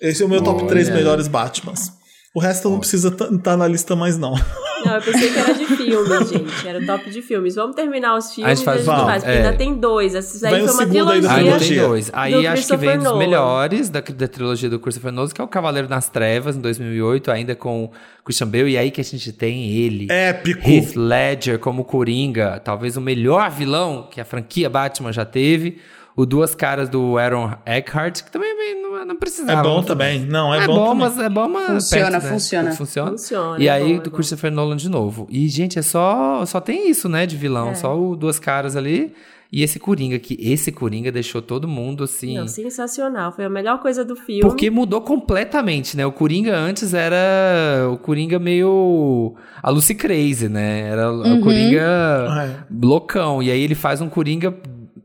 Esse 0.00 0.22
é 0.22 0.26
o 0.26 0.28
meu 0.28 0.40
top 0.42 0.60
Olha. 0.60 0.68
3 0.68 0.88
melhores 0.90 1.28
Batmans. 1.28 1.92
O 2.34 2.38
resto 2.40 2.70
não 2.70 2.78
precisa 2.78 3.08
estar 3.08 3.56
na 3.56 3.66
lista 3.66 3.96
mais, 3.96 4.16
não. 4.18 4.34
Não, 4.82 4.94
eu 4.94 5.02
pensei 5.02 5.30
que 5.30 5.38
era 5.38 5.52
de 5.52 5.66
filmes, 5.66 6.28
gente. 6.30 6.66
Era 6.66 6.86
top 6.86 7.10
de 7.10 7.20
filmes. 7.20 7.54
Vamos 7.54 7.76
terminar 7.76 8.16
os 8.16 8.32
filmes 8.34 8.50
A 8.50 8.54
gente 8.54 8.64
faz- 8.64 8.86
e 8.86 8.90
a 8.90 8.94
gente 8.94 9.04
faz, 9.04 9.22
porque 9.22 9.36
é. 9.36 9.42
ainda 9.42 9.52
tem 9.58 9.74
dois. 9.74 10.14
Essa 10.14 10.46
aí 10.48 10.54
Vem 10.54 10.62
o 10.62 10.68
foi 10.68 10.74
uma 10.74 10.82
segundo 10.94 11.10
aí 11.10 11.20
da 11.20 11.28
trilogia. 11.28 11.36
Ainda 11.36 11.58
tem 11.58 11.68
trilogia. 11.68 11.88
dois. 11.88 12.10
Aí 12.14 12.32
do 12.32 12.48
acho 12.48 12.66
que 12.66 12.76
vem 12.78 12.94
dos 12.96 13.04
Nolan. 13.04 13.18
melhores 13.18 13.90
da, 13.90 14.00
da 14.00 14.26
trilogia 14.26 14.70
do 14.70 14.80
Christopher 14.80 15.12
Nolan, 15.12 15.28
que 15.28 15.38
é 15.38 15.44
o 15.44 15.48
Cavaleiro 15.48 15.86
das 15.86 16.08
Trevas, 16.08 16.56
em 16.56 16.60
2008, 16.62 17.30
ainda 17.30 17.54
com 17.54 17.90
Christian 18.24 18.46
Bale. 18.48 18.70
E 18.70 18.78
aí 18.78 18.90
que 18.90 19.02
a 19.02 19.04
gente 19.04 19.30
tem 19.34 19.68
ele, 19.70 20.06
Épico. 20.10 20.66
Heath 20.66 20.96
Ledger 20.96 21.58
como 21.58 21.84
Coringa, 21.84 22.58
talvez 22.64 22.96
o 22.96 23.02
melhor 23.02 23.50
vilão 23.50 24.08
que 24.10 24.18
a 24.18 24.24
franquia 24.24 24.70
Batman 24.70 25.12
já 25.12 25.26
teve. 25.26 25.76
o 26.16 26.24
Duas 26.24 26.54
Caras 26.54 26.88
do 26.88 27.18
Aaron 27.18 27.52
Eckhart, 27.66 28.22
que 28.22 28.30
também 28.30 28.56
não, 29.00 29.06
não 29.06 29.16
precisava. 29.16 29.60
É 29.60 29.62
bom 29.62 29.82
também. 29.82 30.20
Não, 30.20 30.52
é, 30.54 30.64
É 30.64 30.66
bom, 30.66 30.74
bom, 30.74 30.84
também. 30.90 30.98
mas 31.08 31.18
é 31.18 31.28
bom, 31.28 31.48
mas 31.48 31.66
Funciona, 31.84 32.10
perto, 32.10 32.22
né? 32.24 32.30
funciona. 32.30 32.72
Funciona. 32.72 33.10
Funciona, 33.10 33.62
E 33.62 33.68
é 33.68 33.70
aí 33.70 33.92
bom, 33.94 33.98
é 33.98 34.02
do. 34.02 34.10
Christopher 34.10 34.50
Nolan 34.52 34.76
de 34.76 34.88
novo. 34.88 35.26
E 35.30 35.48
gente, 35.48 35.78
é 35.78 35.82
só 35.82 36.44
só 36.46 36.60
tem 36.60 36.90
isso, 36.90 37.08
né, 37.08 37.26
de 37.26 37.36
vilão, 37.36 37.70
É. 37.70 37.74
só 37.74 37.98
o 37.98 38.14
Duas 38.16 38.38
Caras 38.38 38.76
ali 38.76 39.12
e 39.52 39.64
esse 39.64 39.80
Coringa 39.80 40.16
que 40.18 40.36
esse 40.40 40.70
Coringa 40.70 41.10
deixou 41.10 41.42
todo 41.42 41.66
mundo 41.66 42.04
assim. 42.04 42.36
Não, 42.38 42.46
sensacional. 42.46 43.32
Foi 43.32 43.44
a 43.44 43.50
melhor 43.50 43.80
coisa 43.80 44.04
do 44.04 44.14
filme. 44.14 44.42
Porque 44.42 44.70
mudou 44.70 45.00
completamente, 45.00 45.96
né? 45.96 46.06
O 46.06 46.12
Coringa 46.12 46.56
antes 46.56 46.94
era 46.94 47.88
o 47.90 47.96
Coringa 47.98 48.38
meio 48.38 49.34
a 49.62 49.70
Lucy 49.70 49.94
Crazy, 49.96 50.48
né? 50.48 50.82
Era 50.88 51.10
Uhum. 51.12 51.38
o 51.38 51.40
Coringa 51.40 51.80
É. 51.82 52.56
loucão. 52.70 53.42
E 53.42 53.50
aí 53.50 53.60
ele 53.60 53.74
faz 53.74 54.00
um 54.00 54.08
Coringa 54.08 54.54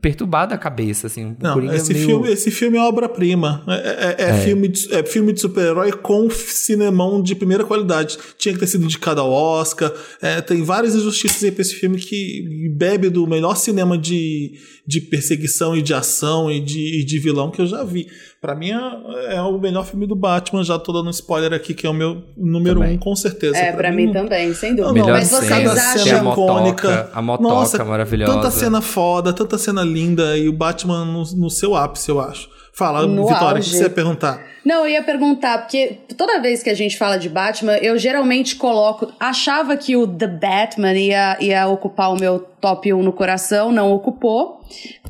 perturbado 0.06 0.54
a 0.54 0.58
cabeça, 0.58 1.08
assim. 1.08 1.24
Um 1.24 1.36
Não, 1.40 1.74
esse, 1.74 1.92
meio... 1.92 2.06
filme, 2.06 2.30
esse 2.30 2.48
filme 2.52 2.78
é 2.78 2.80
obra-prima. 2.80 3.64
É, 3.66 4.22
é- 4.22 4.28
é 4.28 4.44
Filme, 4.44 4.68
de, 4.68 4.94
é 4.94 5.02
filme 5.02 5.32
de 5.32 5.40
super-herói 5.40 5.90
com 5.90 6.30
cinemão 6.30 7.20
de 7.20 7.34
primeira 7.34 7.64
qualidade. 7.64 8.16
Tinha 8.38 8.54
que 8.54 8.60
ter 8.60 8.68
sido 8.68 8.84
indicado 8.84 9.20
ao 9.20 9.32
Oscar. 9.32 9.92
É, 10.22 10.40
tem 10.40 10.62
várias 10.62 10.94
injustiças 10.94 11.42
aí 11.42 11.50
pra 11.50 11.62
esse 11.62 11.74
filme 11.74 11.98
que 11.98 12.70
bebe 12.76 13.10
do 13.10 13.26
melhor 13.26 13.56
cinema 13.56 13.98
de, 13.98 14.52
de 14.86 15.00
perseguição 15.00 15.76
e 15.76 15.82
de 15.82 15.92
ação 15.92 16.52
e 16.52 16.60
de, 16.60 17.00
e 17.00 17.04
de 17.04 17.18
vilão 17.18 17.50
que 17.50 17.60
eu 17.60 17.66
já 17.66 17.82
vi. 17.82 18.06
Pra 18.40 18.54
mim 18.54 18.70
é, 18.70 19.36
é 19.36 19.40
o 19.42 19.58
melhor 19.58 19.84
filme 19.84 20.06
do 20.06 20.14
Batman. 20.14 20.62
Já 20.62 20.78
tô 20.78 20.92
dando 20.92 21.10
spoiler 21.10 21.52
aqui, 21.52 21.74
que 21.74 21.86
é 21.86 21.90
o 21.90 21.94
meu 21.94 22.22
número 22.36 22.80
Também. 22.80 22.96
um, 22.96 22.98
com 22.98 23.16
certeza. 23.16 23.56
É, 23.56 23.72
pra 23.72 23.90
mim 23.90 24.12
também, 24.12 24.52
sem 24.54 24.70
dúvida. 24.76 24.88
Não, 24.88 24.94
Melhor 24.94 25.12
Mas 25.18 25.28
cena, 25.28 25.40
vocês 25.40 25.50
cada 25.50 25.74
tem 25.74 26.04
cena 26.04 26.16
a 26.18 26.20
acham. 26.20 26.24
motoca, 26.24 26.52
icônica. 26.52 27.10
a 27.12 27.22
motoca 27.22 27.48
Nossa, 27.48 27.84
maravilhosa. 27.84 28.32
Tanta 28.34 28.50
cena 28.50 28.80
foda, 28.80 29.32
tanta 29.32 29.58
cena 29.58 29.82
linda 29.82 30.36
e 30.36 30.48
o 30.48 30.52
Batman 30.52 31.04
no, 31.04 31.22
no 31.34 31.50
seu 31.50 31.74
ápice, 31.74 32.10
eu 32.10 32.20
acho. 32.20 32.48
Fala, 32.76 33.06
No 33.06 33.26
Vitória, 33.26 33.60
o 33.60 33.64
que 33.64 33.70
você 33.70 33.84
ia 33.84 33.90
perguntar? 33.90 34.38
Não, 34.62 34.84
eu 34.84 34.88
ia 34.88 35.02
perguntar, 35.02 35.58
porque 35.58 35.98
toda 36.14 36.40
vez 36.40 36.62
que 36.62 36.68
a 36.68 36.74
gente 36.74 36.98
fala 36.98 37.16
de 37.16 37.26
Batman, 37.26 37.78
eu 37.78 37.96
geralmente 37.96 38.54
coloco. 38.56 39.10
Achava 39.18 39.78
que 39.78 39.96
o 39.96 40.06
The 40.06 40.26
Batman 40.26 40.92
ia, 40.92 41.38
ia 41.40 41.66
ocupar 41.68 42.12
o 42.12 42.20
meu 42.20 42.38
top 42.38 42.92
1 42.92 43.02
no 43.02 43.14
coração, 43.14 43.72
não 43.72 43.92
ocupou. 43.92 44.60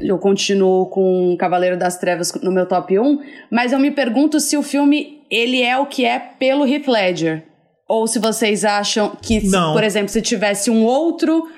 Eu 0.00 0.16
continuo 0.18 0.86
com 0.86 1.36
Cavaleiro 1.36 1.76
das 1.76 1.98
Trevas 1.98 2.32
no 2.40 2.52
meu 2.52 2.66
top 2.66 2.96
1, 2.98 3.18
mas 3.50 3.72
eu 3.72 3.80
me 3.80 3.90
pergunto 3.90 4.38
se 4.38 4.56
o 4.56 4.62
filme 4.62 5.24
ele 5.28 5.60
é 5.60 5.76
o 5.76 5.86
que 5.86 6.04
é 6.04 6.20
pelo 6.20 6.64
Heath 6.64 6.86
Ledger. 6.86 7.42
Ou 7.88 8.06
se 8.06 8.20
vocês 8.20 8.64
acham 8.64 9.16
que, 9.20 9.40
se, 9.40 9.50
por 9.50 9.82
exemplo, 9.82 10.08
se 10.08 10.22
tivesse 10.22 10.70
um 10.70 10.84
outro 10.84 11.48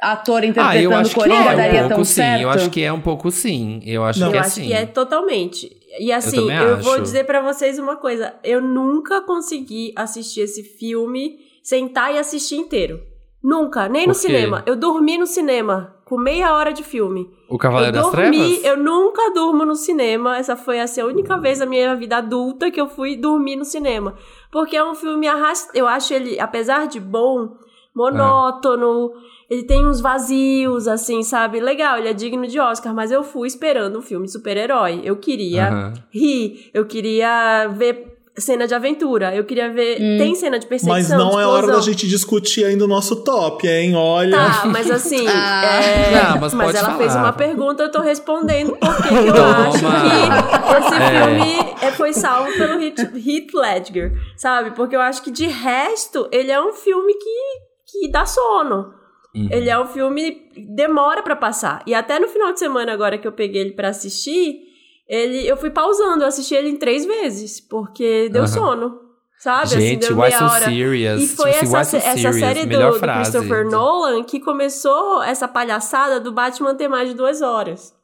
ator 0.00 0.40
Ah, 0.42 0.44
eu 0.44 0.50
interpretando 0.50 0.94
acho 0.94 1.10
que 1.10 1.20
Coringa, 1.20 1.52
é 1.52 1.56
daria 1.56 1.80
um 1.84 1.88
tão 1.88 1.96
pouco 1.96 2.04
sim. 2.04 2.14
certo? 2.14 2.42
Eu 2.42 2.50
acho 2.50 2.70
que 2.70 2.82
é 2.82 2.92
um 2.92 3.00
pouco 3.00 3.30
sim. 3.30 3.80
Eu 3.84 4.04
acho 4.04 4.20
Não. 4.20 4.30
que 4.30 4.36
Eu 4.36 4.38
é 4.38 4.40
acho 4.42 4.50
sim. 4.56 4.66
que 4.66 4.72
é 4.72 4.86
totalmente. 4.86 5.76
E 5.98 6.12
assim, 6.12 6.50
eu, 6.52 6.74
acho. 6.74 6.82
vou 6.84 7.00
dizer 7.00 7.24
pra 7.24 7.40
vocês 7.40 7.78
uma 7.78 7.96
coisa. 7.96 8.34
Eu 8.44 8.60
nunca 8.60 9.20
consegui 9.22 9.92
assistir 9.96 10.40
esse 10.42 10.62
filme, 10.62 11.38
sentar 11.62 12.14
e 12.14 12.18
assistir 12.18 12.56
inteiro. 12.56 13.00
Nunca, 13.42 13.88
nem 13.88 14.06
no 14.06 14.14
cinema. 14.14 14.62
Eu 14.66 14.74
dormi 14.74 15.16
no 15.16 15.26
cinema, 15.26 15.94
com 16.04 16.18
meia 16.18 16.52
hora 16.52 16.72
de 16.72 16.82
filme. 16.82 17.30
O 17.48 17.56
Cavaleiro 17.56 17.96
eu 17.96 18.02
das 18.02 18.10
dormi, 18.12 18.36
Trevas? 18.38 18.64
eu 18.64 18.76
nunca 18.76 19.30
durmo 19.32 19.64
no 19.64 19.76
cinema. 19.76 20.36
Essa 20.36 20.56
foi 20.56 20.80
assim, 20.80 21.00
a 21.00 21.06
única 21.06 21.38
vez 21.38 21.60
da 21.60 21.66
minha 21.66 21.94
vida 21.94 22.16
adulta 22.16 22.72
que 22.72 22.80
eu 22.80 22.88
fui 22.88 23.16
dormir 23.16 23.54
no 23.54 23.64
cinema. 23.64 24.14
Porque 24.50 24.76
é 24.76 24.84
um 24.84 24.96
filme 24.96 25.28
arrasta. 25.28 25.70
Eu 25.78 25.86
acho 25.86 26.12
ele, 26.12 26.40
apesar 26.40 26.88
de 26.88 26.98
bom, 26.98 27.50
monótono. 27.94 29.12
Ele 29.48 29.62
tem 29.62 29.86
uns 29.86 30.00
vazios, 30.00 30.88
assim, 30.88 31.22
sabe? 31.22 31.60
Legal, 31.60 31.98
ele 31.98 32.08
é 32.08 32.12
digno 32.12 32.46
de 32.46 32.58
Oscar, 32.58 32.92
mas 32.94 33.12
eu 33.12 33.22
fui 33.22 33.46
esperando 33.46 33.98
um 33.98 34.02
filme 34.02 34.28
super-herói. 34.28 35.00
Eu 35.04 35.16
queria 35.16 35.68
Aham. 35.68 35.92
rir, 36.10 36.68
eu 36.74 36.84
queria 36.84 37.68
ver 37.68 38.12
cena 38.38 38.66
de 38.66 38.74
aventura, 38.74 39.34
eu 39.34 39.44
queria 39.44 39.70
ver. 39.72 39.96
Tem 40.18 40.34
cena 40.34 40.58
de 40.58 40.66
perseguição. 40.66 41.16
Mas 41.18 41.32
não 41.32 41.40
é 41.40 41.46
hora 41.46 41.68
da 41.68 41.80
gente 41.80 42.06
discutir 42.08 42.64
ainda 42.64 42.84
o 42.84 42.88
nosso 42.88 43.22
top, 43.24 43.66
hein? 43.66 43.94
Olha. 43.94 44.36
Tá, 44.36 44.66
mas 44.66 44.90
assim. 44.90 45.24
Ah. 45.30 45.64
é, 45.82 46.12
Não, 46.12 46.40
mas 46.40 46.52
pode 46.54 46.76
ela 46.76 46.96
fez 46.98 47.12
falar. 47.12 47.24
uma 47.26 47.32
pergunta, 47.32 47.82
eu 47.84 47.90
tô 47.90 48.00
respondendo 48.00 48.76
porque 48.76 49.08
que 49.08 49.14
eu 49.28 49.32
Toma. 49.32 49.68
acho 49.68 49.78
que 49.78 50.76
esse 50.76 51.02
É. 51.02 51.24
filme 51.24 51.74
é, 51.82 51.92
foi 51.92 52.12
salvo 52.12 52.52
pelo 52.58 52.82
Heath, 52.82 52.98
Heath 53.14 53.54
Ledger, 53.54 54.12
sabe? 54.36 54.72
Porque 54.72 54.94
eu 54.96 55.00
acho 55.00 55.22
que 55.22 55.30
de 55.30 55.46
resto, 55.46 56.28
ele 56.32 56.50
é 56.50 56.60
um 56.60 56.72
filme 56.72 57.14
que, 57.14 58.00
que 58.00 58.10
dá 58.10 58.26
sono. 58.26 58.92
Uhum. 59.36 59.48
Ele 59.50 59.68
é 59.68 59.78
um 59.78 59.86
filme 59.86 60.32
que 60.32 60.60
demora 60.62 61.22
pra 61.22 61.36
passar. 61.36 61.82
E 61.86 61.94
até 61.94 62.18
no 62.18 62.26
final 62.26 62.52
de 62.52 62.58
semana 62.58 62.90
agora 62.92 63.18
que 63.18 63.28
eu 63.28 63.32
peguei 63.32 63.60
ele 63.60 63.72
pra 63.72 63.88
assistir, 63.88 64.60
ele, 65.06 65.46
eu 65.46 65.56
fui 65.58 65.70
pausando, 65.70 66.24
eu 66.24 66.28
assisti 66.28 66.54
ele 66.54 66.70
em 66.70 66.76
três 66.76 67.04
vezes, 67.04 67.60
porque 67.60 68.30
deu 68.30 68.42
Aham. 68.42 68.48
sono. 68.48 69.00
Sabe? 69.38 69.64
assim, 69.64 69.80
Gente, 69.80 70.08
deu 70.08 70.16
why 70.16 70.28
meia 70.28 70.38
so 70.38 70.44
hora. 70.44 70.64
serious? 70.64 71.22
E 71.22 71.36
foi 71.36 71.52
Tipo 71.52 71.76
assim, 71.76 71.98
essa, 71.98 72.00
so 72.00 72.08
essa 72.08 72.32
série 72.32 72.64
do, 72.64 72.78
do. 72.78 72.98
Christopher 72.98 73.66
Nolan 73.68 74.24
que 74.24 74.40
começou 74.40 75.22
essa 75.22 75.46
palhaçada 75.46 76.18
do 76.18 76.32
Batman 76.32 76.74
ter 76.74 76.88
mais 76.88 77.10
de 77.10 77.14
duas 77.14 77.42
horas. 77.42 77.94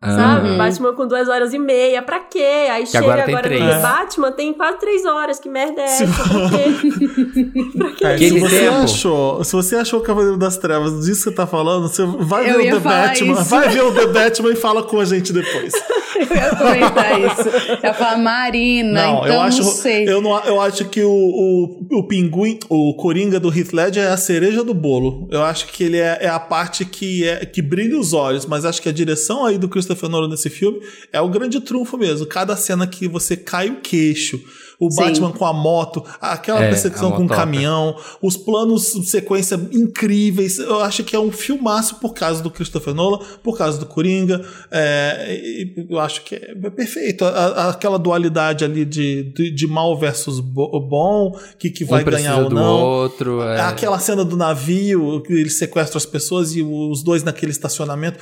Ah. 0.00 0.14
Sabe? 0.14 0.50
Uhum. 0.50 0.58
Batman 0.58 0.92
com 0.94 1.08
duas 1.08 1.28
horas 1.28 1.52
e 1.52 1.58
meia, 1.58 2.00
pra 2.02 2.20
quê? 2.20 2.68
Aí 2.70 2.86
chega 2.86 2.98
agora 3.00 3.22
tem 3.24 3.34
agora 3.34 3.48
três. 3.48 3.82
Batman, 3.82 4.30
tem 4.30 4.52
quase 4.54 4.78
três 4.78 5.04
horas. 5.04 5.40
Que 5.40 5.48
merda 5.48 5.80
é 5.82 5.84
essa? 5.86 6.06
Por 6.06 6.50
quê? 6.50 7.68
pra 7.78 7.92
quê? 7.92 8.04
É, 8.04 8.18
se 8.18 8.38
você 8.38 8.60
tempo. 8.60 8.76
achou, 8.76 9.42
se 9.44 9.52
você 9.52 9.74
achou 9.76 9.98
o 9.98 10.02
Cavaleiro 10.04 10.36
das 10.38 10.56
Trevas 10.56 11.04
disso 11.04 11.24
que 11.24 11.30
você 11.30 11.34
tá 11.34 11.48
falando, 11.48 11.88
você 11.88 12.04
vai 12.06 12.48
Eu 12.48 12.58
ver 12.58 12.74
o 12.74 12.76
The 12.76 12.80
Batman, 12.88 13.32
isso. 13.32 13.44
vai 13.50 13.68
ver 13.70 13.82
o 13.82 13.92
The 13.92 14.06
Batman 14.06 14.52
e 14.52 14.56
fala 14.56 14.84
com 14.84 15.00
a 15.00 15.04
gente 15.04 15.32
depois. 15.32 15.72
Eu 16.18 16.36
ia 16.36 16.56
comentar 16.56 17.20
isso. 17.20 17.48
Eu 17.48 17.78
ia 17.88 17.94
falar, 17.94 18.18
Marina, 18.18 19.02
Não, 19.06 19.18
então 19.18 19.34
eu 19.34 19.40
acho, 19.40 19.62
não 19.62 19.70
sei. 19.70 20.08
eu 20.08 20.20
não, 20.20 20.36
eu 20.44 20.60
acho 20.60 20.84
que 20.86 21.00
o, 21.00 21.08
o, 21.10 21.98
o 21.98 22.08
pinguim, 22.08 22.58
o 22.68 22.94
Coringa 22.94 23.38
do 23.38 23.56
Heath 23.56 23.72
Ledger 23.72 24.02
é 24.02 24.08
a 24.08 24.16
cereja 24.16 24.64
do 24.64 24.74
bolo. 24.74 25.28
Eu 25.30 25.44
acho 25.44 25.66
que 25.68 25.84
ele 25.84 25.96
é, 25.96 26.18
é 26.22 26.28
a 26.28 26.40
parte 26.40 26.84
que 26.84 27.24
é 27.28 27.46
que 27.46 27.62
brilha 27.62 27.96
os 27.98 28.12
olhos, 28.12 28.46
mas 28.46 28.64
acho 28.64 28.82
que 28.82 28.88
a 28.88 28.92
direção 28.92 29.44
aí 29.44 29.58
do 29.58 29.68
Christopher 29.68 29.87
Nolan 30.08 30.28
nesse 30.28 30.50
filme 30.50 30.80
é 31.12 31.20
o 31.20 31.28
grande 31.28 31.60
trunfo 31.60 31.96
mesmo. 31.96 32.26
Cada 32.26 32.56
cena 32.56 32.86
que 32.86 33.06
você 33.08 33.36
cai 33.36 33.70
o 33.70 33.80
queixo, 33.80 34.42
o 34.80 34.90
Sim. 34.90 35.02
Batman 35.02 35.32
com 35.32 35.44
a 35.44 35.52
moto, 35.52 36.04
aquela 36.20 36.62
É, 36.62 36.68
perseguição 36.68 37.10
com 37.10 37.24
o 37.24 37.28
caminhão, 37.28 37.96
os 38.22 38.36
planos 38.36 38.84
sequência 39.10 39.60
incríveis. 39.72 40.58
Eu 40.58 40.80
acho 40.80 41.02
que 41.02 41.16
é 41.16 41.18
um 41.18 41.32
filmaço 41.32 41.96
por 41.96 42.14
causa 42.14 42.42
do 42.42 42.50
Christopher 42.50 42.94
Nolan, 42.94 43.18
por 43.42 43.58
causa 43.58 43.78
do 43.78 43.86
Coringa. 43.86 44.40
É, 44.70 45.66
eu 45.88 45.98
acho 45.98 46.22
que 46.24 46.36
é 46.36 46.54
perfeito. 46.70 47.24
A- 47.24 47.28
a- 47.28 47.68
aquela 47.70 47.98
dualidade 47.98 48.64
ali 48.64 48.84
de, 48.84 49.24
de, 49.34 49.50
de 49.50 49.66
mal 49.66 49.98
versus 49.98 50.38
bo- 50.40 50.78
bom, 50.80 51.36
que, 51.58 51.70
que 51.70 51.84
vai 51.84 52.02
um 52.02 52.06
ganhar 52.06 52.38
ou 52.42 52.48
do 52.48 52.54
não. 52.54 52.80
outro. 52.80 53.42
é. 53.42 53.60
Aquela 53.60 53.98
cena 53.98 54.24
do 54.24 54.36
navio, 54.36 55.20
que 55.22 55.32
ele 55.32 55.50
sequestra 55.50 55.98
as 55.98 56.06
pessoas 56.06 56.54
e 56.54 56.62
os 56.62 57.02
dois 57.02 57.22
naquele 57.24 57.50
estacionamento. 57.52 58.18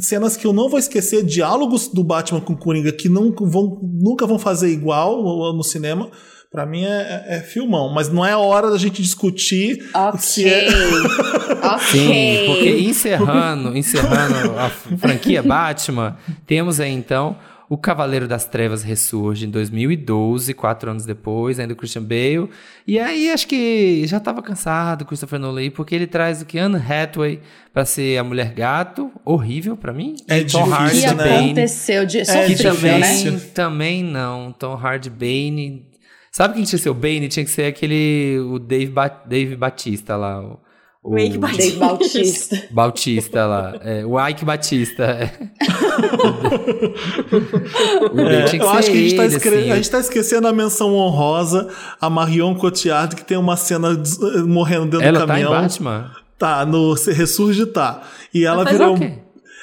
Cenas 0.00 0.36
que 0.36 0.46
eu 0.46 0.52
não 0.52 0.68
vou 0.68 0.78
esquecer, 0.78 1.24
diálogos 1.24 1.88
do 1.88 2.04
Batman 2.04 2.40
com 2.40 2.52
o 2.52 2.56
Coringa 2.58 2.92
que 2.92 3.08
não 3.08 3.32
vão, 3.32 3.78
nunca 3.82 4.26
vão 4.26 4.38
fazer 4.38 4.68
igual 4.70 5.22
no 5.22 5.38
no 5.48 5.64
cinema. 5.78 6.10
Pra 6.50 6.64
mim 6.64 6.82
é, 6.84 7.24
é- 7.28 7.36
é 7.36 7.40
filmão, 7.40 7.90
mas 7.92 8.08
não 8.08 8.24
é 8.24 8.34
hora 8.34 8.70
da 8.70 8.78
gente 8.78 9.02
discutir 9.02 9.82
se 10.18 10.46
Ok. 10.46 10.50
é. 10.50 10.68
ok. 11.66 11.78
Sim, 11.90 12.46
porque 12.46 12.70
encerrando, 12.78 13.76
encerrando 13.76 14.58
a 14.58 14.70
franquia 14.96 15.42
Batman, 15.42 16.16
temos 16.46 16.80
aí 16.80 16.90
então 16.90 17.36
o 17.68 17.76
Cavaleiro 17.76 18.26
das 18.26 18.46
Trevas 18.46 18.82
ressurge 18.82 19.46
em 19.46 19.50
2012, 19.50 20.54
quatro 20.54 20.90
anos 20.90 21.04
depois, 21.04 21.60
ainda 21.60 21.74
o 21.74 21.76
Christian 21.76 22.02
Bale. 22.02 22.48
E 22.86 22.98
aí 22.98 23.30
acho 23.30 23.46
que 23.46 24.06
já 24.06 24.16
estava 24.16 24.40
cansado 24.40 25.02
o 25.02 25.04
Christopher 25.04 25.38
Nolan 25.38 25.68
porque 25.70 25.94
ele 25.94 26.06
traz 26.06 26.40
o 26.40 26.46
que 26.46 26.58
Anne 26.58 26.76
Hathaway 26.76 27.40
para 27.72 27.84
ser 27.84 28.16
a 28.16 28.24
Mulher 28.24 28.52
Gato, 28.54 29.12
horrível 29.24 29.76
pra 29.76 29.92
mim. 29.92 30.16
É 30.28 30.38
E 30.38 30.44
Tom 30.46 30.64
difícil, 30.64 30.70
O 30.70 30.74
Hardy 30.74 31.00
que 31.00 31.06
né? 31.06 31.14
Bane. 31.14 31.44
aconteceu? 31.46 32.06
De... 32.06 32.18
É, 32.20 32.46
Que 32.46 32.56
também, 32.62 33.00
né? 33.00 33.40
também 33.54 34.02
não. 34.04 34.50
Tom 34.52 34.74
Hardy 34.74 35.10
Bane. 35.10 35.86
Sabe 36.32 36.54
quem 36.54 36.64
tinha 36.64 36.78
que 36.78 36.82
ser 36.82 36.90
o 36.90 36.94
Bane? 36.94 37.28
Tinha 37.28 37.44
que 37.44 37.50
ser 37.50 37.64
aquele. 37.66 38.38
O 38.50 38.58
Dave, 38.58 38.86
ba 38.92 39.08
Dave 39.08 39.56
Batista 39.56 40.16
lá. 40.16 40.40
O, 40.42 40.60
o 41.02 41.10
Wake 41.12 41.38
Dave 41.38 41.76
Bautista. 41.76 42.62
Bautista 42.70 43.46
lá. 43.46 43.78
É, 43.82 44.04
o 44.06 44.18
Ike 44.28 44.44
Batista. 44.44 45.30
é. 48.16 48.56
eu 48.60 48.70
acho 48.70 48.90
que 48.90 48.98
a 48.98 49.00
gente, 49.00 49.16
tá 49.16 49.24
assim. 49.24 49.70
a 49.70 49.76
gente 49.76 49.90
tá 49.90 49.98
esquecendo 50.00 50.48
a 50.48 50.52
menção 50.52 50.94
honrosa, 50.94 51.68
a 52.00 52.08
Marion 52.10 52.54
Cotillard, 52.54 53.14
que 53.14 53.24
tem 53.24 53.36
uma 53.36 53.56
cena 53.56 53.94
des- 53.96 54.18
morrendo 54.44 54.86
dentro 54.86 55.06
Ela 55.06 55.20
do 55.20 55.26
tá 55.26 55.38
em 55.38 55.42
caminhão. 55.44 55.62
Batman? 55.62 56.10
Tá, 56.38 56.64
no 56.64 56.96
Se 56.96 57.12
Ressurge 57.12 57.66
tá. 57.66 58.02
E 58.32 58.44
ela 58.44 58.64
faz 58.64 58.76
virou. 58.76 58.98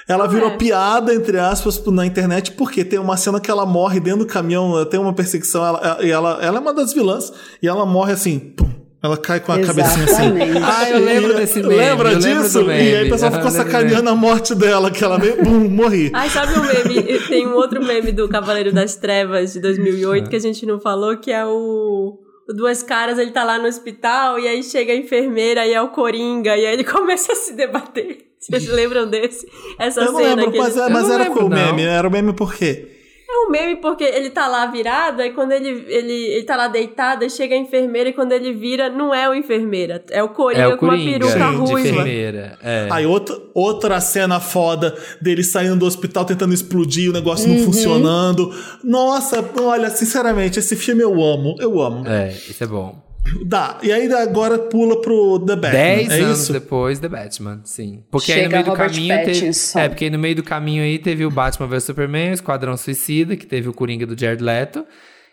Ela 0.08 0.28
virou 0.28 0.50
é. 0.52 0.58
piada, 0.58 1.16
entre 1.16 1.40
aspas, 1.40 1.84
na 1.88 2.06
internet, 2.06 2.52
porque 2.52 2.86
tem 2.86 3.00
uma 3.00 3.18
cena 3.18 3.40
que 3.40 3.50
ela 3.50 3.66
morre 3.66 4.00
dentro 4.00 4.20
do 4.20 4.26
caminhão, 4.28 4.86
tem 4.86 5.00
uma 5.00 5.14
perseguição, 5.14 5.66
ela, 5.66 5.98
e 6.00 6.12
ela, 6.12 6.38
ela 6.44 6.58
é 6.58 6.60
uma 6.60 6.74
das 6.74 6.94
vilãs, 6.94 7.34
e 7.60 7.68
ela 7.68 7.88
morre 7.88 8.14
assim, 8.14 8.38
pum, 8.38 8.70
Ela 9.06 9.18
cai 9.18 9.40
com 9.40 9.52
a 9.52 9.60
cabecinha 9.60 10.06
assim. 10.06 10.24
Exatamente. 10.38 10.58
Ah, 10.64 10.90
eu 10.90 11.00
lembro 11.00 11.34
desse 11.36 11.62
meme. 11.62 11.76
Lembra 11.76 12.12
eu 12.12 12.20
lembro 12.20 12.44
disso? 12.44 12.66
meme. 12.66 12.90
E 12.90 12.96
aí 12.96 13.08
o 13.08 13.10
pessoal 13.12 13.32
Aham, 13.32 13.40
ficou 13.42 13.52
lembro 13.52 13.66
do 13.68 13.72
sacaneando 13.72 14.10
a 14.10 14.16
morte 14.16 14.56
dela, 14.56 14.92
que 14.92 15.04
ela 15.04 15.18
meio, 15.20 15.44
bum, 15.44 15.70
morri. 15.70 16.12
Ai, 16.14 16.30
sabe 16.30 16.54
um 16.60 16.64
meme? 16.64 17.20
Tem 17.28 17.48
um 17.48 17.54
outro 17.54 17.84
meme 17.84 18.12
do 18.12 18.28
Cavaleiro 18.28 18.74
das 18.74 18.96
Trevas 18.96 19.54
de 19.54 19.60
2008 19.60 20.30
que 20.30 20.36
a 20.36 20.40
gente 20.40 20.66
não 20.66 20.80
falou, 20.80 21.18
que 21.18 21.32
é 21.32 21.46
o. 21.46 22.18
o 22.50 22.54
Duas 22.54 22.84
caras, 22.84 23.18
ele 23.18 23.32
tá 23.32 23.44
lá 23.44 23.58
no 23.58 23.68
hospital 23.68 24.40
e 24.40 24.48
aí 24.48 24.62
chega 24.64 24.94
a 24.94 24.96
enfermeira 24.96 25.66
e 25.66 25.74
é 25.74 25.82
o 25.82 25.90
Coringa 25.90 26.56
e 26.58 26.66
aí 26.66 26.74
ele 26.74 26.84
começa 26.86 27.32
a 27.32 27.36
se 27.36 27.54
debater. 27.54 28.20
Vocês 28.40 28.68
lembram 28.68 29.08
desse? 29.08 29.48
Essa 29.80 30.02
Eu 30.02 30.12
não 30.12 30.20
cena 30.20 30.36
lembro, 30.36 30.52
que 30.52 30.58
mas, 30.60 30.76
ele... 30.78 30.86
é- 30.86 30.90
mas 30.90 31.04
não 31.04 31.14
era 31.16 31.24
lembro, 31.24 31.34
qual 31.40 31.46
o 31.48 31.50
não. 31.50 31.58
meme? 31.58 31.84
Era 31.84 32.08
o 32.08 32.12
meme 32.12 32.34
por 32.34 32.54
quê? 32.54 32.92
É 33.36 33.48
um 33.48 33.52
meme 33.52 33.76
porque 33.78 34.04
ele 34.04 34.30
tá 34.30 34.48
lá 34.48 34.66
virado, 34.68 35.22
aí 35.22 35.32
quando 35.32 35.52
ele, 35.52 35.86
ele, 35.90 36.14
ele 36.14 36.44
tá 36.44 36.56
lá 36.56 36.68
deitado, 36.70 37.24
aí 37.24 37.30
chega 37.30 37.54
a 37.54 37.58
enfermeira 37.58 38.10
e 38.10 38.14
quando 38.14 38.32
ele 38.32 38.54
vira, 38.54 38.90
não 38.90 39.14
é 39.14 39.28
o 39.30 39.34
enfermeira, 39.34 40.02
é 40.10 40.24
o 40.24 40.30
Coringa 40.30 40.62
É 40.64 40.68
o 40.68 40.78
com 40.78 40.86
uma 40.86 40.94
Coringa, 40.94 41.20
peruca 41.20 41.46
ruiva. 41.50 41.90
enfermeira. 41.90 42.58
É. 42.64 42.88
Aí 42.92 43.06
outra, 43.06 43.38
outra 43.54 44.00
cena 44.00 44.40
foda 44.40 44.96
dele 45.22 45.44
saindo 45.44 45.76
do 45.76 45.86
hospital 45.86 46.24
tentando 46.24 46.54
explodir, 46.54 47.10
o 47.10 47.14
negócio 47.14 47.50
Uhum. 47.50 47.58
não 47.58 47.64
funcionando. 47.66 48.54
Nossa, 48.84 49.44
olha, 49.62 49.90
sinceramente, 49.90 50.60
esse 50.60 50.76
filme 50.76 51.04
eu 51.04 51.22
amo, 51.22 51.56
eu 51.60 51.82
amo. 51.82 52.08
É, 52.08 52.30
isso 52.30 52.64
é 52.64 52.68
bom. 52.68 53.04
Dá. 53.46 53.78
E 53.82 53.92
aí 53.92 54.12
agora 54.14 54.58
pula 54.60 55.02
pro 55.02 55.40
The 55.40 55.56
Batman. 55.56 55.72
Dez 55.80 56.10
é 56.10 56.20
anos 56.22 56.40
isso? 56.42 56.54
depois, 56.54 57.00
The 57.00 57.08
Batman, 57.10 57.62
sim. 57.64 58.04
Porque 58.12 58.32
aí 58.32 58.40
no 58.40 58.44
Chega 58.44 58.56
meio 58.58 58.64
do 58.66 58.70
Robert 58.72 58.92
caminho 58.92 59.26
teve. 59.26 59.52
É, 59.76 59.90
porque 59.90 60.04
aí 60.06 60.10
no 60.12 60.20
meio 60.20 60.36
do 60.36 60.44
caminho 60.44 60.84
aí 60.84 61.00
teve 61.00 61.26
o 61.26 61.32
Batman 61.32 61.68
vs 61.68 61.84
Superman, 61.84 62.32
o 62.32 62.34
Esquadrão 62.34 62.78
Suicida, 62.78 63.36
que 63.36 63.46
teve 63.46 63.68
o 63.70 63.74
Coringa 63.74 64.06
do 64.06 64.20
Jared 64.20 64.44
Leto, 64.44 64.86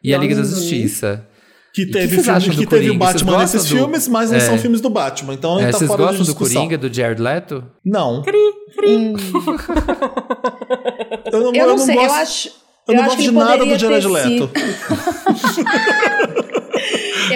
e 0.03 0.15
a 0.15 0.19
Liga 0.19 0.35
da 0.35 0.43
Justiça. 0.43 1.27
Que 1.75 1.87
que 1.87 1.93
teve, 1.93 2.17
vocês 2.17 2.45
filme, 2.45 2.59
que 2.59 2.65
do 2.67 2.71
teve 2.71 2.91
o 2.91 2.99
Batman 2.99 3.39
nesses 3.39 3.65
do- 3.65 3.77
filmes, 3.77 4.07
mas 4.07 4.31
não 4.31 4.37
É. 4.37 4.41
são 4.41 4.59
filmes 4.59 4.81
do 4.83 4.91
Batman. 4.91 5.33
Então 5.33 5.59
É, 5.59 5.71
tá 5.71 5.79
vocês 5.79 5.89
fora 5.91 6.03
de 6.03 6.09
gostam 6.19 6.27
do. 6.27 6.35
Coringa 6.35 6.77
do 6.77 6.93
Jared 6.93 7.21
Leto? 7.23 7.65
Não. 7.83 8.21
Cri, 8.23 8.37
cri. 8.77 9.15
Eu 11.33 11.41
não, 11.41 11.55
Eu 11.55 11.67
não 11.69 11.79
sei, 11.79 11.95
gosto, 11.95 12.09
eu 12.09 12.13
acho. 12.15 12.49
eu 12.89 12.95
não 12.95 13.01
acho 13.05 13.09
gosto 13.11 13.17
que 13.17 13.31
de 13.31 13.31
nada 13.35 13.65
do 13.65 13.79
Jared 13.79 14.07
Leto. 14.07 14.51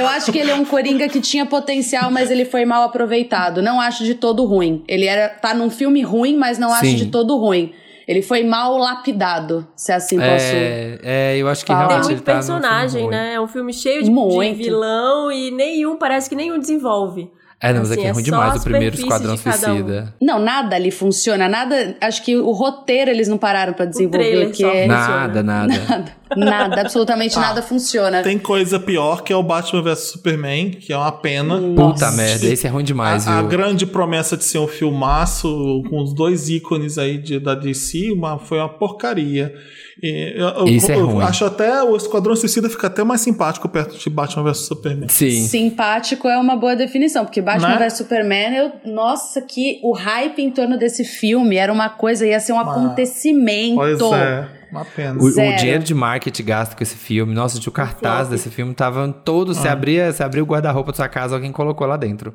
Eu 0.07 0.17
acho 0.17 0.33
que 0.33 0.39
ele 0.39 0.51
é 0.51 0.55
um 0.55 0.65
Coringa 0.65 1.09
que 1.09 1.21
tinha 1.21 1.45
potencial, 1.47 2.11
mas 2.11 2.31
ele 2.31 2.45
foi 2.45 2.65
mal 2.65 2.83
aproveitado. 2.83 3.61
Não 3.63 3.81
acho 3.81 4.05
de 4.05 4.15
todo 4.15 4.45
ruim. 4.45 4.83
Ele 4.89 5.07
era 5.07 5.29
tá 5.29 5.55
num 5.55 5.71
filme 5.71 6.03
ruim, 6.03 6.37
mas 6.37 6.59
não 6.59 6.73
acho 6.73 6.87
Sim. 6.87 6.97
de 6.97 7.07
todo 7.07 7.37
ruim. 7.37 7.73
Ele 8.07 8.23
foi 8.23 8.45
mal 8.45 8.79
lapidado, 8.79 9.67
se 9.75 9.91
assim 9.91 10.17
posso. 10.17 10.31
É, 10.31 10.99
é, 11.03 11.37
eu 11.37 11.49
acho 11.49 11.65
que 11.65 11.73
Fala. 11.73 11.81
Tem 11.81 11.89
realmente 11.89 12.05
muito 12.07 12.19
ele 12.19 12.25
tá 12.25 12.33
num 12.33 12.39
personagem, 12.39 13.01
filme 13.01 13.17
ruim. 13.17 13.25
né? 13.27 13.35
É 13.35 13.41
um 13.41 13.49
filme 13.49 13.73
cheio 13.73 13.99
de, 13.99 14.05
de 14.05 14.11
Muito. 14.13 14.57
vilão 14.59 15.33
e 15.33 15.51
nenhum, 15.51 15.97
parece 15.97 16.31
que 16.31 16.37
nenhum 16.37 16.57
desenvolve. 16.57 17.29
É, 17.61 17.73
não, 17.73 17.81
mas 17.81 17.91
Assim, 17.91 18.01
aqui 18.01 18.07
é 18.07 18.11
é 18.11 18.13
ruim 18.13 18.25
só 18.25 18.31
demais 18.31 18.61
o 18.61 18.63
primeiro 18.65 18.95
Esquadrão 18.95 19.37
cada 19.37 19.73
um. 19.73 19.77
Suicida. 19.77 20.15
Não, 20.21 20.39
nada 20.39 20.77
ali 20.77 20.91
funciona. 20.91 21.49
Nada. 21.49 21.97
Acho 22.01 22.23
que 22.23 22.37
o 22.37 22.53
roteiro 22.53 23.11
eles 23.11 23.29
não 23.29 23.39
pararam 23.39 23.73
pra 23.73 23.87
desenvolver, 23.87 24.19
trailer 24.19 24.51
que 24.51 24.63
só 24.63 24.71
é. 24.71 24.87
Nada, 24.87 25.43
nada. 25.43 25.75
Nada, 25.89 26.13
nada, 26.37 26.81
absolutamente 26.81 27.37
nada 27.37 27.61
funciona. 27.63 28.23
Tem 28.23 28.39
coisa 28.39 28.81
pior 28.81 29.23
que 29.23 29.33
é 29.33 29.37
o 29.37 29.43
Batman 29.43 29.83
vs 29.83 29.99
Superman, 30.13 30.71
que 30.71 30.93
é 30.93 30.97
uma 30.97 31.13
pena. 31.13 31.61
Puta 31.77 32.11
merda, 32.13 32.47
esse 32.47 32.67
é 32.67 32.71
ruim 32.71 32.85
demais, 32.85 33.27
A, 33.29 33.39
a 33.39 33.43
grande 33.43 33.87
promessa 33.87 34.37
de 34.37 34.45
ser 34.45 34.59
um 34.59 34.67
filmaço 34.67 35.83
com 35.89 36.03
os 36.03 36.13
dois 36.15 36.49
ícones 36.49 36.99
aí 36.99 37.19
de- 37.19 37.39
da 37.39 37.55
DC 37.55 38.11
uma, 38.13 38.39
foi 38.39 38.59
uma 38.59 38.69
porcaria. 38.69 39.53
E 40.03 40.35
eu, 40.37 40.49
eu- 40.49 40.67
Isso 40.69 40.93
é 40.93 40.97
eu 40.97 41.07
ruim. 41.07 41.25
acho 41.25 41.45
até 41.45 41.83
o 41.83 41.97
Esquadrão 41.97 42.37
Suicida 42.37 42.69
fica 42.69 42.87
até 42.87 43.03
mais 43.03 43.23
simpático 43.23 43.67
perto 43.69 43.97
de 43.97 44.11
Batman 44.11 44.43
vs 44.45 44.59
Superman. 44.67 45.09
Sim. 45.09 45.47
Simpático 45.47 46.29
é 46.29 46.37
uma 46.37 46.55
boa 46.55 46.77
definição, 46.77 47.25
porque 47.25 47.41
Batman 47.41 47.79
Né? 47.79 47.87
vs 47.89 47.97
Superman, 47.99 48.55
eu, 48.57 48.73
nossa, 48.85 49.41
que 49.41 49.81
o 49.83 49.93
hype 49.93 50.39
em 50.43 50.51
torno 50.51 50.77
desse 50.79 51.03
filme 51.05 51.57
era 51.57 51.73
uma 51.73 51.89
coisa, 51.89 52.27
ia 52.27 52.39
ser 52.41 52.53
um 52.53 52.61
acontecimento. 52.61 53.77
Pois 53.77 54.01
é, 54.13 54.49
uma 54.77 54.85
pena. 54.85 55.19
O, 55.21 55.27
o 55.27 55.57
dinheiro 55.57 55.83
de 55.83 55.95
marketing 55.95 56.45
gasto 56.45 56.77
com 56.77 56.83
esse 56.83 56.97
filme, 56.97 57.35
nossa, 57.35 57.57
gente, 57.57 57.69
o 57.69 57.73
cartaz 57.73 58.29
desse 58.29 58.51
filme 58.51 58.75
tava 58.75 59.13
todo. 59.25 59.55
Você 59.55 59.69
abria, 59.69 60.13
você 60.13 60.23
abria 60.23 60.43
o 60.43 60.47
guarda-roupa 60.47 60.93
da 60.93 60.97
sua 60.97 61.09
casa, 61.09 61.35
alguém 61.35 61.53
colocou 61.53 61.87
lá 61.87 61.97
dentro. 61.97 62.35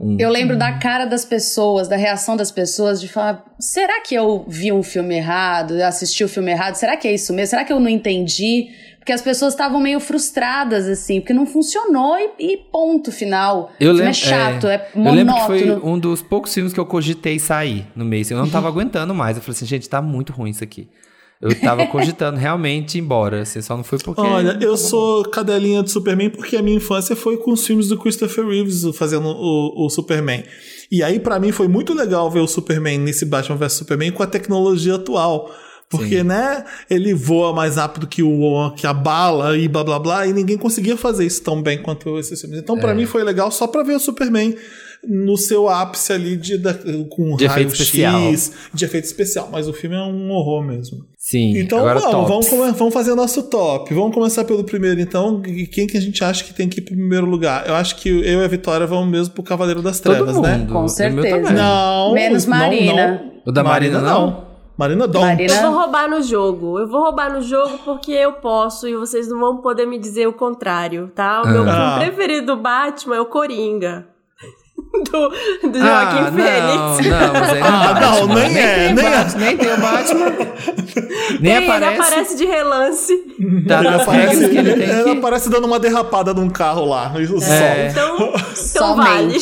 Um, 0.00 0.16
Eu 0.18 0.30
lembro 0.30 0.56
da 0.56 0.78
cara 0.78 1.04
das 1.04 1.24
pessoas, 1.24 1.86
da 1.86 1.96
reação 1.96 2.36
das 2.36 2.50
pessoas, 2.50 3.00
de 3.00 3.08
falar: 3.08 3.44
será 3.60 4.00
que 4.00 4.14
eu 4.14 4.44
vi 4.48 4.72
um 4.72 4.82
filme 4.82 5.16
errado? 5.16 5.74
Eu 5.74 5.86
assisti 5.86 6.24
o 6.24 6.28
filme 6.28 6.50
errado? 6.50 6.74
Será 6.74 6.96
que 6.96 7.06
é 7.06 7.12
isso 7.14 7.32
mesmo? 7.32 7.50
Será 7.50 7.64
que 7.64 7.72
eu 7.72 7.78
não 7.78 7.88
entendi? 7.88 8.70
Porque 8.98 9.12
as 9.12 9.20
pessoas 9.20 9.52
estavam 9.52 9.80
meio 9.80 9.98
frustradas, 9.98 10.86
assim, 10.86 11.20
porque 11.20 11.34
não 11.34 11.44
funcionou 11.44 12.16
e, 12.38 12.52
e 12.52 12.56
ponto 12.56 13.10
final. 13.10 13.72
Eu 13.80 13.90
lembro, 13.92 14.10
é 14.10 14.12
chato, 14.12 14.68
é, 14.68 14.88
Eu 14.94 15.12
lembro 15.12 15.34
que 15.34 15.40
foi 15.42 15.64
monótono. 15.64 15.92
um 15.92 15.98
dos 15.98 16.22
poucos 16.22 16.54
filmes 16.54 16.72
que 16.72 16.78
eu 16.78 16.86
cogitei 16.86 17.36
sair 17.38 17.84
no 17.96 18.04
mês. 18.04 18.30
Eu 18.30 18.38
não 18.38 18.48
tava 18.48 18.66
aguentando 18.70 19.12
mais. 19.12 19.36
Eu 19.36 19.42
falei 19.42 19.56
assim, 19.56 19.66
gente, 19.66 19.88
tá 19.88 20.00
muito 20.00 20.32
ruim 20.32 20.50
isso 20.50 20.62
aqui. 20.62 20.88
Eu 21.42 21.58
tava 21.60 21.86
cogitando 21.88 22.38
realmente 22.38 22.96
ir 22.96 23.00
embora. 23.00 23.42
Assim, 23.42 23.60
só 23.60 23.76
não 23.76 23.82
foi 23.82 23.98
porque. 23.98 24.20
Olha, 24.20 24.56
eu 24.60 24.76
sou 24.76 25.24
cadelinha 25.24 25.82
do 25.82 25.90
Superman 25.90 26.30
porque 26.30 26.56
a 26.56 26.62
minha 26.62 26.76
infância 26.76 27.16
foi 27.16 27.36
com 27.36 27.50
os 27.52 27.66
filmes 27.66 27.88
do 27.88 27.98
Christopher 27.98 28.46
Reeves 28.46 28.84
fazendo 28.96 29.26
o, 29.26 29.86
o 29.86 29.90
Superman. 29.90 30.44
E 30.90 31.02
aí, 31.02 31.18
pra 31.18 31.40
mim, 31.40 31.50
foi 31.50 31.66
muito 31.66 31.92
legal 31.94 32.30
ver 32.30 32.40
o 32.40 32.46
Superman 32.46 32.98
nesse 32.98 33.24
Batman 33.24 33.56
vs 33.56 33.72
Superman 33.72 34.12
com 34.12 34.22
a 34.22 34.26
tecnologia 34.26 34.94
atual. 34.94 35.50
Porque, 35.90 36.18
Sim. 36.18 36.22
né, 36.22 36.64
ele 36.88 37.12
voa 37.12 37.52
mais 37.52 37.76
rápido 37.76 38.06
que, 38.06 38.22
o, 38.22 38.70
que 38.74 38.86
a 38.86 38.94
bala 38.94 39.58
e 39.58 39.68
blá 39.68 39.84
blá 39.84 39.98
blá, 39.98 40.26
e 40.26 40.32
ninguém 40.32 40.56
conseguia 40.56 40.96
fazer 40.96 41.26
isso 41.26 41.42
tão 41.42 41.60
bem 41.60 41.82
quanto 41.82 42.18
esses 42.18 42.40
filmes. 42.40 42.60
Então, 42.60 42.78
É. 42.78 42.80
pra 42.80 42.94
mim, 42.94 43.04
foi 43.04 43.22
legal 43.22 43.50
só 43.50 43.66
pra 43.66 43.82
ver 43.82 43.96
o 43.96 44.00
Superman 44.00 44.56
no 45.08 45.36
seu 45.36 45.68
ápice 45.68 46.12
ali 46.12 46.36
de, 46.36 46.56
da- 46.58 46.74
com 47.10 47.36
De 47.36 47.46
raio 47.46 47.66
especial. 47.68 48.20
X, 48.30 48.52
de 48.72 48.84
efeito 48.84 49.04
especial. 49.04 49.48
Mas 49.50 49.66
o 49.68 49.72
filme 49.72 49.96
é 49.96 50.00
um 50.00 50.30
horror 50.30 50.62
mesmo. 50.62 50.98
Sim, 51.18 51.56
Então 51.58 51.78
agora 51.78 52.00
vamos, 52.00 52.28
vamos, 52.28 52.48
come- 52.48 52.72
vamos 52.72 52.94
fazer 52.94 53.14
nosso 53.14 53.42
top. 53.44 53.92
Vamos 53.94 54.14
começar 54.14 54.44
pelo 54.44 54.62
primeiro, 54.64 55.00
então. 55.00 55.40
Quem 55.72 55.86
que 55.86 55.96
a 55.96 56.00
gente 56.00 56.22
acha 56.22 56.44
que 56.44 56.52
tem 56.54 56.68
que 56.68 56.78
ir 56.78 56.82
pro 56.82 56.94
primeiro 56.94 57.26
lugar? 57.26 57.66
Eu 57.68 57.74
acho 57.74 57.96
que 57.96 58.08
eu 58.08 58.40
e 58.40 58.44
a 58.44 58.48
Vitória 58.48 58.86
vamos 58.86 59.08
mesmo 59.08 59.34
pro 59.34 59.42
Cavaleiro 59.42 59.82
das 59.82 59.98
Todo 60.00 60.14
Trevas, 60.14 60.34
mundo. 60.36 60.46
né? 60.46 60.56
O 60.56 60.58
meu 60.64 60.72
Com 60.74 60.88
certeza. 60.88 61.50
Não. 61.52 62.12
Menos 62.14 62.46
não, 62.46 62.56
Marina. 62.58 63.06
não. 63.24 63.32
O 63.46 63.52
da 63.52 63.62
Marina, 63.64 64.00
não? 64.00 64.52
Marina 64.78 65.06
Dom. 65.06 65.20
Marina- 65.20 65.52
Eu 65.54 65.62
vou 65.70 65.80
roubar 65.80 66.08
no 66.10 66.22
jogo. 66.22 66.78
Eu 66.78 66.88
vou 66.88 67.02
roubar 67.02 67.32
no 67.32 67.42
jogo 67.42 67.78
porque 67.84 68.10
eu 68.12 68.32
posso 68.34 68.88
e 68.88 68.96
vocês 68.96 69.28
não 69.28 69.38
vão 69.38 69.56
poder 69.58 69.86
me 69.86 69.98
dizer 69.98 70.26
o 70.26 70.32
contrário, 70.32 71.10
tá? 71.14 71.42
O 71.42 71.48
meu 71.48 71.62
Ah. 71.68 71.98
filme 72.00 72.10
preferido 72.16 72.46
do 72.56 72.62
Batman 72.62 73.16
é 73.16 73.20
o 73.20 73.26
Coringa. 73.26 74.06
Do, 74.92 75.28
do 75.70 75.78
Ah, 75.82 76.28
Joaquim 76.30 76.36
Fênix. 76.36 77.10
não, 77.10 77.20
não, 77.20 77.32
mas 77.32 77.52
não, 77.58 77.66
Ah, 77.66 77.94
é 77.96 78.00
não, 78.00 78.26
nem 78.34 78.58
é, 78.58 78.74
tem 78.86 78.94
nem 78.94 79.06
é. 79.06 79.26
Nem 79.38 79.56
tem 79.56 79.72
o 79.72 79.76
Batman. 79.80 80.26
nem 81.40 81.40
Tem, 81.40 81.56
ele 81.56 81.66
aparece. 81.70 82.00
aparece 82.02 82.36
de 82.36 82.44
relance. 82.44 83.16
Tá 83.66 83.78
Ele 83.80 83.90
nas 83.90 84.02
aparece, 84.02 84.48
que 84.48 84.56
ele 84.58 84.74
tem 84.74 84.88
ele 84.90 85.02
que... 85.04 85.10
aparece 85.18 85.50
dando 85.50 85.66
uma 85.66 85.80
derrapada 85.80 86.34
num 86.34 86.48
carro 86.50 86.84
lá. 86.84 87.10
É. 87.16 87.90
só. 87.90 87.90
Então, 87.90 88.32
então 88.70 88.96
vale. 88.96 89.38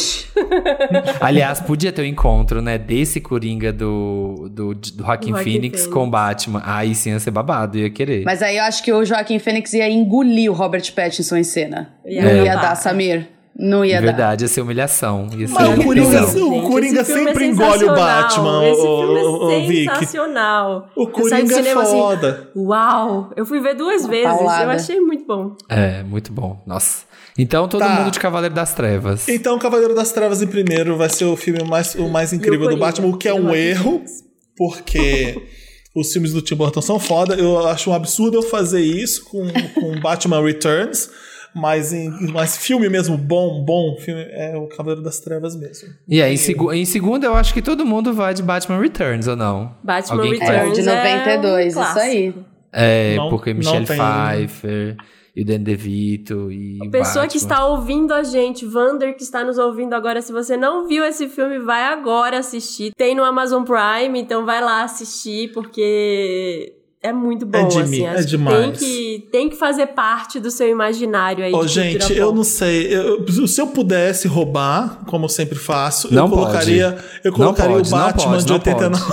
Aliás, 1.20 1.60
podia 1.60 1.92
ter 1.92 2.02
um 2.02 2.06
encontro, 2.06 2.62
né, 2.62 2.78
desse 2.78 3.20
Coringa 3.20 3.72
do, 3.72 4.48
do, 4.50 4.74
do 4.74 4.80
Joaquim 4.98 5.30
Joaquim 5.30 5.44
Phoenix 5.44 5.80
Phoenix. 5.82 5.86
com 5.88 6.04
o 6.06 6.10
Batman. 6.10 6.62
Aí 6.64 6.94
sim 6.94 7.10
ia 7.10 7.18
ser 7.20 7.30
babado, 7.32 7.76
ia 7.78 7.90
querer. 7.90 8.22
Mas 8.24 8.42
aí 8.42 8.56
eu 8.56 8.64
acho 8.64 8.82
que 8.82 8.92
o 8.92 9.04
Joaquim 9.04 9.38
Fênix 9.38 9.72
ia 9.72 9.88
engolir 9.90 10.50
o 10.50 10.54
Robert 10.54 10.90
Pattinson 10.94 11.36
em 11.36 11.44
cena. 11.44 11.92
Ia 12.06 12.22
não 12.22 12.44
ia 12.44 12.54
dar, 12.56 12.74
Samir. 12.76 13.28
Não 13.58 13.84
ia 13.84 13.96
dar. 13.96 14.06
Verdade, 14.06 14.44
ia 14.44 14.48
ser 14.48 14.60
humilhação. 14.62 15.28
Ia 15.36 15.46
ser 15.48 15.52
Mas 15.54 15.68
o 15.78 15.82
Coringa, 15.84 16.22
o 16.24 16.62
Coringa 16.68 17.04
filme 17.04 17.24
sempre 17.24 17.44
é 17.44 17.48
engole 17.48 17.84
o. 17.84 17.94
Batman, 17.94 18.64
Esse 18.68 18.80
o, 18.80 18.98
filme 19.02 19.18
é 19.20 19.22
o, 19.22 19.28
o 19.64 19.66
Vic. 19.68 19.90
sensacional. 19.94 20.88
O 20.96 21.02
Eu 21.02 21.28
saí 21.28 21.42
do 21.44 21.50
Coringa 21.50 21.68
é 21.68 21.72
assim, 21.72 21.90
foda. 21.98 22.50
Uau! 22.56 23.30
Eu 23.36 23.44
fui 23.44 23.60
ver 23.60 23.74
duas 23.74 24.06
vezes. 24.06 24.24
paulada. 24.28 24.64
Eu 24.64 24.70
achei 24.70 25.00
muito 25.00 25.26
bom. 25.26 25.56
É, 25.68 26.02
muito 26.02 26.32
bom. 26.32 26.62
Nossa. 26.66 27.04
Então 27.38 27.68
todo 27.68 27.80
Tá. 27.80 27.88
mundo 27.90 28.10
de 28.10 28.18
Cavaleiro 28.18 28.54
das 28.54 28.72
Trevas. 28.74 29.28
Então, 29.28 29.58
Cavaleiro 29.58 29.94
das 29.94 30.10
Trevas 30.12 30.42
em 30.42 30.46
primeiro 30.46 30.96
vai 30.96 31.08
ser 31.08 31.24
o 31.26 31.36
filme 31.36 31.62
mais, 31.64 31.94
o 31.94 32.08
mais 32.08 32.32
incrível 32.32 32.60
do 32.60 32.64
Coringa, 32.70 32.84
Batman, 32.86 33.08
o 33.08 33.16
que 33.16 33.28
é 33.28 33.34
um 33.34 33.54
erro, 33.54 33.92
Phoenix. 33.92 34.24
porque 34.56 35.42
os 35.94 36.12
filmes 36.12 36.32
do 36.32 36.40
Tim 36.42 36.54
Burton 36.54 36.80
são 36.82 36.98
foda. 36.98 37.34
Eu 37.34 37.66
acho 37.66 37.90
um 37.90 37.94
absurdo 37.94 38.38
eu 38.38 38.42
fazer 38.42 38.80
isso 38.80 39.24
com, 39.26 39.46
com 39.74 40.00
Batman 40.00 40.42
Returns, 40.42 41.08
mas 41.54 41.92
em 41.92 42.10
mas 42.32 42.56
filme 42.56 42.88
mesmo 42.88 43.16
bom, 43.18 43.62
bom 43.64 43.96
filme 43.98 44.22
é 44.30 44.56
o 44.56 44.66
Cavaleiro 44.68 45.02
das 45.02 45.20
Trevas 45.20 45.56
mesmo. 45.56 45.88
E 46.08 46.22
aí, 46.22 46.34
em, 46.34 46.36
segu 46.36 46.72
em 46.72 46.84
segundo, 46.84 47.24
eu 47.24 47.34
acho 47.34 47.52
que 47.54 47.62
todo 47.62 47.84
mundo 47.84 48.12
vai 48.14 48.32
de 48.34 48.42
Batman 48.42 48.80
Returns, 48.80 49.26
ou 49.26 49.36
não? 49.36 49.74
Batman 49.82 50.16
Alguém 50.22 50.40
É, 50.40 50.44
Returns 50.44 50.74
de 50.78 50.88
é 50.88 50.92
um 50.92 50.96
92, 50.96 51.76
isso 51.76 51.98
aí. 51.98 52.34
É, 52.72 53.16
Não- 53.16 53.30
porque 53.30 53.52
Michelle 53.52 53.84
tem- 53.84 53.98
Pfeiffer 53.98 54.96
e 55.34 55.42
o 55.42 55.44
Dan 55.44 55.60
DeVito 55.60 56.50
e 56.52 56.78
A 56.86 56.90
pessoa 56.90 57.26
que 57.26 57.34
Batman. 57.38 57.54
está 57.54 57.64
ouvindo 57.66 58.12
a 58.14 58.22
gente, 58.22 58.64
Vander 58.66 59.16
que 59.16 59.22
está 59.22 59.42
nos 59.44 59.58
ouvindo 59.58 59.94
agora, 59.94 60.20
se 60.22 60.32
você 60.32 60.56
não 60.56 60.86
viu 60.86 61.04
esse 61.04 61.28
filme, 61.28 61.58
vai 61.58 61.82
agora 61.84 62.38
assistir. 62.38 62.92
Tem 62.96 63.14
no 63.14 63.24
Amazon 63.24 63.64
Prime, 63.64 64.20
então 64.20 64.44
vai 64.46 64.60
lá 64.60 64.82
assistir, 64.84 65.50
porque 65.52 66.74
é 67.02 67.12
muito 67.12 67.46
bom, 67.46 67.58
É 67.58 67.64
de 67.64 67.78
assim. 67.80 67.90
mim, 67.90 68.06
acho 68.06 68.18
é 68.20 68.22
que 68.24 68.28
demais. 68.30 68.56
Tem 68.56 68.72
que, 68.72 69.28
tem 69.32 69.48
que 69.48 69.56
fazer 69.56 69.86
parte 69.88 70.38
do 70.38 70.50
seu 70.50 70.68
imaginário 70.68 71.42
aí. 71.44 71.52
Ô, 71.52 71.62
de 71.64 71.68
gente, 71.72 72.12
eu 72.12 72.32
não 72.34 72.44
sei. 72.44 72.94
eu- 72.94 73.26
se 73.48 73.58
eu 73.60 73.68
pudesse 73.68 74.28
roubar, 74.28 75.00
como 75.06 75.24
eu 75.24 75.28
sempre 75.30 75.58
faço, 75.58 76.12
Não 76.12 76.24
eu 76.24 76.30
colocaria, 76.30 76.98
eu 77.24 77.30
Não 77.30 77.38
colocaria 77.38 77.76
pode, 77.76 77.88
o 77.88 77.90
não 77.90 77.98
Batman 77.98 78.30
pode, 78.32 78.44
de 78.44 78.48
não 78.48 78.56
89. 78.56 79.04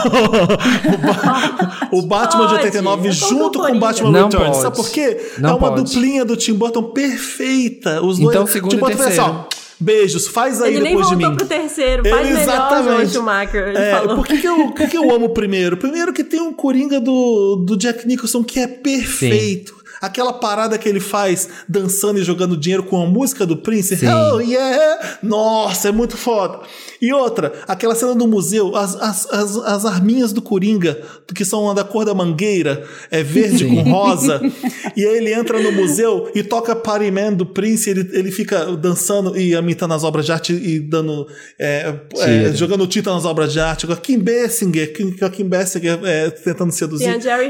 o, 0.92 0.98
Ba- 0.98 1.90
o 1.94 2.02
Batman 2.02 2.42
de 2.48 2.54
Pode, 2.54 2.66
89 2.66 3.08
é 3.08 3.12
junto 3.12 3.60
com 3.60 3.72
o. 3.72 3.80
Batman 3.80 4.12
Não 4.12 4.24
Returns. 4.26 4.46
pode. 4.48 4.58
Sabe 4.62 4.76
por 4.76 4.90
quê? 4.90 5.32
Não 5.40 5.50
é 5.50 5.54
uma 5.54 5.70
pode. 5.70 5.84
duplinha 5.84 6.26
do 6.26 6.36
Tim 6.36 6.54
Burton 6.54 6.84
perfeita. 6.92 8.02
Os 8.04 8.20
Então, 8.20 8.32
dois. 8.44 8.50
segundo 8.52 8.72
Tim 8.72 8.78
e 8.78 8.80
Burton 8.80 8.98
fez 8.98 9.08
assim, 9.08 9.18
terceiro. 9.18 9.46
ó, 9.54 9.57
Beijos, 9.80 10.28
faz 10.28 10.62
aí 10.62 10.74
Ele 10.76 10.84
nem 10.84 10.94
depois 10.96 11.08
de 11.10 11.14
voltou 11.16 11.32
mim. 11.32 11.38
pro 11.38 11.46
terceiro. 11.48 12.04
Faz 12.10 12.28
melhor, 12.28 12.42
Exatamente. 12.42 13.12
Schumacher. 13.14 13.68
Ele 13.68 13.78
É, 13.78 13.92
falou. 13.92 14.16
por 14.16 14.26
que, 14.28 14.38
que, 14.40 14.48
eu, 14.48 14.56
por 14.70 14.74
que 14.74 14.88
que 14.88 14.98
eu 14.98 15.12
amo 15.14 15.26
o 15.28 15.30
primeiro? 15.30 15.78
Primeiro 15.78 16.12
que 16.12 16.24
tem 16.24 16.42
um 16.42 16.52
Coringa 16.52 17.00
do, 17.00 17.58
do 17.58 17.78
Jack 17.78 18.08
Nicholson 18.08 18.44
que 18.44 18.60
é 18.60 18.68
perfeito. 18.68 19.77
Aquela 20.02 20.34
parada 20.34 20.78
que 20.78 20.88
ele 20.88 21.00
faz 21.00 21.50
dançando 21.68 22.20
e 22.20 22.24
jogando 22.24 22.58
dinheiro 22.58 22.84
com 22.84 23.02
a 23.02 23.06
música 23.06 23.45
do 23.45 23.58
Prince. 23.58 23.95
Sim. 23.95 24.08
Oh, 24.08 24.39
yeah! 24.39 25.18
Nossa, 25.22 25.89
é 25.89 25.91
muito 25.91 26.18
foda. 26.18 26.60
E 27.02 27.14
outra, 27.14 27.54
aquela 27.68 27.93
cena 27.95 28.16
do 28.16 28.28
museu, 28.28 28.76
as, 28.76 28.95
as, 28.95 29.32
as, 29.32 29.58
as 29.58 29.86
arminhas 29.86 30.34
do 30.34 30.41
Coringa, 30.41 31.00
que 31.34 31.45
são 31.45 31.74
da 31.74 31.84
cor 31.84 32.06
da 32.06 32.14
mangueira, 32.14 32.84
é 33.12 33.22
verde 33.22 33.66
Sim. 33.66 33.76
com 33.76 33.91
rosa. 33.91 34.41
e 34.95 35.06
aí 35.06 35.18
ele 35.18 35.34
entra 35.34 35.60
no 35.60 35.72
museu 35.72 36.32
e 36.34 36.43
toca 36.43 36.76
Party 36.76 37.12
Man 37.12 37.34
do 37.34 37.45
Prince, 37.45 37.89
ele, 37.89 38.10
ele 38.14 38.32
fica 38.32 38.76
dançando 38.76 39.38
e 39.38 39.54
imitando 39.54 39.93
as 39.93 40.04
obras 40.04 40.26
de 40.26 40.32
arte 40.32 40.54
e 40.54 40.80
dando. 40.80 41.28
é, 41.60 41.93
é, 42.18 42.54
jogando 42.54 42.88
tinta 42.88 43.14
nas 43.14 43.26
obras 43.26 43.54
de 43.54 43.60
arte. 43.60 43.88
Kim 44.02 44.20
Bessinger, 44.20 44.93
Kim, 44.93 45.12
Kim 45.12 45.48
Bessinger 45.48 46.00
é, 46.04 46.30
tentando 46.30 46.72
seduzir. 46.72 47.06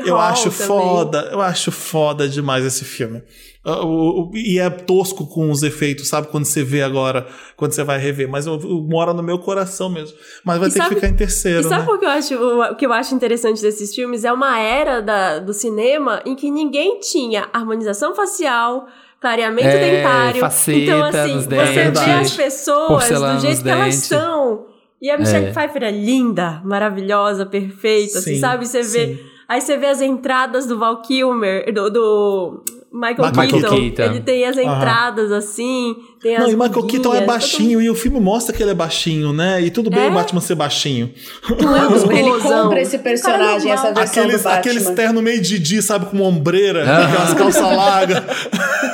Eu 0.06 0.16
Hall 0.16 0.24
acho 0.24 0.50
também. 0.50 0.68
foda, 0.68 1.30
eu 1.32 1.41
acho 1.41 1.72
foda 1.72 2.28
demais 2.42 2.64
esse 2.66 2.86
filme. 2.86 3.22
Ah, 3.66 3.84
o- 3.86 4.30
o- 4.30 4.32
e 4.34 4.60
é 4.60 4.70
tosco 4.70 5.28
com 5.28 5.52
os 5.52 5.62
efeitos, 5.62 6.08
sabe? 6.08 6.28
Quando 6.28 6.46
você 6.46 6.64
vê 6.64 6.82
agora, 6.82 7.28
quando 7.58 7.74
você 7.74 7.84
vai 7.84 7.98
rever. 8.00 8.30
Mas 8.30 8.46
eu- 8.48 8.54
eu- 8.62 8.82
mora 8.88 9.14
no 9.14 9.22
meu 9.22 9.38
coração 9.40 9.90
mesmo. 9.90 10.16
Mas 10.46 10.58
vai 10.58 10.70
E 10.70 10.72
ter 10.72 10.78
sabe- 10.78 10.90
que 10.90 10.96
ficar 10.96 11.08
em 11.10 11.16
terceiro, 11.16 11.60
E 11.60 11.64
sabe 11.64 11.82
né? 11.82 11.86
por 11.86 12.00
que 12.00 12.06
eu 12.06 12.10
acho, 12.10 12.34
o 12.36 12.76
que 12.76 12.86
eu 12.86 12.94
acho 12.94 13.14
interessante 13.14 13.62
desses 13.62 13.94
filmes? 13.94 14.24
É 14.24 14.32
uma 14.32 14.58
era 14.60 15.02
da- 15.02 15.40
do 15.40 15.54
cinema 15.54 16.22
em 16.26 16.36
que 16.36 16.50
ninguém 16.50 17.00
tinha 17.02 17.50
harmonização 17.52 18.16
facial, 18.16 18.88
clareamento 19.20 19.68
É, 19.68 19.78
dentário. 19.98 20.40
faceta 20.40 20.78
então, 20.80 21.04
assim, 21.04 21.34
você 21.42 21.48
vê 21.48 21.84
dentes, 21.86 22.02
as 22.02 22.32
pessoas 22.34 23.10
do 23.10 23.40
jeito 23.42 23.64
que 23.64 23.70
elas 23.70 23.96
são. 23.96 24.66
E 25.02 25.12
a 25.12 25.18
Michelle 25.18 25.48
É. 25.48 25.52
Pfeiffer 25.52 25.84
é 25.84 25.92
linda, 25.92 26.62
maravilhosa, 26.66 27.46
perfeita, 27.46 28.18
assim, 28.20 28.36
Sim, 28.36 28.40
sabe? 28.40 28.66
Você 28.68 28.82
vê. 28.82 29.20
Aí 29.50 29.62
você 29.62 29.78
vê 29.78 29.88
as 29.88 30.02
entradas 30.02 30.66
do 30.66 30.78
Val 30.78 31.02
Kilmer, 31.02 31.72
do, 31.74 31.89
do 31.89 32.64
Michael, 32.91 33.32
Michael 33.32 33.50
Keaton. 33.62 33.76
Keaton. 33.76 34.04
Ele 34.04 34.20
tem 34.22 34.43
as 34.45 34.58
Aham. 34.58 34.76
entradas 34.76 35.32
assim, 35.32 35.95
tem 36.22 36.36
as 36.36 36.43
Não, 36.43 36.50
e 36.52 36.56
Michael 36.56 36.86
Keaton 36.88 37.14
é 37.16 37.22
baixinho, 37.26 37.82
e 37.82 37.89
o 37.89 37.95
filme 37.95 38.20
mostra 38.20 38.54
que 38.54 38.62
ele 38.62 38.72
é 38.72 38.74
baixinho, 38.74 39.32
né? 39.32 39.62
E 39.62 39.72
tudo 39.72 39.89
bem 39.89 40.02
É? 40.06 40.08
o 40.10 40.12
Batman 40.12 40.41
ser 40.41 40.56
baixinho. 40.56 41.14
Não 41.62 41.76
é 41.78 41.88
um 41.88 42.12
Ele 42.12 42.41
compra 42.41 42.82
esse 42.82 42.98
personagem, 42.98 43.72
essa 43.72 43.93
versão 43.93 44.24
Aqueles, 44.24 44.41
do 44.41 44.43
Batman. 44.43 44.60
aqueles 44.60 44.89
terno 44.89 45.22
meio 45.22 45.41
Didi, 45.41 45.82
sabe, 45.82 46.08
com 46.08 46.18
uma 46.18 46.26
ombreira, 46.26 46.84
Ah. 46.86 47.06
aquelas 47.08 47.34
calças 47.34 47.62
largas. 47.78 48.24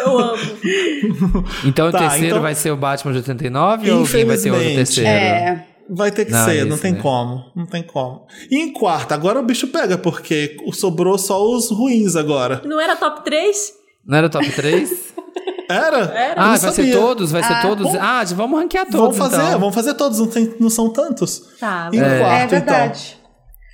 Eu 0.06 0.20
amo. 0.20 1.46
Então 1.66 1.92
Tá, 1.92 1.98
o 1.98 2.02
terceiro 2.02 2.28
então- 2.28 2.42
vai 2.42 2.54
ser 2.56 2.72
o 2.72 2.78
Batman 2.78 3.12
de 3.12 3.18
89 3.20 3.90
ou 3.92 4.00
alguém 4.02 4.26
vai 4.26 4.38
ter 4.38 4.52
outro 4.52 4.66
terceiro? 4.76 5.10
É. 5.10 5.66
Vai 5.90 6.12
ter 6.12 6.26
que 6.26 6.32
Não, 6.32 6.46
ser, 6.46 6.58
é 6.58 6.64
não 6.66 6.74
isso, 6.76 6.82
tem 6.82 6.94
né? 6.94 7.00
como. 7.02 7.44
Não 7.56 7.66
tem 7.66 7.84
como. 7.84 8.26
E 8.50 8.58
em 8.58 8.72
quarta, 8.74 9.14
agora 9.14 9.40
o 9.40 9.44
bicho 9.44 9.68
pega, 9.68 9.98
porque 9.98 10.56
sobrou 10.74 11.18
só 11.18 11.44
os 11.44 11.70
ruins 11.70 12.16
agora. 12.16 12.62
Não 12.66 12.80
era 12.80 12.96
top 12.96 13.24
3? 13.26 13.74
Não 14.06 14.18
era 14.18 14.28
o 14.28 14.30
top 14.30 14.50
3? 14.50 15.14
Era? 15.70 15.98
Era. 16.00 16.34
Ah, 16.34 16.44
não 16.44 16.50
vai 16.50 16.58
ser 16.58 16.72
sabia. 16.74 16.94
todos? 16.94 17.32
Vai 17.32 17.42
ser 17.44 17.54
Ah, 17.54 17.62
todos? 17.62 17.86
bom. 17.92 17.98
Ah, 18.00 18.24
vamos 18.36 18.60
ranquear 18.60 18.86
todos, 18.86 19.00
Vamos 19.00 19.18
fazer, 19.18 19.48
então. 19.48 19.60
vamos 19.60 19.74
fazer 19.76 19.94
todos, 19.94 20.20
não, 20.20 20.28
tem, 20.28 20.54
não 20.60 20.70
são 20.70 20.90
tantos. 20.92 21.42
Tá. 21.60 21.90
Em 21.92 22.00
É. 22.00 22.20
quarto, 22.20 22.32
É 22.54 22.58
então. 22.58 22.60
verdade. 22.76 23.18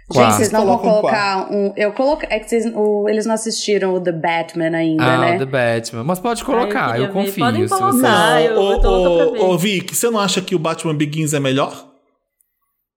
Quarto. 0.07 0.29
Gente, 0.29 0.37
vocês 0.37 0.51
não 0.51 0.65
vão 0.65 0.77
colocar 0.77 1.51
um. 1.51 1.73
Eu 1.75 1.91
coloco. 1.93 2.23
É 2.29 2.39
que 2.39 2.47
vocês, 2.49 2.65
o- 2.75 3.07
eles 3.09 3.25
não 3.25 3.33
assistiram 3.33 3.93
o 3.95 3.99
The 3.99 4.11
Batman 4.11 4.75
ainda, 4.77 5.03
Ah, 5.03 5.17
né? 5.19 5.35
o 5.35 5.39
The 5.39 5.45
Batman. 5.45 6.03
Mas 6.03 6.19
pode 6.19 6.43
colocar, 6.43 6.91
Ah, 6.93 6.97
eu, 6.99 7.05
eu 7.05 7.11
confio. 7.11 7.43
Podem 7.43 7.63
se 7.63 7.69
você- 7.69 7.79
colocar. 7.83 8.33
Ah, 8.33 8.41
eu- 8.41 8.53
eu 8.71 8.79
tô 8.79 8.89
louca 8.89 9.31
pra 9.31 9.39
ver. 9.39 9.45
ô, 9.45 9.53
ô, 9.53 9.57
Vic, 9.57 9.95
você 9.95 10.09
não 10.11 10.19
acha 10.19 10.41
que 10.41 10.55
o 10.55 10.59
Batman 10.59 10.95
Begins 10.95 11.33
é 11.33 11.39
melhor? 11.39 11.87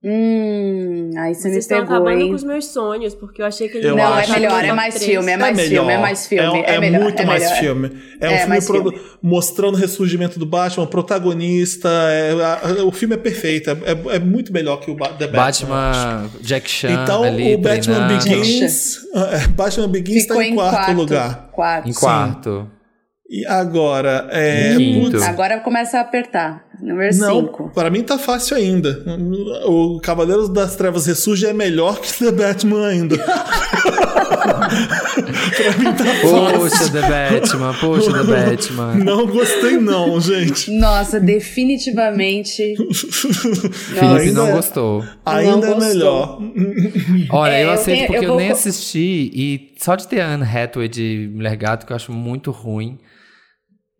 Hum, 0.05 1.11
aí 1.17 1.33
você 1.33 1.43
Vocês 1.43 1.53
me 1.53 1.59
estão 1.59 1.79
pegou, 1.79 1.95
acabando 1.95 2.19
hein? 2.21 2.27
com 2.27 2.35
os 2.35 2.43
meus 2.43 2.65
sonhos, 2.65 3.15
porque 3.15 3.41
eu 3.41 3.45
achei 3.45 3.69
que 3.69 3.77
ele 3.77 3.87
Eu 3.87 3.95
não, 3.95 4.19
é 4.19 4.27
melhor, 4.27 4.59
que- 4.59 4.67
é 4.67 4.73
mais 4.73 5.01
filme, 5.01 5.31
é 5.31 5.37
mais 5.37 5.55
melhor. 5.55 5.69
filme, 5.69 5.93
é 5.93 5.97
mais 5.97 6.27
filme. 6.27 6.59
É, 6.59 6.71
É, 6.71 6.75
é 6.75 6.79
melhor, 6.81 7.01
muito 7.03 7.21
é 7.21 7.25
mais 7.25 7.43
melhor. 7.43 7.57
filme. 7.59 7.91
É 8.19 8.27
um 8.27 8.31
É, 8.31 8.37
filme, 8.39 8.61
produ- 8.65 8.91
filme. 8.91 9.07
mostrando 9.21 9.75
o 9.75 9.77
ressurgimento 9.77 10.37
do 10.37 10.45
Batman, 10.45 10.85
protagonista. 10.87 11.87
é- 11.89 12.31
a- 12.81 12.83
o 12.85 12.91
filme 12.91 13.15
é 13.15 13.17
perfeito, 13.17 13.69
é, 13.69 13.73
é- 13.73 14.15
é 14.15 14.19
muito 14.19 14.51
melhor 14.51 14.77
que 14.81 14.91
o 14.91 14.95
Ba- 14.95 15.07
The 15.13 15.27
Batman. 15.27 15.69
Batman, 15.91 16.29
Jack 16.41 16.69
Chan 16.69 17.03
Então 17.03 17.23
ali 17.23 17.55
o 17.55 17.57
Batman 17.59 18.07
treinando. 18.07 18.13
Begins. 18.25 18.97
é, 19.15 19.47
Batman 19.47 19.87
Begins 19.87 20.17
está 20.17 20.33
Ficou 20.33 20.43
em 20.49 20.53
quarto, 20.55 20.91
lugar. 20.91 21.49
Quarto. 21.53 21.89
Em 21.89 21.93
quarto. 21.93 22.69
E 23.29 23.45
agora, 23.47 24.27
é. 24.31 24.75
Agora 25.25 25.59
começa 25.61 25.97
a 25.97 26.01
apertar. 26.01 26.65
Número 26.83 27.15
não, 27.17 27.41
5. 27.45 27.71
para 27.73 27.89
mim 27.89 28.03
tá 28.03 28.17
fácil 28.17 28.57
ainda. 28.57 29.01
O 29.65 29.99
Cavaleiros 30.01 30.49
das 30.49 30.75
Trevas 30.75 31.05
Ressurge 31.05 31.45
é 31.45 31.53
melhor 31.53 31.97
que 32.01 32.11
The 32.19 32.31
Batman 32.33 32.87
ainda. 32.87 33.17
pra 34.37 35.77
mim 35.77 35.93
tá 35.95 36.03
Poxa, 36.21 36.69
fácil. 36.77 36.91
The 36.91 37.01
Batman, 37.01 37.73
poxa, 37.79 38.11
The 38.11 38.23
Batman. 38.23 38.95
Não 38.95 39.25
gostei 39.27 39.77
não, 39.77 40.19
gente. 40.19 40.71
Nossa, 40.71 41.19
definitivamente. 41.19 42.75
Felipe 42.75 44.31
Nossa. 44.31 44.31
não 44.33 44.51
gostou. 44.51 45.03
Ainda 45.25 45.67
é 45.67 45.73
gostou. 45.73 45.79
melhor. 45.79 46.39
Olha, 47.29 47.51
É, 47.53 47.63
eu 47.63 47.67
eu 47.67 47.73
aceito 47.73 47.97
tenho- 47.97 48.07
porque 48.07 48.17
eu 48.19 48.23
eu, 48.23 48.29
vou 48.29 48.37
nem 48.39 48.47
co- 48.49 48.53
assisti 48.55 49.31
e 49.33 49.71
só 49.77 49.95
de 49.95 50.07
ter 50.07 50.21
a 50.21 50.33
Anne 50.33 50.43
Hathaway 50.43 50.87
de 50.87 51.29
Mulher 51.33 51.55
Gato, 51.55 51.85
que 51.85 51.91
eu 51.91 51.95
acho 51.95 52.11
muito 52.11 52.51
ruim, 52.51 52.97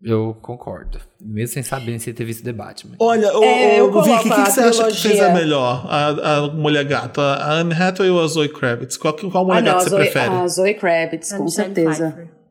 eu 0.03 0.35
concordo. 0.41 0.99
Mesmo 1.21 1.53
sem 1.53 1.63
saber 1.63 1.97
se 1.99 2.11
ter 2.13 2.25
visto 2.25 2.43
The 2.43 2.51
Batman. 2.53 2.95
Olha, 2.99 3.35
ô, 3.37 3.43
É, 3.43 3.79
eu 3.79 3.85
ô, 3.93 4.01
Vicky, 4.01 4.15
o 4.29 4.35
que, 4.35 4.43
que 4.43 4.51
você 4.51 4.61
acha 4.61 4.87
que 4.87 4.97
fez 4.97 5.21
a 5.21 5.29
melhor? 5.29 5.85
A, 5.89 6.07
a 6.37 6.41
Mulher 6.51 6.83
Gato? 6.83 7.21
A 7.21 7.51
Anne 7.53 7.73
Hathaway 7.73 8.11
ou 8.11 8.21
a 8.21 8.27
Zoe 8.27 8.49
Kravitz? 8.49 8.97
Qual, 8.97 9.13
qual 9.13 9.45
Mulher 9.45 9.59
Ah, 9.59 9.61
não, 9.61 9.71
Gato 9.73 9.77
a 9.77 9.83
você 9.83 9.89
Zoe, 9.89 9.99
prefere? 9.99 10.35
a 10.35 10.47
Zoe 10.47 10.73
Kravitz, 10.73 11.31
A 11.33 11.37
com 11.37 11.43
Michelle 11.45 11.73
certeza. 11.75 12.11
Pfeiffer. 12.11 12.43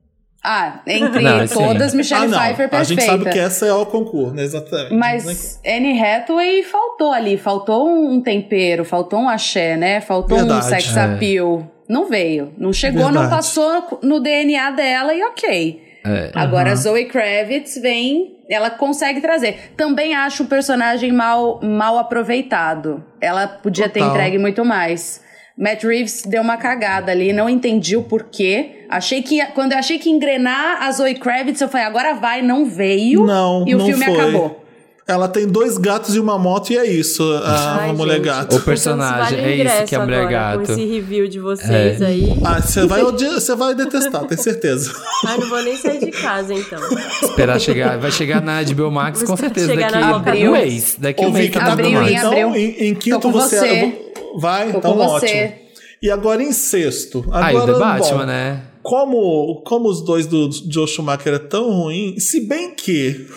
Ah, 0.44 0.80
entre 0.88 1.22
Não, 1.22 1.46
sim. 1.46 1.54
todas, 1.54 1.94
Michelle 1.94 2.24
ah, 2.24 2.28
não. 2.28 2.38
Pfeiffer 2.38 2.68
perfeita. 2.68 2.76
A 2.78 2.84
gente 2.84 3.02
sabe 3.04 3.30
que 3.30 3.38
essa 3.38 3.64
é 3.66 3.72
o 3.72 3.86
concurso, 3.86 4.34
né? 4.34 4.42
Exatamente. 4.42 4.94
Mas 4.94 5.60
Anne 5.64 6.02
Hathaway 6.02 6.64
faltou 6.64 7.12
ali, 7.12 7.36
faltou 7.36 7.88
um 7.88 8.20
tempero, 8.20 8.84
faltou 8.84 9.20
um 9.20 9.28
axé, 9.28 9.76
né? 9.76 10.00
Faltou 10.00 10.38
Verdade, 10.38 10.66
um 10.66 10.68
sex 10.68 10.96
é. 10.96 11.00
appeal. 11.00 11.70
Não 11.88 12.08
veio, 12.08 12.52
não 12.58 12.72
chegou, 12.72 13.02
não 13.04 13.20
Verdade. 13.20 13.30
passou 13.36 14.00
no 14.02 14.18
DNA 14.18 14.70
dela 14.72 15.14
e 15.14 15.22
ok. 15.22 15.91
É. 16.04 16.30
Agora 16.34 16.72
a 16.72 16.74
Zoe 16.74 17.04
Kravitz 17.04 17.76
vem, 17.80 18.38
ela 18.48 18.70
consegue 18.70 19.20
trazer. 19.20 19.72
Também 19.76 20.14
acho 20.14 20.42
o 20.42 20.46
personagem 20.46 21.12
mal, 21.12 21.60
mal 21.62 21.98
aproveitado. 21.98 23.02
Ela 23.20 23.46
podia 23.46 23.88
ter 23.88 24.00
Total. 24.00 24.14
entregue 24.14 24.38
muito 24.38 24.64
mais. 24.64 25.22
Matt 25.56 25.84
Reeves 25.84 26.22
deu 26.26 26.42
uma 26.42 26.56
cagada 26.56 27.12
ali, 27.12 27.32
não 27.32 27.48
entendi 27.48 27.96
o 27.96 28.02
porquê. 28.02 28.86
Achei 28.88 29.22
que 29.22 29.44
quando 29.54 29.72
eu 29.72 29.78
achei 29.78 29.98
que 29.98 30.10
engrenar 30.10 30.82
a 30.82 30.90
Zoe 30.90 31.14
Kravitz, 31.14 31.60
eu 31.60 31.68
falei, 31.68 31.86
agora 31.86 32.14
vai, 32.14 32.42
não 32.42 32.64
veio. 32.64 33.24
Não, 33.24 33.64
e 33.66 33.74
o 33.74 33.78
não 33.78 33.86
filme 33.86 34.04
foi. 34.04 34.14
acabou. 34.14 34.61
Ela 35.06 35.26
tem 35.26 35.48
dois 35.48 35.78
gatos 35.78 36.14
e 36.14 36.20
uma 36.20 36.38
moto 36.38 36.70
e 36.70 36.78
é 36.78 36.86
isso, 36.86 37.24
a, 37.44 37.76
Ai, 37.80 37.90
a 37.90 37.92
Mulher 37.92 38.14
gente. 38.16 38.24
Gato. 38.24 38.56
O 38.56 38.60
personagem, 38.60 39.40
vale 39.40 39.50
é 39.52 39.56
isso 39.76 39.84
que 39.86 39.94
é 39.96 39.98
a 39.98 40.02
Mulher 40.02 40.18
agora, 40.20 40.32
Gato. 40.32 40.66
Com 40.66 40.72
esse 40.72 40.84
review 40.84 41.28
de 41.28 41.40
vocês 41.40 42.00
É. 42.00 42.06
aí. 42.06 42.32
Ah, 42.44 42.60
você 42.62 42.86
vai, 42.86 43.02
odiar- 43.02 43.32
você 43.34 43.54
vai 43.56 43.74
detestar, 43.74 44.24
tenho 44.26 44.40
certeza. 44.40 44.92
Ai, 45.26 45.38
não 45.38 45.48
vou 45.48 45.60
nem 45.62 45.76
sair 45.76 45.98
de 45.98 46.10
casa, 46.12 46.54
então. 46.54 46.78
Esperar 47.20 47.60
chegar. 47.60 47.98
Vai 47.98 48.12
chegar 48.12 48.40
na 48.40 48.62
HBO 48.62 48.92
Max 48.92 49.18
Vou 49.18 49.28
com 49.28 49.36
certeza 49.36 49.74
daqui 49.74 49.92
na 49.92 50.16
um 50.18 50.52
mês. 50.52 50.96
Daqui 50.96 51.24
Ô, 51.24 51.28
um 51.28 51.32
mês 51.32 51.50
tá 51.50 51.76
hein, 51.82 51.94
mais. 51.94 52.12
Então, 52.12 52.56
em, 52.56 52.88
em 52.88 52.94
quinto 52.94 53.28
você. 53.30 53.58
você. 53.58 54.12
Vai, 54.38 54.70
Tô 54.72 54.78
então 54.78 54.98
ótimo. 54.98 55.18
você. 55.18 55.54
E 56.00 56.10
agora 56.10 56.42
em 56.42 56.52
sexto. 56.52 57.24
Aí 57.32 57.56
Agora, 57.56 57.70
o 57.72 57.74
The 57.74 57.80
Batman, 57.80 58.18
bom, 58.18 58.24
né? 58.26 58.60
Como, 58.82 59.62
como 59.64 59.88
os 59.88 60.02
dois 60.04 60.26
do 60.26 60.50
Joe 60.68 60.88
Schumacher 60.88 61.34
é 61.34 61.38
tão 61.38 61.70
ruim, 61.70 62.18
se 62.18 62.40
bem 62.40 62.74
que. 62.74 63.28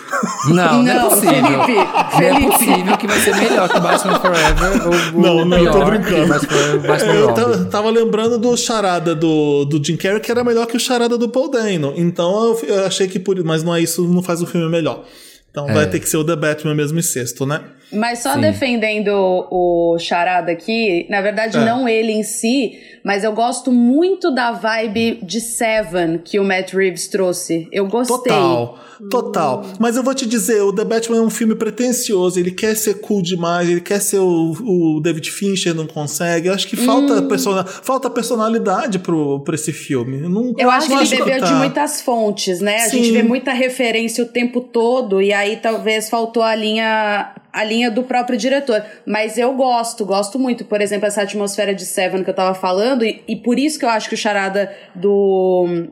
Não, 0.47 0.81
não, 0.83 0.87
é 0.91 0.93
Não, 0.95 1.09
possível. 1.09 1.33
Felipe, 1.43 1.73
Não 1.75 1.83
é 1.83 2.33
Felipe. 2.33 2.51
possível 2.51 2.97
que 2.97 3.07
vai 3.07 3.19
ser 3.19 3.35
melhor 3.35 3.69
que 3.69 3.79
Batman 3.79 4.19
Forever 4.19 4.87
ou 4.87 4.93
Não, 5.21 5.37
ou 5.37 5.45
não, 5.45 5.57
eu 5.59 5.71
tô 5.71 5.85
brincando. 5.85 6.15
que 6.23 6.25
Batman, 6.27 6.49
Forever, 6.49 6.87
Batman 6.87 7.13
eu 7.13 7.27
Robin. 7.27 7.41
tava, 7.41 7.65
tava 7.65 7.89
lembrando 7.91 8.37
do 8.39 8.57
charada 8.57 9.13
do, 9.13 9.65
do 9.65 9.83
Jim 9.85 9.97
Carrey, 9.97 10.19
que 10.19 10.31
era 10.31 10.43
melhor 10.43 10.65
que 10.65 10.77
o 10.77 10.79
charada 10.79 11.15
do 11.17 11.29
Paul 11.29 11.49
Dano. 11.51 11.93
Então 11.95 12.57
eu, 12.63 12.67
eu 12.67 12.85
achei 12.85 13.07
que 13.07 13.19
por. 13.19 13.35
Mas 13.43 13.61
não 13.63 13.75
é 13.75 13.81
isso, 13.81 14.01
não 14.07 14.23
faz 14.23 14.41
o 14.41 14.47
filme 14.47 14.67
melhor. 14.67 15.03
Então 15.51 15.67
vai 15.67 15.87
ter 15.89 15.99
que 16.01 16.09
ser 16.09 16.17
o 16.17 16.23
The 16.25 16.35
Batman 16.35 16.75
mesmo 16.75 16.99
em 16.99 17.01
sexto, 17.01 17.45
né? 17.45 17.61
Mas 17.91 18.19
só 18.19 18.33
Sim. 18.33 18.41
defendendo 18.41 19.09
o 19.49 19.97
Charada 19.99 20.51
aqui, 20.51 21.05
na 21.09 21.21
verdade 21.21 21.57
É. 21.57 21.63
não 21.65 21.87
ele 21.87 22.11
em 22.11 22.23
si, 22.23 22.79
mas 23.03 23.23
eu 23.23 23.31
gosto 23.31 23.71
muito 23.71 24.31
da 24.33 24.51
vibe 24.51 25.19
de 25.23 25.39
Seven 25.39 26.17
que 26.17 26.39
o 26.39 26.43
Matt 26.43 26.73
Reeves 26.73 27.07
trouxe. 27.07 27.67
Eu 27.71 27.87
gostei. 27.87 28.17
Total, 28.33 28.79
total. 29.09 29.65
Mas 29.79 29.95
eu 29.95 30.03
vou 30.03 30.13
te 30.15 30.25
dizer, 30.25 30.61
o 30.61 30.73
The 30.73 30.83
Batman 30.83 31.17
é 31.17 31.21
um 31.21 31.29
filme 31.29 31.55
pretencioso, 31.55 32.39
ele 32.39 32.51
quer 32.51 32.75
ser 32.75 32.95
cool 33.01 33.21
demais, 33.21 33.69
ele 33.69 33.81
quer 33.81 34.01
ser 34.01 34.17
o, 34.19 34.51
o 34.97 34.99
David 35.01 35.29
Fincher, 35.31 35.73
não 35.75 35.85
consegue. 35.87 36.47
Eu 36.47 36.53
acho 36.53 36.67
que 36.67 36.75
falta, 36.75 37.21
persona, 37.21 37.63
falta 37.65 38.09
personalidade 38.09 38.99
pro, 38.99 39.39
pra 39.41 39.55
esse 39.55 39.71
filme. 39.71 40.21
Eu, 40.23 40.29
não, 40.29 40.53
Eu 40.57 40.69
acho 40.71 40.87
que 40.87 40.93
não 40.95 41.01
ele 41.01 41.15
bebeu 41.17 41.39
tá. 41.39 41.45
de 41.45 41.53
muitas 41.53 42.01
fontes, 42.01 42.59
né? 42.59 42.77
A 42.77 42.89
Sim. 42.89 42.97
gente 43.03 43.11
vê 43.11 43.23
muita 43.23 43.53
referência 43.53 44.23
o 44.23 44.27
tempo 44.27 44.59
todo 44.59 45.21
e 45.21 45.31
aí 45.31 45.57
talvez 45.57 46.09
faltou 46.09 46.41
a 46.43 46.55
linha 46.55 47.33
a 47.55 47.63
linha 47.63 47.89
do 47.89 48.03
próprio 48.03 48.37
diretor. 48.37 48.83
Mas 49.05 49.37
eu 49.37 49.53
gosto, 49.53 50.05
gosto 50.05 50.37
muito. 50.37 50.65
Por 50.65 50.81
exemplo, 50.81 51.07
essa 51.07 51.21
atmosfera 51.21 51.73
de 51.73 51.85
Seven 51.85 52.23
que 52.23 52.29
eu 52.29 52.33
tava 52.35 52.53
falando 52.53 53.03
e, 53.05 53.23
e 53.27 53.35
por 53.35 53.57
isso 53.57 53.79
que 53.79 53.85
eu 53.85 53.89
acho 53.89 54.09
que 54.09 54.15
o 54.15 54.17
charada 54.17 54.71
do 54.93 55.65
hum, 55.67 55.87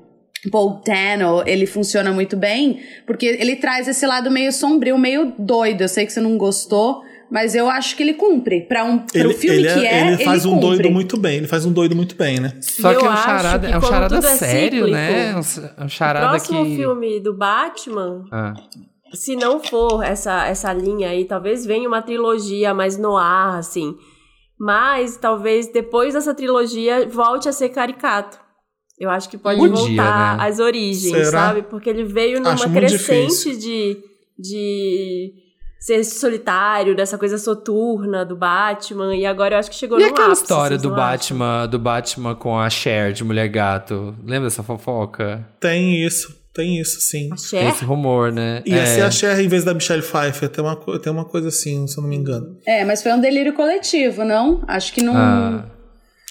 Paul 0.52 0.82
Dano, 0.86 1.42
ele 1.46 1.66
funciona 1.66 2.12
muito 2.12 2.36
bem, 2.36 2.82
porque 3.08 3.26
ele 3.26 3.56
traz 3.56 3.88
esse 3.88 4.06
lado 4.06 4.30
meio 4.30 4.52
sombrio, 4.52 4.98
meio 4.98 5.34
doido. 5.40 5.82
Eu 5.82 5.88
sei 5.88 6.06
que 6.06 6.12
você 6.12 6.20
não 6.20 6.38
gostou, 6.38 7.02
mas 7.32 7.56
eu 7.56 7.70
acho 7.70 7.96
que 7.96 8.04
ele 8.04 8.14
cumpre. 8.14 8.62
Pra 8.62 8.84
um 8.84 8.98
pro 9.00 9.18
Ele, 9.18 9.34
filme 9.34 9.60
ele, 9.60 9.74
que 9.74 9.88
é, 9.88 10.08
ele 10.08 10.24
faz 10.26 10.46
um 10.46 10.56
cumpre. 10.56 10.68
doido 10.68 10.92
muito 10.92 11.18
bem, 11.18 11.38
ele 11.38 11.48
faz 11.48 11.66
um 11.66 11.72
doido 11.72 11.96
muito 11.96 12.16
bem, 12.16 12.40
né? 12.42 12.54
Só 12.60 12.92
E 12.92 12.98
que 12.98 13.06
é 13.06 13.10
um 13.10 13.16
charada, 13.18 13.68
é 13.70 13.78
um 13.78 13.82
charada 13.82 14.18
é 14.18 14.22
sério, 14.22 14.88
né? 14.88 15.30
É 15.32 15.36
um, 15.36 15.40
é 15.80 15.84
um 15.84 15.86
O 15.86 15.90
charada 15.90 16.28
próximo 16.30 16.66
que. 16.66 16.76
filme 16.76 17.20
do 17.22 17.34
Batman, 17.36 18.26
Ah. 18.32 18.54
Se 19.14 19.36
não 19.36 19.60
for 19.60 20.04
essa, 20.04 20.46
essa 20.48 20.74
linha 20.74 21.10
aí, 21.10 21.26
talvez 21.26 21.66
venha 21.66 21.88
uma 21.88 22.02
trilogia 22.02 22.74
mais 22.74 22.98
noir, 22.98 23.56
assim. 23.58 23.96
Mas 24.60 25.18
talvez 25.18 25.68
depois 25.72 26.14
dessa 26.14 26.34
trilogia 26.34 27.08
volte 27.10 27.50
a 27.50 27.52
ser 27.52 27.70
caricato. 27.70 28.40
Eu 29.00 29.10
acho 29.10 29.28
que 29.30 29.38
pode 29.38 29.60
Podia, 29.60 29.76
voltar 29.76 30.38
né? 30.38 30.44
às 30.48 30.60
origens, 30.60 31.12
Será? 31.28 31.48
sabe? 31.48 31.64
Porque 31.64 31.90
ele 31.90 32.04
veio 32.04 32.40
numa 32.40 32.54
Acho 32.54 32.70
crescente 32.70 33.58
de, 33.58 33.98
de 34.38 35.34
ser 35.80 36.04
solitário, 36.06 36.96
dessa 36.96 37.18
coisa 37.18 37.38
soturna 37.38 38.24
do 38.24 38.36
Batman, 38.38 39.16
e 39.16 39.26
agora 39.26 39.56
eu 39.56 39.60
acho 39.60 39.70
que 39.70 39.76
chegou 39.76 40.00
E 40.00 40.04
no 40.04 40.10
aquela 40.10 40.28
ápice, 40.28 40.44
história 40.44 40.78
do 40.78 40.94
acham? 40.94 40.96
Batman, 40.96 41.68
do 41.68 41.80
Batman 41.80 42.36
com 42.36 42.58
a 42.58 42.70
Cher 42.70 43.12
de 43.12 43.24
Mulher 43.24 43.48
Gato? 43.50 44.16
Lembra 44.24 44.44
dessa 44.48 44.64
fofoca? 44.64 45.46
Tem 45.60 46.06
isso, 46.06 46.34
tem 46.54 46.80
isso, 46.80 47.02
sim. 47.02 47.30
A 47.32 47.36
Tem 47.50 47.68
esse 47.70 47.84
rumor, 47.84 48.32
né? 48.32 48.62
Ia 48.66 48.78
É. 48.78 48.86
ser 48.86 49.02
a 49.02 49.12
Cher 49.12 49.40
em 49.40 49.48
vez 49.48 49.64
da 49.64 49.74
Michelle 49.74 50.02
Pfeiffer, 50.04 50.50
tem 50.50 50.64
uma, 50.64 50.76
tem 51.00 51.12
uma 51.12 51.26
coisa 51.26 51.48
assim, 51.50 51.88
se 51.88 51.98
eu 51.98 52.02
não 52.04 52.10
me 52.10 52.16
engano. 52.16 52.58
É, 52.66 52.84
mas 52.86 53.02
foi 53.02 53.12
um 53.14 53.20
delírio 53.20 53.54
coletivo, 53.54 54.24
não? 54.24 54.62
Acho 54.68 54.94
que 54.94 55.02
não. 55.02 55.16
Ah. 55.16 55.66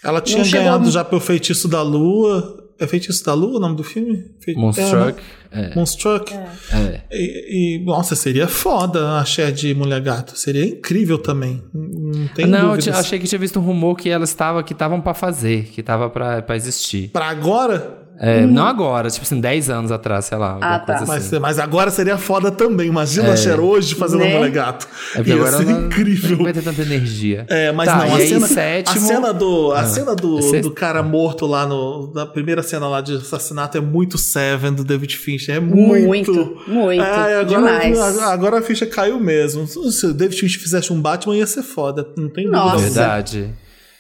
Ela 0.04 0.20
tinha 0.20 0.44
chegou 0.44 0.60
ganhado 0.64 0.88
a- 0.88 0.90
já 0.90 1.04
pelo 1.04 1.20
Feitiço 1.20 1.68
da 1.68 1.82
Lua. 1.82 2.58
É 2.80 2.86
Feitiço 2.86 3.24
da 3.24 3.32
Lua 3.34 3.58
o 3.58 3.60
nome 3.60 3.76
do 3.76 3.84
filme? 3.84 4.24
Fe... 4.40 4.54
Monstruck. 4.56 5.22
É, 5.52 5.56
né? 5.60 5.70
É. 5.70 5.74
Monstruck. 5.76 6.34
É. 6.34 7.00
E, 7.12 7.76
e, 7.78 7.84
nossa, 7.84 8.16
seria 8.16 8.48
foda 8.48 9.18
a 9.18 9.24
Cher 9.24 9.52
de 9.52 9.72
Mulher 9.74 10.00
Gato. 10.00 10.36
Seria 10.36 10.64
incrível 10.66 11.18
também. 11.18 11.62
Não 11.72 12.26
tem 12.34 12.46
Não, 12.46 12.58
eu 12.58 12.64
dúvidas. 12.70 12.84
tinha- 12.84 12.96
achei 12.96 13.18
que 13.20 13.26
tinha 13.28 13.38
visto 13.38 13.60
um 13.60 13.62
rumor 13.62 13.94
que 13.96 14.08
elas 14.08 14.30
estavam 14.30 14.60
que 14.64 14.72
estavam 14.72 15.00
pra 15.00 15.14
fazer, 15.14 15.66
que 15.66 15.80
tava 15.82 16.10
pra, 16.10 16.42
pra 16.42 16.56
existir. 16.56 17.10
Pra 17.12 17.26
agora? 17.26 18.01
É, 18.24 18.46
Não 18.46 18.64
agora, 18.64 19.10
tipo 19.10 19.24
assim, 19.24 19.40
10 19.40 19.68
anos 19.68 19.90
atrás, 19.90 20.26
sei 20.26 20.38
lá. 20.38 20.50
alguma 20.52 20.74
Ah, 20.76 20.78
tá. 20.78 20.96
coisa 20.98 21.12
Mas, 21.12 21.26
assim. 21.26 21.38
mas 21.40 21.58
agora 21.58 21.90
seria 21.90 22.16
foda 22.16 22.52
também. 22.52 22.86
Imagina 22.86 23.32
a 23.32 23.36
Cher 23.36 23.58
hoje 23.58 23.96
fazendo 23.96 24.20
Né? 24.20 24.36
Mulher 24.36 24.50
Gato. 24.52 24.86
É 25.12 25.16
porque 25.16 25.30
Ia 25.30 25.36
agora 25.36 25.56
ser 25.56 25.68
incrível. 25.68 26.36
Não 26.36 26.44
vai 26.44 26.52
ter 26.52 26.62
tanta 26.62 26.82
energia. 26.82 27.44
É, 27.48 27.72
mas 27.72 27.88
Tá, 27.88 27.96
não, 28.06 28.14
a 28.14 28.20
cena, 28.20 28.46
sétimo- 28.46 28.96
a 29.04 29.08
cena 29.14 29.32
do, 29.34 29.72
a 29.72 29.80
Ah, 29.80 29.86
cena 29.86 30.14
do, 30.14 30.40
sexto- 30.40 30.68
do 30.68 30.70
cara 30.70 31.02
morto 31.02 31.46
lá 31.46 31.66
no, 31.66 32.12
na 32.14 32.24
primeira 32.24 32.62
cena 32.62 32.86
lá 32.86 33.00
de 33.00 33.16
assassinato 33.16 33.76
é 33.76 33.80
muito 33.80 34.16
Seven 34.16 34.72
do 34.72 34.84
David 34.84 35.16
Fincher, 35.16 35.56
é 35.56 35.60
muito. 35.60 36.06
Muito, 36.06 36.56
muito, 36.68 37.02
É, 37.02 37.40
agora, 37.40 37.44
demais. 37.44 38.18
agora 38.20 38.58
a 38.58 38.62
ficha 38.62 38.86
caiu 38.86 39.18
mesmo. 39.18 39.66
Se 39.66 40.06
o 40.06 40.14
David 40.14 40.38
Fincher 40.38 40.60
fizesse 40.60 40.92
um 40.92 41.00
Batman 41.00 41.36
ia 41.36 41.46
ser 41.46 41.64
foda, 41.64 42.06
não 42.16 42.28
tem 42.28 42.46
Nossa. 42.48 42.76
dúvida. 42.76 42.90
Verdade. 43.00 43.50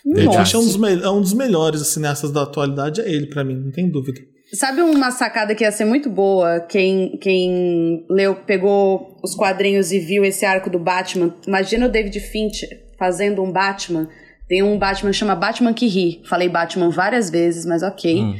Nossa. 0.04 0.56
É 0.56 0.60
um 0.60 0.64
dos, 0.64 0.82
é 1.04 1.10
um 1.10 1.20
dos 1.20 1.32
melhores 1.32 1.86
cineastas 1.88 2.30
da 2.30 2.42
atualidade, 2.42 3.00
é 3.00 3.08
ele 3.08 3.26
pra 3.26 3.44
mim, 3.44 3.54
não 3.54 3.70
tem 3.70 3.88
dúvida. 3.88 4.20
Sabe 4.54 4.82
uma 4.82 5.10
sacada 5.10 5.54
que 5.54 5.64
ia 5.64 5.72
ser 5.72 5.86
muito 5.86 6.10
boa? 6.10 6.60
Quem, 6.60 7.16
quem 7.18 8.04
leu, 8.10 8.34
pegou 8.34 9.16
os 9.22 9.34
quadrinhos 9.34 9.92
e 9.92 9.98
viu 9.98 10.24
esse 10.24 10.44
arco 10.44 10.68
do 10.68 10.78
Batman. 10.78 11.34
Imagina 11.46 11.86
o 11.86 11.88
David 11.88 12.20
Fincher 12.20 12.68
fazendo 12.98 13.42
um 13.42 13.50
Batman. 13.50 14.08
Tem 14.46 14.62
um 14.62 14.78
Batman 14.78 15.10
que 15.10 15.16
chama 15.16 15.34
Batman 15.34 15.72
que 15.72 15.86
ri. 15.86 16.20
Falei 16.28 16.50
Batman 16.50 16.90
várias 16.90 17.30
vezes, 17.30 17.64
mas 17.64 17.82
ok. 17.82 18.20
Não, 18.22 18.34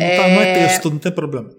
tá- 0.00 0.28
não 0.28 0.40
é 0.42 0.54
texto, 0.54 0.88
não 0.90 0.98
tem 0.98 1.12
problema. 1.12 1.50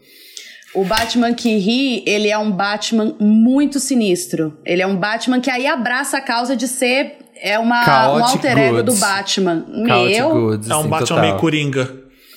O 0.73 0.83
Batman 0.83 1.33
que 1.33 1.57
ri, 1.57 2.03
ele 2.07 2.29
é 2.29 2.37
um 2.37 2.51
Batman 2.51 3.15
muito 3.19 3.79
sinistro. 3.79 4.57
Ele 4.65 4.81
é 4.81 4.87
um 4.87 4.95
Batman 4.95 5.39
que 5.39 5.51
aí 5.51 5.67
abraça 5.67 6.17
a 6.17 6.21
causa 6.21 6.55
de 6.55 6.67
ser 6.67 7.17
é 7.41 7.57
uma, 7.59 8.11
um 8.13 8.23
alter 8.25 8.57
ego 8.57 8.77
do 8.77 8.91
Goods. 8.91 8.99
Batman. 8.99 9.65
Chaotic 9.87 10.17
Meu, 10.17 10.29
Goods, 10.31 10.69
É 10.69 10.75
um 10.75 10.79
assim, 10.79 10.89
Batman 10.89 11.07
total. 11.07 11.21
meio 11.23 11.37
coringa. 11.37 11.91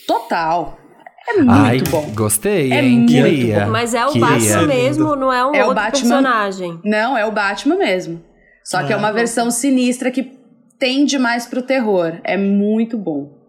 total. 0.07 0.78
É 1.28 1.34
muito 1.34 1.50
Ai, 1.53 1.80
bom. 1.82 2.11
gostei, 2.14 2.72
É 2.72 2.82
hein? 2.82 2.98
muito 2.98 3.12
Queria. 3.12 3.66
Mas 3.66 3.94
é 3.94 4.05
o 4.05 4.11
Queria. 4.12 4.26
Batman 4.26 4.66
mesmo, 4.66 5.16
não 5.16 5.32
é 5.32 5.44
um 5.46 5.55
É 5.55 5.62
o 5.64 5.68
outro 5.68 5.74
Batman- 5.82 5.90
personagem. 5.90 6.80
Não, 6.84 7.16
é 7.16 7.24
o 7.24 7.30
Batman 7.30 7.76
mesmo. 7.76 8.20
Só 8.64 8.82
que 8.82 8.92
é 8.92 8.94
É. 8.94 8.98
uma 8.98 9.12
versão 9.12 9.50
sinistra 9.50 10.11
que 10.11 10.32
tende 10.78 11.18
mais 11.18 11.46
pro 11.46 11.62
terror. 11.62 12.14
É 12.24 12.36
muito 12.36 12.98
bom. 12.98 13.41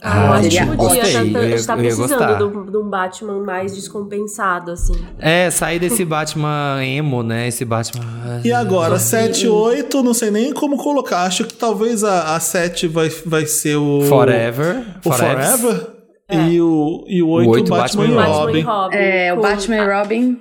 Ah, 0.00 0.38
seria 0.40 0.60
podia. 0.66 0.76
gostei, 0.76 1.00
eu 1.00 1.02
tá- 1.02 1.08
a 1.08 1.22
gente 1.22 1.32
tá 1.32 1.38
eu 1.42 1.48
ia 1.48 1.50
gostar. 1.56 1.76
precisando 1.76 2.70
de 2.70 2.76
um- 2.76 2.88
Batman 2.88 3.40
mais 3.44 3.74
descompensado, 3.74 4.70
assim. 4.70 4.94
É, 5.18 5.50
sair 5.50 5.78
desse 5.78 6.04
Batman 6.04 6.78
emo, 6.84 7.22
né? 7.22 7.48
Esse 7.48 7.64
Batman. 7.64 8.40
E 8.44 8.52
agora, 8.52 8.98
7, 8.98 9.48
8, 9.48 10.02
não 10.02 10.14
sei 10.14 10.30
nem 10.30 10.52
como 10.52 10.76
colocar. 10.76 11.24
Acho 11.24 11.44
que 11.44 11.54
talvez 11.54 12.04
a, 12.04 12.36
a 12.36 12.40
7 12.40 12.86
vai, 12.86 13.08
vai 13.26 13.44
ser 13.46 13.76
o. 13.76 14.02
Forever. 14.02 14.84
O 15.04 15.12
Forever. 15.12 15.44
Forever. 15.58 15.86
E 16.30 16.60
o, 16.60 17.04
e 17.08 17.22
o 17.22 17.28
8, 17.28 17.50
oito, 17.50 17.70
Batman, 17.70 18.06
Batman 18.06 18.22
e 18.28 18.32
Robin. 18.32 18.60
Robin. 18.62 18.96
É, 18.96 19.32
o 19.34 19.40
Batman 19.40 19.76
e 19.76 19.86
Robin. 19.94 20.38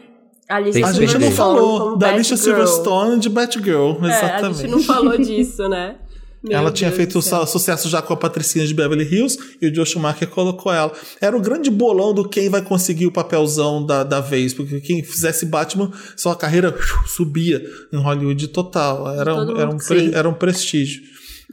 A 0.49 0.61
gente 0.61 0.79
não 0.79 0.93
Silverstone 0.93 1.31
falou 1.31 1.97
da 1.97 2.07
Alicia 2.09 2.35
Batgirl. 2.37 2.55
Silverstone 2.55 3.19
de 3.19 3.29
Batgirl, 3.29 3.91
É, 4.01 4.05
a 4.05 4.07
exatamente. 4.07 4.57
gente 4.61 4.71
não 4.71 4.79
falou 4.81 5.17
disso, 5.17 5.67
né? 5.67 5.95
Meu 6.47 6.57
ela 6.57 6.71
tinha 6.71 6.89
Deus 6.89 6.97
feito 6.97 7.21
céu. 7.21 7.45
su- 7.45 7.51
sucesso 7.53 7.89
já 7.89 8.01
com 8.01 8.13
a 8.13 8.17
Patricinha 8.17 8.65
de 8.65 8.73
Beverly 8.73 9.03
Hills 9.03 9.37
e 9.61 9.67
o 9.67 9.73
Joe 9.75 9.85
Schumacher 9.85 10.27
colocou 10.27 10.71
ela. 10.73 10.91
Era 11.21 11.35
o 11.35 11.39
grande 11.41 11.69
bolão 11.69 12.13
do 12.13 12.27
quem 12.27 12.49
vai 12.49 12.61
conseguir 12.61 13.05
o 13.05 13.11
papelzão 13.11 13.85
da, 13.85 14.03
da 14.03 14.19
vez, 14.19 14.53
porque 14.53 14.79
quem 14.81 15.03
fizesse 15.03 15.45
Batman, 15.45 15.91
sua 16.15 16.35
carreira 16.35 16.75
subia 17.05 17.63
em 17.91 17.97
Hollywood 17.97 18.47
total. 18.49 19.09
Era, 19.19 19.35
um, 19.35 19.57
era, 19.59 19.69
um, 19.69 19.77
pre- 19.77 20.11
era 20.13 20.29
um 20.29 20.33
prestígio. 20.33 21.01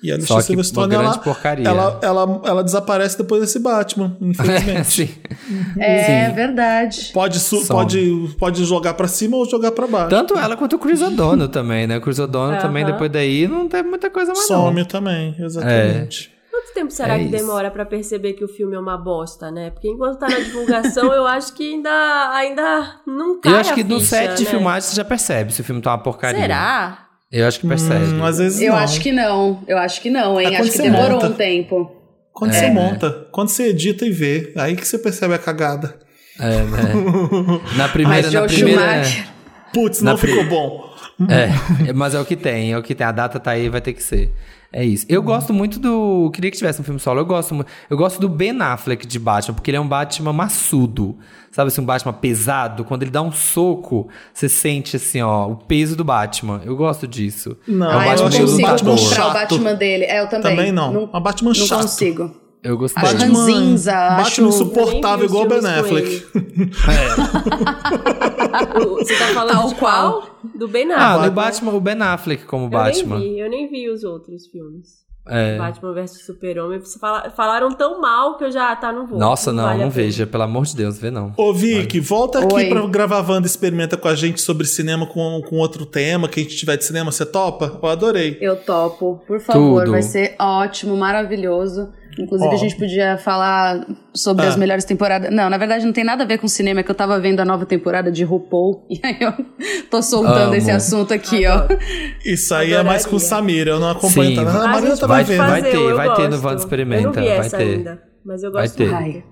E 0.04 0.12
a 0.12 0.16
Só 0.20 0.34
Alicia 0.34 0.36
que 0.36 0.42
Silverstone, 0.42 0.86
uma 0.88 0.94
ela, 0.94 1.02
grande 1.12 1.24
porcaria. 1.24 1.66
ela, 1.66 1.98
ela, 2.02 2.42
ela 2.44 2.62
desaparece 2.62 3.16
depois 3.16 3.40
desse 3.40 3.58
Batman, 3.58 4.14
infelizmente. 4.20 4.84
Sim. 4.84 5.14
É 5.80 6.28
Sim. 6.28 6.34
verdade. 6.34 7.10
Pode, 7.14 7.38
Some. 7.40 7.66
pode, 7.66 8.36
pode 8.38 8.64
jogar 8.66 8.92
pra 8.92 9.08
cima 9.08 9.38
ou 9.38 9.48
jogar 9.48 9.72
pra 9.72 9.86
baixo. 9.86 10.10
Tanto 10.10 10.36
ela 10.38 10.56
quanto 10.58 10.76
o 10.76 10.78
Chris 10.78 11.00
O'Donnell 11.00 11.48
também, 11.48 11.86
né? 11.86 11.96
O 11.96 12.02
Chris 12.02 12.18
O'Donnell 12.18 12.60
também, 12.60 12.82
Aham. 12.84 12.92
depois 12.92 13.10
daí, 13.10 13.48
não 13.48 13.66
teve 13.66 13.88
muita 13.88 14.10
coisa 14.10 14.32
mais 14.34 14.46
não. 14.50 14.66
Some 14.66 14.84
também, 14.84 15.34
exatamente. 15.38 16.34
Quanto 16.50 16.72
tempo 16.74 16.90
será 16.92 17.14
É 17.14 17.18
que 17.18 17.24
isso. 17.24 17.32
demora 17.32 17.70
pra 17.70 17.84
perceber 17.84 18.34
que 18.34 18.44
o 18.44 18.48
filme 18.48 18.76
é 18.76 18.78
uma 18.78 18.96
bosta, 18.96 19.50
né? 19.50 19.70
Porque 19.70 19.88
enquanto 19.88 20.18
tá 20.18 20.28
na 20.28 20.38
divulgação, 20.38 21.12
eu 21.12 21.26
acho 21.26 21.52
que 21.54 21.74
ainda, 21.74 22.30
ainda 22.32 23.00
não 23.06 23.40
cai 23.40 23.52
Eu 23.52 23.56
acho 23.56 23.72
a 23.72 23.74
que 23.74 23.82
no 23.84 23.98
set 24.00 24.34
de 24.36 24.44
né? 24.44 24.50
filmagem 24.50 24.82
você 24.90 24.96
já 24.96 25.04
percebe 25.04 25.52
se 25.52 25.60
o 25.60 25.64
filme 25.64 25.80
tá 25.80 25.90
uma 25.90 25.98
porcaria. 25.98 26.40
Será? 26.40 27.03
Eu 27.32 27.46
acho 27.48 27.60
que 27.60 27.66
percebe. 27.66 28.04
Hum, 28.06 28.24
às 28.24 28.38
vezes 28.38 28.60
Eu 28.60 28.72
não. 28.72 28.78
acho 28.78 29.00
que 29.00 29.10
não. 29.12 29.62
Eu 29.66 29.78
acho 29.78 30.00
que 30.00 30.10
não, 30.10 30.40
hein? 30.40 30.46
É 30.48 30.50
quando 30.50 30.62
acho 30.62 30.72
que 30.72 30.82
demorou 30.82 31.10
monta. 31.12 31.26
um 31.26 31.32
tempo. 31.32 31.92
Quando 32.32 32.50
É, 32.52 32.54
você 32.58 32.66
né? 32.68 32.70
monta, 32.74 33.10
quando 33.32 33.48
você 33.48 33.68
edita 33.68 34.04
e 34.04 34.10
vê, 34.10 34.52
aí 34.56 34.74
que 34.76 34.86
você 34.86 34.98
percebe 34.98 35.34
a 35.34 35.38
cagada. 35.38 35.96
É, 36.40 36.48
né? 36.62 36.92
Na 37.76 37.88
primeira, 37.88 38.22
Mas 38.24 38.32
na 38.32 38.42
primeira. 38.42 39.02
Putz, 39.72 40.00
Na 40.02 40.12
não 40.12 40.18
pri- 40.18 40.32
ficou 40.32 40.44
bom. 40.46 40.94
É, 41.28 41.92
mas 41.92 42.12
é 42.14 42.20
o 42.20 42.24
que 42.24 42.34
tem, 42.34 42.72
é 42.72 42.78
o 42.78 42.82
que 42.82 42.94
tem. 42.94 43.06
A 43.06 43.12
data 43.12 43.38
tá 43.38 43.52
aí, 43.52 43.68
vai 43.68 43.80
ter 43.80 43.92
que 43.92 44.02
ser. 44.02 44.32
É 44.76 44.84
isso. 44.84 45.06
Eu 45.08 45.22
gosto 45.22 45.54
muito 45.54 45.78
do. 45.78 46.32
Queria 46.34 46.50
que 46.50 46.56
tivesse 46.56 46.80
um 46.80 46.84
filme 46.84 46.98
solo. 46.98 47.20
Eu 47.20 47.24
gosto 47.24 47.54
muito. 47.54 47.70
Eu 47.88 47.96
gosto 47.96 48.20
do 48.20 48.28
Ben 48.28 48.60
Affleck 48.60 49.06
de 49.06 49.20
Batman, 49.20 49.54
porque 49.54 49.70
ele 49.70 49.76
é 49.76 49.80
um 49.80 49.86
Batman 49.86 50.32
maçudo. 50.32 51.16
Sabe 51.52 51.68
assim, 51.68 51.80
um 51.80 51.84
Batman 51.84 52.12
pesado? 52.12 52.84
Quando 52.84 53.02
ele 53.02 53.12
dá 53.12 53.22
um 53.22 53.30
soco, 53.30 54.08
você 54.32 54.48
sente 54.48 54.96
assim, 54.96 55.22
ó, 55.22 55.46
o 55.46 55.54
peso 55.54 55.94
do 55.94 56.02
Batman. 56.02 56.60
Eu 56.64 56.74
gosto 56.74 57.06
disso. 57.06 57.56
Não, 57.68 57.88
é 57.88 57.94
um 57.94 57.98
ah, 58.00 58.02
eu 58.02 58.08
Batman 58.10 58.30
não 58.30 58.40
consigo 58.40 58.62
Batman 58.62 58.90
comprar 58.96 59.04
o 59.04 59.14
chato. 59.14 59.32
Batman 59.32 59.74
dele. 59.74 60.04
É, 60.06 60.20
eu 60.20 60.28
também. 60.28 60.56
Também 60.56 60.72
não. 60.72 61.08
É 61.12 61.16
um 61.16 61.22
Batman 61.22 61.52
não 61.56 61.66
chato. 61.66 61.82
consigo. 61.82 62.43
Eu 62.64 62.78
gostei. 62.78 63.02
Acho 63.02 63.16
ranzinza, 63.18 63.92
Batman 63.92 64.22
acho- 64.22 64.42
insuportável 64.42 65.26
igual 65.26 65.42
vi 65.46 65.60
Ben 65.60 65.70
Affleck. 65.70 66.26
O- 68.80 68.96
Você 68.96 69.16
tá 69.18 69.26
falando 69.34 69.52
Tal 69.56 69.68
de 69.68 69.74
qual. 69.74 70.12
qual? 70.22 70.30
Do 70.54 70.68
Ben 70.68 70.90
Ah, 70.92 71.12
Affleck. 71.14 71.28
no 71.28 71.34
Batman, 71.34 71.72
o 71.72 71.80
Ben 71.80 72.00
Affleck 72.02 72.44
como 72.46 72.64
eu 72.66 72.70
Batman. 72.70 73.18
nem 73.18 73.34
vi, 73.34 73.38
eu 73.40 73.50
nem 73.50 73.68
vi 73.68 73.88
os 73.90 74.02
outros 74.04 74.46
filmes. 74.46 75.04
É. 75.26 75.56
Batman 75.56 75.94
vs 75.94 76.26
Super-Homem. 76.26 76.82
Falaram 77.34 77.70
tão 77.72 77.98
mal 77.98 78.36
que 78.36 78.44
eu 78.44 78.50
já, 78.52 78.76
tá, 78.76 78.92
não 78.92 79.06
vou. 79.06 79.18
Nossa, 79.18 79.50
não, 79.54 79.62
vale 79.64 79.82
não 79.82 79.90
pena. 79.90 80.04
veja, 80.04 80.26
pelo 80.26 80.42
amor 80.42 80.66
de 80.66 80.76
Deus, 80.76 80.98
vê 80.98 81.10
não. 81.10 81.32
Ô, 81.38 81.50
Vic, 81.54 81.98
volta 82.00 82.40
aqui 82.40 82.54
Oi. 82.54 82.68
pra 82.68 82.86
gravar 82.86 83.26
Wanda 83.26 83.46
Experimenta 83.46 83.96
com 83.96 84.06
a 84.06 84.14
gente 84.14 84.42
sobre 84.42 84.66
cinema 84.66 85.06
com, 85.06 85.40
com 85.48 85.56
outro 85.56 85.86
tema, 85.86 86.28
que 86.28 86.40
a 86.40 86.42
gente 86.42 86.54
tiver 86.56 86.76
de 86.76 86.84
cinema, 86.84 87.10
você 87.10 87.24
topa? 87.24 87.78
Eu 87.82 87.88
adorei. 87.88 88.36
Eu 88.38 88.54
topo, 88.56 89.22
por 89.26 89.40
favor, 89.40 89.80
Tudo. 89.84 89.92
vai 89.92 90.02
ser 90.02 90.34
ótimo, 90.38 90.94
maravilhoso. 90.94 91.88
Inclusive, 92.18 92.48
Ó. 92.50 92.52
a 92.54 92.56
gente 92.56 92.76
podia 92.76 93.18
falar 93.18 93.86
sobre 94.14 94.44
Ah. 94.46 94.48
as 94.48 94.56
melhores 94.56 94.84
temporadas. 94.84 95.32
Não, 95.32 95.50
na 95.50 95.58
verdade, 95.58 95.84
não 95.84 95.92
tem 95.92 96.04
nada 96.04 96.22
a 96.22 96.26
ver 96.26 96.38
com 96.38 96.46
cinema, 96.46 96.80
é 96.80 96.82
que 96.82 96.90
eu 96.90 96.94
tava 96.94 97.18
vendo 97.18 97.40
a 97.40 97.44
nova 97.44 97.66
temporada 97.66 98.10
de 98.12 98.22
RuPaul. 98.24 98.86
E 98.90 99.00
aí 99.04 99.16
eu 99.20 99.32
tô 99.90 100.00
soltando 100.02 100.36
Amo. 100.46 100.54
esse 100.54 100.70
assunto 100.70 101.12
aqui, 101.12 101.44
Adoro. 101.46 101.78
Isso 102.24 102.54
aí 102.54 102.72
é 102.72 102.82
mais 102.82 103.04
com 103.04 103.16
o 103.16 103.18
Adoraria. 103.18 103.28
Samir, 103.28 103.66
eu 103.68 103.80
não 103.80 103.90
acompanho. 103.90 104.36
Sim. 104.36 104.44
tá? 104.44 104.50
Ah, 104.50 104.64
A 104.64 104.68
Marina 104.68 104.96
tava 104.96 105.06
vai- 105.14 105.24
vendo. 105.24 105.38
vai 105.38 105.62
ter, 105.62 105.74
eu 105.76 105.96
vai 105.96 106.14
ter 106.14 106.28
no. 106.30 106.36
Wanda 106.44 106.54
Experimenta, 106.60 107.02
Eu 107.02 107.06
não 107.06 107.12
vi 107.12 107.20
vai 107.28 107.38
essa 107.38 107.56
ter. 107.56 107.62
ainda, 107.64 108.02
mas 108.24 108.42
eu 108.42 108.52
Vai 108.52 108.62
gosto 108.62 108.76
ter. 108.76 108.90
muito. 108.90 108.96
Ai. 109.16 109.24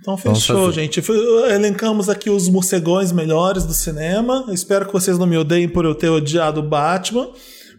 Então 0.00 0.16
fechou, 0.16 0.72
gente. 0.72 1.02
Elencamos 1.50 2.08
aqui 2.08 2.30
os 2.30 2.48
morcegões 2.48 3.12
melhores 3.12 3.64
do 3.64 3.74
cinema. 3.74 4.46
Espero 4.48 4.86
que 4.86 4.92
vocês 4.92 5.18
não 5.18 5.26
me 5.26 5.36
odeiem 5.36 5.68
por 5.68 5.84
eu 5.84 5.94
ter 5.94 6.08
odiado 6.08 6.60
o 6.60 6.62
Batman. 6.62 7.28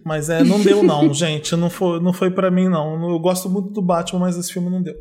Mas 0.04 0.30
é, 0.30 0.44
não 0.44 0.60
deu 0.60 0.84
não, 0.84 1.12
gente. 1.16 1.56
Não 1.56 1.70
foi, 1.70 2.00
não 2.00 2.12
foi 2.14 2.30
para 2.30 2.52
mim 2.52 2.68
não. 2.68 3.10
Eu 3.12 3.20
gosto 3.20 3.50
muito 3.50 3.70
do 3.70 3.82
Batman, 3.82 4.20
mas 4.20 4.38
esse 4.38 4.52
filme 4.52 4.70
não 4.70 4.82
deu. 4.82 4.96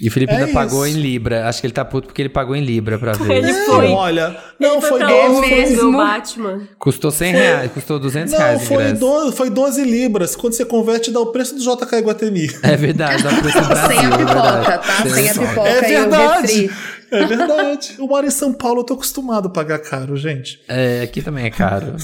E 0.00 0.08
o 0.08 0.10
Felipe 0.10 0.32
É 0.32 0.36
ainda 0.38 0.52
pagou 0.52 0.84
isso. 0.84 0.96
em 0.98 1.00
Libra. 1.00 1.46
Acho 1.48 1.60
que 1.60 1.66
ele 1.66 1.72
tá 1.74 1.84
puto 1.84 2.08
porque 2.08 2.20
ele 2.20 2.28
pagou 2.28 2.56
em 2.56 2.64
Libra 2.64 2.98
pra 2.98 3.12
ver. 3.12 3.30
Ele 3.38 3.52
foi. 3.52 3.88
Olha, 3.90 4.36
não 4.58 4.72
Ele 4.78 4.80
foi 4.80 4.98
pra 4.98 5.06
12, 5.08 5.26
onde 5.36 5.48
foi, 5.48 5.58
mesmo? 5.58 5.88
o 5.88 5.92
Batman. 5.96 6.60
Custou 6.76 7.10
100 7.12 7.32
reais, 7.32 7.70
custou 7.72 8.00
200 8.00 8.32
não, 8.32 8.38
reais 8.40 8.62
o 8.62 8.66
foi, 8.66 8.76
ingresso. 8.82 9.00
12, 9.00 9.36
foi 9.36 9.50
12 9.50 9.84
libras. 9.84 10.34
Quando 10.34 10.54
você 10.54 10.64
converte, 10.64 11.12
dá 11.12 11.20
o 11.20 11.26
preço 11.26 11.54
do 11.54 11.60
JK 11.60 11.98
Iguatemi. 11.98 12.48
É 12.64 12.76
verdade, 12.76 13.22
dá 13.22 13.30
preço 13.30 13.60
do 13.60 13.66
Brasil. 13.68 13.88
Sem 13.96 13.98
a 14.00 14.08
é 14.08 14.16
pipoca, 14.18 14.42
verdade. 14.42 14.64
tá? 14.86 15.08
Sem 15.08 15.28
a 15.30 15.34
pipoca 15.34 15.68
É 15.68 15.74
e 15.76 15.78
o 15.78 16.00
verdade. 16.00 16.70
É 17.12 17.26
verdade. 17.26 17.96
Eu 17.98 18.06
moro 18.06 18.26
em 18.26 18.30
São 18.30 18.54
Paulo, 18.54 18.80
eu 18.80 18.84
tô 18.84 18.94
acostumado 18.94 19.48
a 19.48 19.50
pagar 19.50 19.78
caro, 19.78 20.16
gente. 20.16 20.62
É, 20.66 21.02
aqui 21.02 21.20
também 21.20 21.44
é 21.44 21.50
caro. 21.50 21.94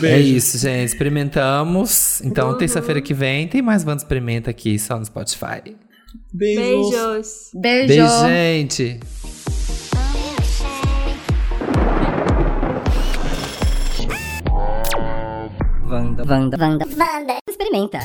Beijo. 0.00 0.06
É 0.06 0.18
isso, 0.18 0.58
gente. 0.58 0.88
Experimentamos. 0.88 2.22
Então, 2.22 2.56
terça-feira 2.56 3.02
que 3.02 3.12
vem 3.12 3.46
tem 3.46 3.60
mais 3.60 3.84
Wanda 3.84 4.02
Experimenta 4.02 4.50
aqui 4.50 4.78
só 4.78 4.98
no 4.98 5.04
Spotify. 5.04 5.76
Beijos. 6.32 6.90
Beijos. 6.90 7.50
Beijo. 7.54 7.88
Beijo, 7.88 8.26
gente. 8.26 9.00
Wanda, 15.86 16.24
Wanda, 16.24 16.56
Wanda, 16.58 16.86
Wanda. 16.86 17.38
Experimenta. 17.48 17.98